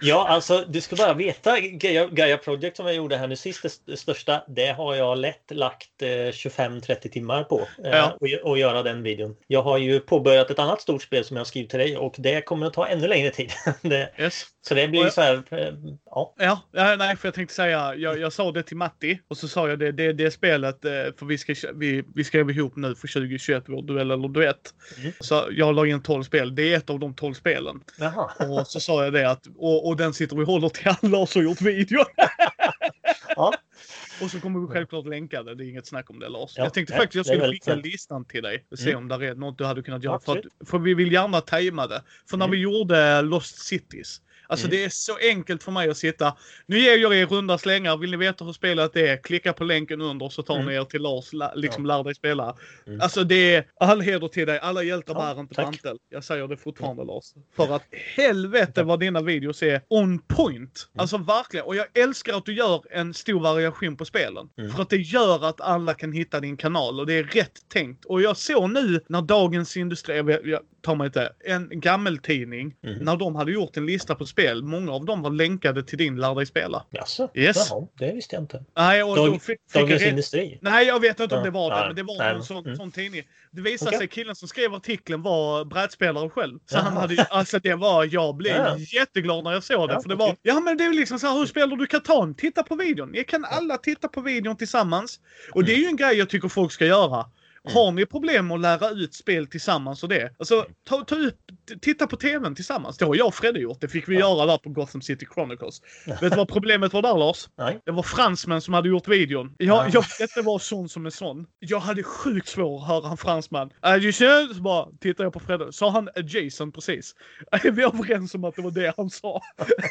Ja, 0.01 0.27
alltså 0.27 0.65
du 0.67 0.81
ska 0.81 0.95
bara 0.95 1.13
veta 1.13 1.59
Gaia, 1.59 2.07
Gaia 2.07 2.37
Project 2.37 2.77
som 2.77 2.85
jag 2.85 2.95
gjorde 2.95 3.17
här 3.17 3.27
nu 3.27 3.35
sist, 3.35 3.81
det 3.85 3.97
största, 3.97 4.43
det 4.47 4.67
har 4.67 4.95
jag 4.95 5.17
lätt 5.17 5.51
lagt 5.51 6.01
eh, 6.01 6.31
25-30 6.57 7.09
timmar 7.09 7.43
på. 7.43 7.59
Eh, 7.59 7.89
ja. 7.91 8.17
och, 8.21 8.49
och 8.49 8.57
göra 8.57 8.83
den 8.83 9.03
videon. 9.03 9.35
Jag 9.47 9.61
har 9.61 9.77
ju 9.77 9.99
påbörjat 9.99 10.49
ett 10.49 10.59
annat 10.59 10.81
stort 10.81 11.01
spel 11.01 11.25
som 11.25 11.37
jag 11.37 11.47
skrivit 11.47 11.69
till 11.69 11.79
dig 11.79 11.97
och 11.97 12.15
det 12.17 12.41
kommer 12.41 12.67
att 12.67 12.73
ta 12.73 12.87
ännu 12.87 13.07
längre 13.07 13.29
tid. 13.29 13.51
det, 13.81 14.09
yes. 14.17 14.45
Så 14.67 14.73
det 14.73 14.87
blir 14.87 15.03
ju 15.03 15.09
så 15.09 15.21
här, 15.21 15.43
eh, 15.51 15.73
ja. 16.05 16.33
ja. 16.37 16.61
Ja, 16.71 16.95
nej, 16.95 17.17
för 17.17 17.27
jag 17.27 17.35
tänkte 17.35 17.55
säga, 17.55 17.95
jag, 17.95 18.19
jag 18.19 18.33
sa 18.33 18.51
det 18.51 18.63
till 18.63 18.77
Matti 18.77 19.19
och 19.27 19.37
så 19.37 19.47
sa 19.47 19.69
jag 19.69 19.79
det, 19.79 19.91
det, 19.91 20.13
det 20.13 20.31
spelet, 20.31 20.85
eh, 20.85 20.91
för 20.91 21.25
vi 21.25 21.37
ska, 21.37 21.55
vi, 21.75 22.03
vi 22.15 22.23
skrev 22.23 22.49
ihop 22.49 22.75
nu 22.75 22.95
för 22.95 23.07
2021, 23.07 23.63
vår 23.67 23.81
duell 23.81 24.11
eller 24.11 24.27
duett. 24.27 24.73
Mm. 24.97 25.11
Så 25.19 25.47
jag 25.51 25.75
la 25.75 25.87
in 25.87 26.03
12 26.03 26.23
spel, 26.23 26.55
det 26.55 26.73
är 26.73 26.77
ett 26.77 26.89
av 26.89 26.99
de 26.99 27.13
12 27.13 27.33
spelen. 27.33 27.81
Jaha. 27.97 28.31
Och 28.39 28.67
så 28.67 28.79
sa 28.79 29.03
jag 29.03 29.13
det 29.13 29.29
att, 29.29 29.47
och, 29.57 29.87
och 29.87 29.97
den 29.97 30.13
sitter 30.13 30.35
vi 30.35 30.43
och 30.43 30.47
håller 30.47 30.69
till 30.69 30.93
alla 31.01 31.17
oss 31.17 31.35
har 31.35 31.41
gjort 31.41 31.61
video. 31.61 31.99
ja. 33.35 33.53
Och 34.21 34.31
så 34.31 34.39
kommer 34.39 34.59
vi 34.59 34.67
självklart 34.67 35.07
länka 35.07 35.43
det. 35.43 35.55
Det 35.55 35.65
är 35.65 35.69
inget 35.69 35.87
snack 35.87 36.09
om 36.09 36.19
det 36.19 36.29
Lars. 36.29 36.53
Ja, 36.57 36.63
jag 36.63 36.73
tänkte 36.73 36.93
faktiskt 36.93 37.15
jag 37.15 37.25
skulle 37.25 37.51
skicka 37.51 37.75
listan 37.75 38.25
till 38.25 38.43
dig. 38.43 38.65
Och 38.71 38.79
se 38.79 38.91
mm. 38.91 39.03
om 39.11 39.19
det 39.19 39.27
är 39.27 39.35
något 39.35 39.57
du 39.57 39.65
hade 39.65 39.83
kunnat 39.83 40.03
göra. 40.03 40.19
För, 40.19 40.37
att, 40.37 40.69
för 40.69 40.79
vi 40.79 40.93
vill 40.93 41.11
gärna 41.11 41.41
tajma 41.41 41.87
det. 41.87 42.03
För 42.29 42.37
när 42.37 42.45
mm. 42.45 42.51
vi 42.51 42.61
gjorde 42.61 43.21
Lost 43.21 43.59
Cities. 43.59 44.21
Alltså 44.47 44.67
mm. 44.67 44.77
det 44.77 44.83
är 44.83 44.89
så 44.89 45.17
enkelt 45.17 45.63
för 45.63 45.71
mig 45.71 45.89
att 45.89 45.97
sitta. 45.97 46.37
Nu 46.65 46.79
ger 46.79 46.97
jag 46.97 47.15
er 47.15 47.25
runda 47.25 47.57
slängar. 47.57 47.97
Vill 47.97 48.11
ni 48.11 48.17
veta 48.17 48.45
hur 48.45 48.53
spelet 48.53 48.95
är? 48.95 49.17
Klicka 49.17 49.53
på 49.53 49.63
länken 49.63 50.01
under 50.01 50.29
så 50.29 50.43
tar 50.43 50.55
mm. 50.55 50.67
ni 50.67 50.73
er 50.73 50.83
till 50.83 51.01
Lars, 51.01 51.29
liksom 51.55 51.85
ja. 51.85 51.97
lär 51.97 52.03
dig 52.03 52.15
spela. 52.15 52.55
Mm. 52.87 53.01
Alltså 53.01 53.23
det 53.23 53.55
är 53.55 53.67
all 53.79 54.01
heder 54.01 54.27
till 54.27 54.47
dig. 54.47 54.59
Alla 54.59 54.83
hjältar 54.83 55.13
ja, 55.13 55.33
bär 55.33 55.41
inte 55.41 55.61
mantel. 55.61 55.97
Jag 56.09 56.23
säger 56.23 56.47
det 56.47 56.57
fortfarande. 56.57 57.03
Lars. 57.03 57.25
För 57.55 57.75
att 57.75 57.83
helvete 58.15 58.83
vad 58.83 58.99
dina 58.99 59.21
videos 59.21 59.63
är 59.63 59.81
on 59.87 60.19
point. 60.19 60.87
Mm. 60.93 61.01
Alltså 61.01 61.17
verkligen. 61.17 61.65
Och 61.65 61.75
jag 61.75 61.97
älskar 61.97 62.37
att 62.37 62.45
du 62.45 62.53
gör 62.53 62.83
en 62.91 63.13
stor 63.13 63.39
variation 63.39 63.97
på 63.97 64.05
spelen. 64.05 64.49
Mm. 64.57 64.71
För 64.71 64.81
att 64.81 64.89
det 64.89 64.97
gör 64.97 65.45
att 65.45 65.61
alla 65.61 65.93
kan 65.93 66.11
hitta 66.11 66.39
din 66.39 66.57
kanal 66.57 66.99
och 66.99 67.05
det 67.05 67.13
är 67.13 67.23
rätt 67.23 67.69
tänkt. 67.69 68.05
Och 68.05 68.21
jag 68.21 68.37
såg 68.37 68.69
nu 68.69 69.01
när 69.09 69.21
Dagens 69.21 69.77
Industri, 69.77 70.17
jag, 70.17 70.47
jag 70.47 70.61
tar 70.85 70.95
mig 70.95 71.05
inte, 71.05 71.33
en 71.45 71.69
gammeltidning, 71.71 72.75
mm. 72.83 72.97
när 72.99 73.15
de 73.17 73.35
hade 73.35 73.51
gjort 73.51 73.77
en 73.77 73.85
lista 73.85 74.15
på 74.15 74.25
spel, 74.25 74.63
många 74.63 74.91
av 74.91 75.05
dem 75.05 75.21
var 75.21 75.29
länkade 75.29 75.83
till 75.83 75.97
din 75.97 76.15
Lär 76.15 76.35
dig 76.35 76.45
spela. 76.45 76.85
Jaså? 76.89 77.29
Yes. 77.33 77.67
Jaha, 77.69 77.87
det 77.99 78.11
visste 78.11 78.35
jag 78.35 78.43
inte. 78.43 78.63
Nej, 78.75 79.03
och 79.03 79.15
Dag, 79.15 79.41
fick, 79.41 79.41
fick 79.41 79.73
Dagens 79.73 80.01
jag... 80.01 80.09
Industri? 80.09 80.59
Nej, 80.61 80.87
jag 80.87 80.99
vet 80.99 81.19
inte 81.19 81.35
om 81.35 81.43
det 81.43 81.49
var 81.49 81.69
det, 81.69 81.87
men 81.87 81.95
det 81.95 82.03
var 82.03 82.23
en 82.23 82.43
sån, 82.43 82.65
mm. 82.65 82.75
sån 82.75 82.91
tidning. 82.91 83.23
Det 83.51 83.61
visade 83.61 83.89
okay. 83.89 83.99
sig 83.99 84.07
killen 84.07 84.35
som 84.35 84.47
skrev 84.47 84.73
artikeln 84.73 85.21
var 85.21 85.65
brädspelare 85.65 86.29
själv. 86.29 86.59
Så 86.65 86.77
han 86.77 86.97
hade 86.97 87.23
alltså 87.23 87.59
det 87.59 87.75
var, 87.75 88.07
jag 88.11 88.35
blev 88.35 88.55
ja. 88.55 88.77
jätteglad 88.77 89.43
när 89.43 89.51
jag 89.51 89.63
såg 89.63 89.89
det. 89.89 89.93
Ja, 89.93 90.01
för 90.01 90.09
det 90.09 90.15
var, 90.15 90.35
ja 90.41 90.59
men 90.59 90.77
det 90.77 90.83
är 90.83 90.93
liksom 90.93 91.19
så 91.19 91.27
här, 91.27 91.37
hur 91.39 91.45
spelar 91.45 91.75
du 91.75 91.85
Catan? 91.85 92.35
Titta 92.35 92.63
på 92.63 92.75
videon. 92.75 93.11
Ni 93.11 93.23
kan 93.23 93.45
alla 93.45 93.77
titta 93.77 94.07
på 94.07 94.21
videon 94.21 94.57
tillsammans. 94.57 95.19
Och 95.51 95.63
det 95.63 95.73
är 95.73 95.77
ju 95.77 95.85
en 95.85 95.95
grej 95.95 96.17
jag 96.17 96.29
tycker 96.29 96.47
folk 96.47 96.71
ska 96.71 96.85
göra. 96.85 97.25
Mm. 97.65 97.75
Har 97.75 97.91
ni 97.91 98.05
problem 98.05 98.47
med 98.47 98.55
att 98.55 98.61
lära 98.61 98.89
ut 98.89 99.13
spel 99.13 99.47
tillsammans 99.47 100.03
och 100.03 100.09
det? 100.09 100.35
Alltså, 100.39 100.65
ta, 100.87 101.03
ta 101.03 101.15
upp, 101.15 101.37
titta 101.81 102.07
på 102.07 102.15
TVn 102.15 102.55
tillsammans. 102.55 102.97
Det 102.97 103.05
har 103.05 103.15
jag 103.15 103.27
och 103.27 103.35
Fredde 103.35 103.59
gjort. 103.59 103.81
Det 103.81 103.87
fick 103.87 104.09
vi 104.09 104.13
ja. 104.13 104.19
göra 104.19 104.45
där 104.45 104.57
på 104.57 104.69
Gotham 104.69 105.01
City 105.01 105.27
Chronicles. 105.33 105.81
Vet 106.07 106.19
du 106.19 106.29
vad 106.29 106.47
problemet 106.47 106.93
var 106.93 107.01
där 107.01 107.17
Lars? 107.17 107.49
Nej. 107.57 107.79
Det 107.85 107.91
var 107.91 108.03
fransmän 108.03 108.61
som 108.61 108.73
hade 108.73 108.89
gjort 108.89 109.07
videon. 109.07 109.55
Jag, 109.57 109.89
jag 109.89 110.01
vet 110.01 110.21
inte 110.21 110.41
vad 110.41 110.61
sån 110.61 110.89
som 110.89 111.05
är 111.05 111.09
sån. 111.09 111.45
Jag 111.59 111.79
hade 111.79 112.03
sjukt 112.03 112.47
svårt 112.47 112.81
att 112.81 112.87
höra 112.87 113.09
en 113.11 113.17
fransman. 113.17 113.69
Adjacent, 113.79 114.55
så 114.55 114.61
bara 114.61 114.87
tittar 114.99 115.23
jag 115.23 115.33
på 115.33 115.39
Fredde. 115.39 115.73
Sa 115.73 115.89
han 115.89 116.09
adjacent 116.15 116.75
precis? 116.75 117.15
Vi 117.63 117.83
är 117.83 117.93
överens 117.93 118.35
om 118.35 118.43
att 118.43 118.55
det 118.55 118.61
var 118.61 118.71
det 118.71 118.93
han 118.97 119.09
sa. 119.09 119.41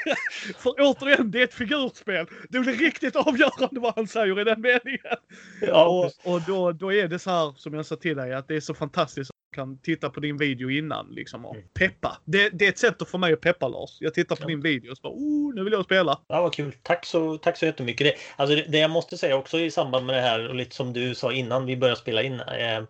För 0.59 0.75
återigen, 0.79 1.31
det 1.31 1.41
är 1.41 1.45
ett 1.45 1.55
figurspel. 1.55 2.27
Det 2.49 2.61
blir 2.61 2.73
riktigt 2.73 3.17
avgörande 3.17 3.81
vad 3.81 3.93
han 3.97 4.07
säger 4.07 4.41
i 4.41 4.45
den 4.45 4.61
meningen. 4.61 5.17
Ja, 5.61 5.87
och, 5.87 6.33
och 6.33 6.41
då, 6.43 6.73
då 6.73 6.93
är 6.93 7.09
det 7.09 7.19
så 7.19 7.31
här 7.31 7.55
som 7.65 7.75
jag 7.75 7.87
sa 7.87 7.97
till 7.97 8.17
dig, 8.17 8.35
att 8.35 8.49
det 8.49 8.57
är 8.57 8.61
så 8.61 8.75
fantastiskt 8.75 9.31
att 9.31 9.37
du 9.51 9.57
kan 9.57 9.79
titta 9.79 10.11
på 10.11 10.21
din 10.21 10.37
video 10.37 10.71
innan 10.71 11.07
liksom 11.11 11.45
och 11.45 11.55
mm. 11.55 11.69
peppa. 11.79 12.19
Det, 12.25 12.51
det 12.51 12.65
är 12.65 12.69
ett 12.69 12.79
sätt 12.79 13.03
att 13.03 13.09
få 13.09 13.19
mig 13.19 13.33
att 13.33 13.41
peppa 13.41 13.69
Lars. 13.69 13.97
Jag 14.01 14.15
tittar 14.15 14.37
på 14.37 14.43
ja. 14.43 14.47
din 14.47 14.61
video 14.61 14.91
och 14.91 14.97
så 14.97 15.03
bara, 15.03 15.13
oh, 15.13 15.55
nu 15.55 15.65
vill 15.65 15.73
jag 15.73 15.85
spela. 15.85 16.21
Ja, 16.29 16.43
vad 16.43 16.55
kul. 16.55 16.73
Tack 16.83 17.07
så, 17.07 17.39
tack 17.39 17.57
så 17.57 17.67
jättemycket. 17.67 18.07
Det, 18.07 18.15
alltså 18.37 18.57
det, 18.57 18.63
det 18.63 18.79
jag 18.79 18.91
måste 18.91 19.19
säga 19.19 19.37
också 19.37 19.59
i 19.59 19.71
samband 19.71 20.07
med 20.07 20.17
det 20.17 20.21
här 20.21 20.49
och 20.49 20.55
lite 20.55 20.77
som 20.77 20.93
du 20.93 21.15
sa 21.15 21.33
innan 21.33 21.67
vi 21.67 21.77
började 21.77 22.01
spela 22.01 22.23
in. 22.23 22.41
Eh, 22.41 22.83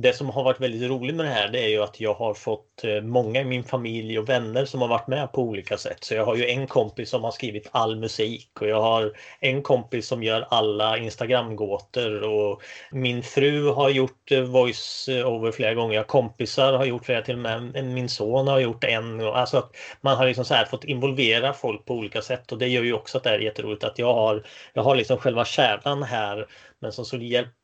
det 0.00 0.12
som 0.12 0.30
har 0.30 0.44
varit 0.44 0.60
väldigt 0.60 0.90
roligt 0.90 1.14
med 1.14 1.26
det 1.26 1.32
här 1.32 1.48
det 1.48 1.64
är 1.64 1.68
ju 1.68 1.82
att 1.82 2.00
jag 2.00 2.14
har 2.14 2.34
fått 2.34 2.84
eh, 2.84 3.00
många 3.02 3.40
i 3.40 3.44
min 3.44 3.64
familj 3.64 4.18
och 4.18 4.28
vänner 4.28 4.64
som 4.64 4.80
har 4.80 4.88
varit 4.88 5.06
med 5.06 5.32
på 5.32 5.42
olika 5.42 5.78
sätt. 5.78 6.04
Så 6.04 6.14
jag 6.14 6.24
har 6.24 6.36
ju 6.36 6.48
en 6.48 6.66
kompis 6.66 7.10
som 7.10 7.24
har 7.24 7.30
skrivit 7.30 7.68
all 7.70 7.96
musik 7.96 8.50
och 8.60 8.68
jag 8.68 8.80
har 8.82 9.12
en 9.40 9.62
kompis 9.62 10.06
som 10.06 10.22
gör 10.22 10.46
alla 10.50 10.98
Instagram-gåtor 10.98 12.22
och 12.22 12.62
min 12.90 13.22
fru 13.22 13.68
har 13.70 13.90
gjort 13.90 14.32
eh, 14.32 14.40
voice-over 14.40 15.52
flera 15.52 15.74
gånger. 15.74 16.02
Kompisar 16.02 16.72
har 16.72 16.84
gjort 16.84 17.04
flera 17.04 17.22
till 17.22 17.34
och 17.34 17.40
med. 17.40 17.84
Min 17.84 18.08
son 18.08 18.48
har 18.48 18.58
gjort 18.58 18.84
en. 18.84 19.20
Alltså 19.20 19.58
att 19.58 19.76
man 20.00 20.16
har 20.16 20.26
liksom 20.26 20.44
så 20.44 20.54
här 20.54 20.64
fått 20.64 20.84
involvera 20.84 21.52
folk 21.52 21.84
på 21.84 21.94
olika 21.94 22.22
sätt 22.22 22.52
och 22.52 22.58
det 22.58 22.68
gör 22.68 22.82
ju 22.82 22.92
också 22.92 23.18
att 23.18 23.24
det 23.24 23.30
är 23.30 23.38
jätteroligt 23.38 23.84
att 23.84 23.98
jag 23.98 24.14
har, 24.14 24.42
jag 24.72 24.82
har 24.82 24.96
liksom 24.96 25.18
själva 25.18 25.44
kärnan 25.44 26.02
här 26.02 26.46
men 26.80 26.92
som 26.92 27.04
så 27.04 27.16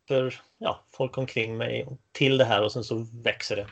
hjälper 0.08 0.40
ja, 0.58 0.84
folk 0.92 1.18
omkring 1.18 1.56
mig 1.56 1.86
till 2.12 2.38
det 2.38 2.44
här 2.44 2.62
och 2.62 2.72
sen 2.72 2.84
så 2.84 3.06
växer 3.12 3.56
det. 3.56 3.66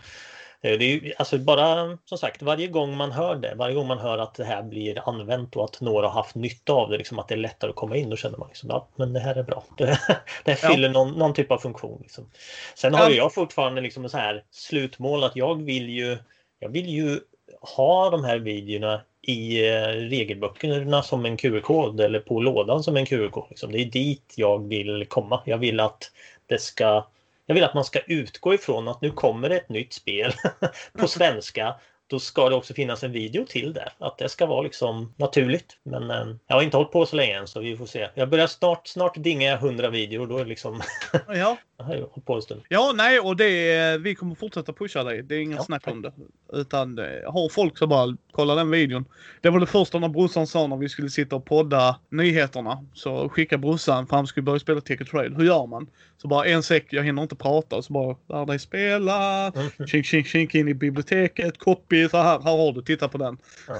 Eh, 0.65 0.79
det 0.79 0.85
är 0.85 0.89
ju, 0.89 1.13
alltså 1.19 1.39
bara 1.39 1.99
som 2.05 2.19
sagt 2.19 2.43
varje 2.43 2.67
gång 2.67 2.97
man 2.97 3.13
hör 3.13 3.37
det, 3.37 3.55
varje 3.55 3.75
gång 3.75 3.87
man 3.87 3.99
hör 3.99 4.19
att 4.19 4.35
det 4.35 4.45
här 4.45 4.63
blir 4.63 5.09
använt 5.09 5.57
och 5.57 5.65
att 5.65 5.81
några 5.81 6.09
har 6.09 6.15
haft 6.15 6.35
nytta 6.35 6.73
av 6.73 6.91
det, 6.91 6.99
liksom 6.99 7.19
att 7.19 7.29
det 7.29 7.35
är 7.35 7.39
lättare 7.39 7.71
att 7.71 7.77
komma 7.77 7.97
in, 7.97 8.11
då 8.11 8.17
känner 8.17 8.39
man 8.39 8.49
liksom 8.49 8.71
ja, 8.71 8.89
men 8.97 9.13
det 9.13 9.21
här 9.21 9.35
är 9.35 9.43
bra. 9.43 9.65
Det, 9.77 9.99
det 10.45 10.57
fyller 10.57 10.89
ja. 10.89 10.93
någon, 10.93 11.13
någon, 11.13 11.35
typ 11.35 11.51
av 11.51 11.59
funktion. 11.59 11.99
Liksom. 12.03 12.31
Sen 12.75 12.95
har 12.95 13.11
ja. 13.11 13.17
jag 13.17 13.35
fortfarande 13.35 13.81
liksom 13.81 14.05
en 14.05 14.11
så 14.11 14.19
här 14.19 14.45
slutmål 14.51 15.25
att 15.25 15.37
jag 15.37 15.63
vill 15.63 15.89
ju, 15.89 16.19
jag 16.59 16.69
vill 16.69 16.89
ju 16.89 17.21
ha 17.61 18.11
de 18.11 18.25
här 18.25 18.39
videorna 18.39 19.01
i 19.23 19.69
eh, 19.69 19.87
regelböckerna 19.87 21.03
som 21.03 21.27
en 21.27 21.37
QR-kod 21.37 22.01
eller 22.01 22.21
på 22.21 22.41
lådan 22.41 22.83
som 22.83 22.97
en 22.97 23.07
QR-kod. 23.07 23.47
Liksom. 23.51 23.73
Det 23.73 23.79
är 23.79 23.85
dit 23.85 24.35
jag 24.37 24.69
vill 24.69 25.07
komma. 25.09 25.43
Jag 25.45 25.59
vill 25.59 25.81
att 25.81 26.11
det 26.47 26.59
ska 26.59 27.07
jag 27.47 27.55
vill 27.55 27.65
att 27.65 27.75
man 27.75 27.85
ska 27.85 28.01
utgå 28.01 28.55
ifrån 28.55 28.89
att 28.89 29.01
nu 29.01 29.11
kommer 29.11 29.49
det 29.49 29.57
ett 29.57 29.69
nytt 29.69 29.93
spel 29.93 30.33
på 30.99 31.09
svenska 31.09 31.75
då 32.13 32.19
ska 32.19 32.49
det 32.49 32.55
också 32.55 32.75
finnas 32.75 33.03
en 33.05 33.13
video 33.13 33.47
till 33.47 33.73
det. 33.73 33.93
Att 33.99 34.19
det 34.19 34.29
ska 34.29 34.47
vara 34.47 34.63
liksom 34.63 35.15
naturligt. 35.17 35.79
Men 35.83 36.11
eh, 36.11 36.37
jag 36.47 36.57
har 36.57 36.63
inte 36.63 36.77
hållit 36.77 36.93
på 36.93 37.07
så 37.07 37.17
länge 37.17 37.39
än 37.39 37.47
så 37.47 37.61
vi 37.61 37.77
får 37.77 37.87
se. 37.87 38.09
Jag 38.15 38.29
börjar 38.29 38.47
snart, 38.47 38.87
snart 38.87 39.17
dinga 39.17 39.55
100 39.55 39.91
videor. 39.91 40.27
Då 40.27 40.39
är 40.39 40.45
det 40.45 40.49
liksom... 40.49 40.83
ja. 41.29 41.57
jag 41.77 41.85
har 41.85 41.95
hållit 41.95 42.27
på 42.27 42.35
en 42.35 42.43
stund. 42.43 42.63
Ja, 42.69 42.93
nej, 42.95 43.21
och 43.21 43.37
det 43.37 43.99
vi 43.99 44.15
kommer 44.15 44.35
fortsätta 44.35 44.73
pusha 44.73 45.05
dig. 45.05 45.23
Det 45.23 45.35
är 45.35 45.41
ingen 45.41 45.57
ja, 45.57 45.65
snack 45.65 45.83
tack. 45.85 45.95
om 45.95 46.03
det. 46.03 46.13
Utan 46.53 46.99
eh, 46.99 47.05
har 47.33 47.49
folk 47.49 47.79
så 47.79 47.87
bara 47.87 48.17
kolla 48.33 48.55
den 48.55 48.71
videon. 48.71 49.05
Det 49.41 49.51
var 49.51 49.61
det 49.61 49.67
första 49.67 49.99
när 49.99 50.09
brorsan 50.09 50.47
sa 50.47 50.67
när 50.67 50.77
vi 50.77 50.89
skulle 50.89 51.11
sitta 51.11 51.37
och 51.37 51.45
podda 51.45 51.99
nyheterna. 52.09 52.87
Så 52.95 53.29
skickade 53.29 53.61
brorsan 53.61 54.07
för 54.07 54.17
han 54.17 54.27
skulle 54.27 54.45
börja 54.45 54.59
spela 54.59 54.81
Ticket 54.81 55.09
Trade. 55.09 55.35
Hur 55.37 55.45
gör 55.45 55.67
man? 55.67 55.87
Så 56.17 56.29
bara 56.29 56.45
en 56.45 56.63
sek, 56.63 56.87
jag 56.91 57.05
hinner 57.05 57.23
inte 57.23 57.37
prata. 57.37 57.83
Så 57.83 57.93
bara 57.93 58.17
lär 58.29 58.47
dig 58.47 58.59
spela. 58.59 59.49
Mm. 59.49 59.87
Kink, 59.87 60.07
kink, 60.07 60.27
kink 60.27 60.55
in 60.55 60.69
i 60.69 60.75
biblioteket. 60.75 61.59
Copy. 61.59 62.02
Så 62.09 62.17
här, 62.17 62.41
här 62.41 62.57
har 62.57 62.73
du, 62.73 62.83
titta 62.83 63.09
på 63.09 63.19
den. 63.19 63.39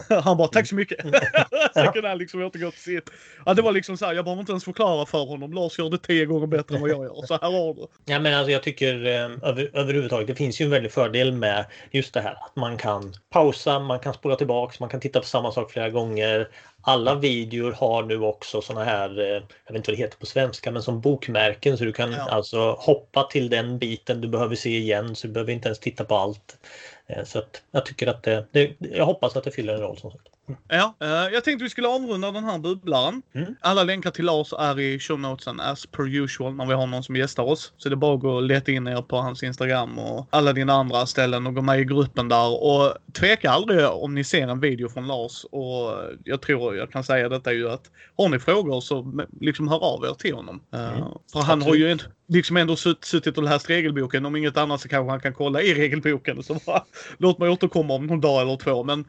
Ja. 0.09 0.21
Han 0.25 0.37
bara 0.37 0.49
tack 0.49 0.69
så 0.69 0.75
mycket. 0.75 0.99
Sen 1.75 1.93
kunde 1.93 2.09
han 2.09 2.19
liksom 2.19 2.43
återgå 2.43 2.71
till 2.71 2.81
sitt. 2.81 3.11
Ja, 3.47 3.55
det 3.55 3.63
var 3.63 3.73
liksom 3.73 3.97
så 3.97 4.07
här, 4.07 4.15
jag 4.15 4.25
behöver 4.25 4.41
inte 4.41 4.53
ens 4.53 4.65
förklara 4.65 5.07
för 5.07 5.27
honom. 5.27 5.53
Lars 5.53 5.79
gör 5.79 5.91
det 5.91 5.99
tio 5.99 6.27
gånger 6.27 6.47
bättre 6.47 6.75
än 6.75 6.81
vad 6.81 6.91
jag 6.91 7.05
gör. 7.05 7.27
Så 7.27 7.39
här 7.43 7.53
har 7.53 7.75
du. 7.75 7.87
Ja 8.05 8.19
men 8.19 8.35
alltså 8.35 8.51
jag 8.51 8.63
tycker 8.63 9.07
eh, 9.07 9.49
över, 9.49 9.71
överhuvudtaget 9.73 10.27
det 10.27 10.35
finns 10.35 10.61
ju 10.61 10.65
en 10.65 10.71
väldig 10.71 10.93
fördel 10.93 11.33
med 11.33 11.67
just 11.91 12.15
det 12.15 12.21
här 12.21 12.33
att 12.33 12.57
man 12.57 12.77
kan 12.77 13.15
pausa, 13.31 13.79
man 13.79 13.99
kan 13.99 14.15
spola 14.15 14.37
tillbaks, 14.37 14.81
man 14.81 14.89
kan 14.89 15.01
titta 15.01 15.21
på 15.21 15.27
samma 15.27 15.53
sak 15.53 15.71
flera 15.71 15.91
gånger. 15.91 16.49
Alla 16.85 17.15
videor 17.15 17.73
har 17.73 18.03
nu 18.03 18.21
också 18.21 18.61
såna 18.61 18.85
här, 18.85 19.21
eh, 19.21 19.27
jag 19.27 19.73
vet 19.73 19.77
inte 19.77 19.91
vad 19.91 19.99
det 19.99 20.03
heter 20.03 20.19
på 20.19 20.27
svenska, 20.27 20.71
men 20.71 20.83
som 20.83 21.01
bokmärken 21.01 21.79
så 21.79 21.85
du 21.85 21.93
kan 21.93 22.13
ja. 22.13 22.29
alltså 22.31 22.73
hoppa 22.79 23.23
till 23.23 23.51
den 23.51 23.79
biten 23.79 24.21
du 24.21 24.29
behöver 24.29 24.57
se 24.57 24.79
igen 24.79 25.17
så 25.17 25.27
du 25.27 25.33
behöver 25.33 25.53
inte 25.53 25.69
ens 25.69 25.79
titta 25.79 26.05
på 26.05 26.17
allt. 26.17 26.59
Eh, 27.07 27.25
så 27.25 27.39
att 27.39 27.63
jag 27.71 27.87
tycker 27.87 28.07
att 28.07 28.23
det, 28.23 28.47
det 28.51 28.75
jag 28.81 29.07
hoppas 29.07 29.37
att 29.37 29.45
det 29.45 29.51
fyller 29.51 29.75
en 29.75 29.81
roll 29.81 29.99
som 29.99 30.11
sagt. 30.11 30.32
Ja, 30.69 30.95
eh, 31.01 31.09
jag 31.09 31.45
tänkte 31.45 31.65
vi 31.65 31.71
skulle 31.71 31.89
avrunda 31.89 32.31
den 32.33 32.45
här 32.45 32.59
bubblaren. 32.59 33.23
Mm. 33.35 33.55
Alla 33.61 33.83
länkar 33.83 34.11
till 34.11 34.25
Lars 34.25 34.53
är 34.59 34.81
i 34.81 34.99
show 34.99 35.21
notesen 35.21 35.61
as 35.61 35.87
per 35.87 36.17
usual 36.17 36.55
när 36.55 36.67
vi 36.67 36.75
har 36.75 36.87
någon 36.87 37.03
som 37.03 37.17
gästar 37.17 37.43
oss. 37.43 37.73
Så 37.77 37.89
det 37.89 37.95
är 37.95 37.97
bara 37.97 38.15
att 38.15 38.21
gå 38.21 38.31
och 38.31 38.43
leta 38.43 38.73
in 38.73 38.87
er 38.89 39.03
på 39.03 39.17
hans 39.17 39.43
Instagram 39.43 39.99
och 39.99 40.27
alla 40.31 40.53
dina 40.53 40.73
andra 40.73 41.07
ställen 41.07 41.47
och 41.47 41.55
gå 41.55 41.63
med 41.63 41.81
i 41.81 41.85
gruppen 41.85 42.29
där. 42.29 42.63
Och 42.65 42.95
tveka 43.13 43.51
aldrig 43.51 43.87
om 43.89 44.15
ni 44.15 44.25
ser 44.25 44.49
en 44.49 44.61
video 44.61 44.89
från 44.89 45.07
Lars. 45.07 45.45
Och 45.45 45.99
jag 46.25 46.43
tror 46.43 46.77
jag 46.77 46.91
kan 46.93 47.05
säga 47.05 47.29
detta 47.29 47.53
ju 47.53 47.71
att 47.71 47.91
har 48.19 48.29
ni 48.29 48.39
frågor 48.39 48.81
så 48.81 49.13
liksom 49.41 49.69
hör 49.69 49.85
av 49.85 50.05
er 50.05 50.15
till 50.15 50.35
honom. 50.35 50.63
Eh, 50.75 50.83
Mm. 50.93 51.05
För 51.33 51.39
han 51.41 51.63
har 51.63 51.69
Absolut. 51.69 51.81
ju 51.81 51.91
en, 51.93 52.01
liksom 52.29 52.57
ändå 52.57 52.75
sutt- 52.77 53.05
suttit 53.05 53.37
och 53.39 53.45
läst 53.45 53.71
regelboken. 53.71 54.27
Om 54.27 54.37
inget 54.37 54.57
annat 54.57 54.81
så 54.81 54.89
kanske 54.89 55.11
han 55.11 55.21
kan 55.21 55.35
kolla 55.35 55.63
i 55.63 55.75
regelboken. 55.75 56.43
Så 56.43 56.57
bara, 56.67 56.85
låt 57.19 57.39
mig 57.39 57.49
återkomma 57.49 57.95
om 57.95 58.07
någon 58.07 58.21
dag 58.21 58.43
eller 58.43 58.57
två. 58.57 58.85
Men 58.85 59.05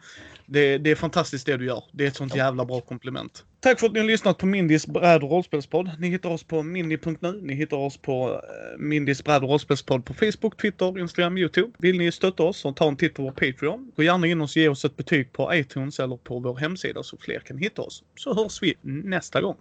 det, 0.46 0.78
det 0.78 0.92
är 0.92 0.96
fantastiskt 0.96 1.46
det 1.46 1.58
du 1.58 1.66
gör. 1.66 1.84
Det 1.92 2.04
är 2.04 2.08
ett 2.08 2.16
sånt 2.16 2.36
jävla 2.36 2.66
bra 2.66 2.82
komplement. 2.82 3.46
Tack 3.60 3.80
för 3.80 3.88
att 3.88 3.94
ni 3.94 4.00
har 4.00 4.08
lyssnat 4.08 4.38
på 4.38 4.46
Mindys 4.46 4.88
bräd 4.88 5.24
och 5.24 5.32
rollspelspodd. 5.32 5.90
Ni 6.00 6.10
hittar 6.10 6.30
oss 6.30 6.44
på 6.44 6.64
mindy.nu. 6.64 7.40
Ni 7.42 7.54
hittar 7.54 7.78
oss 7.78 7.98
på 7.98 8.30
eh, 8.30 8.80
Mindys 8.80 9.24
bräd 9.24 9.44
och 9.44 9.50
rollspelspodd 9.50 10.06
på 10.06 10.14
Facebook, 10.14 10.58
Twitter, 10.58 11.00
Instagram, 11.00 11.38
Youtube. 11.38 11.72
Vill 11.78 11.98
ni 11.98 12.12
stötta 12.12 12.44
oss 12.44 12.58
så 12.58 12.74
ta 12.74 12.88
en 12.88 12.96
titt 12.96 13.14
på 13.14 13.24
vår 13.24 13.32
Patreon. 13.32 13.92
Gå 13.96 14.04
gärna 14.04 14.28
in 14.28 14.42
och 14.42 14.58
ge 14.58 14.68
oss 14.70 14.86
ett 14.86 14.98
betyg 14.98 15.34
på 15.34 15.56
iTunes 15.56 16.00
eller 16.00 16.18
på 16.18 16.40
vår 16.40 16.58
hemsida 16.58 17.04
så 17.04 17.18
fler 17.18 17.40
kan 17.40 17.58
hitta 17.58 17.82
oss. 17.82 18.04
Så 18.16 18.34
hörs 18.34 18.62
vi 18.62 18.76
nästa 18.82 19.42
gång. 19.42 19.56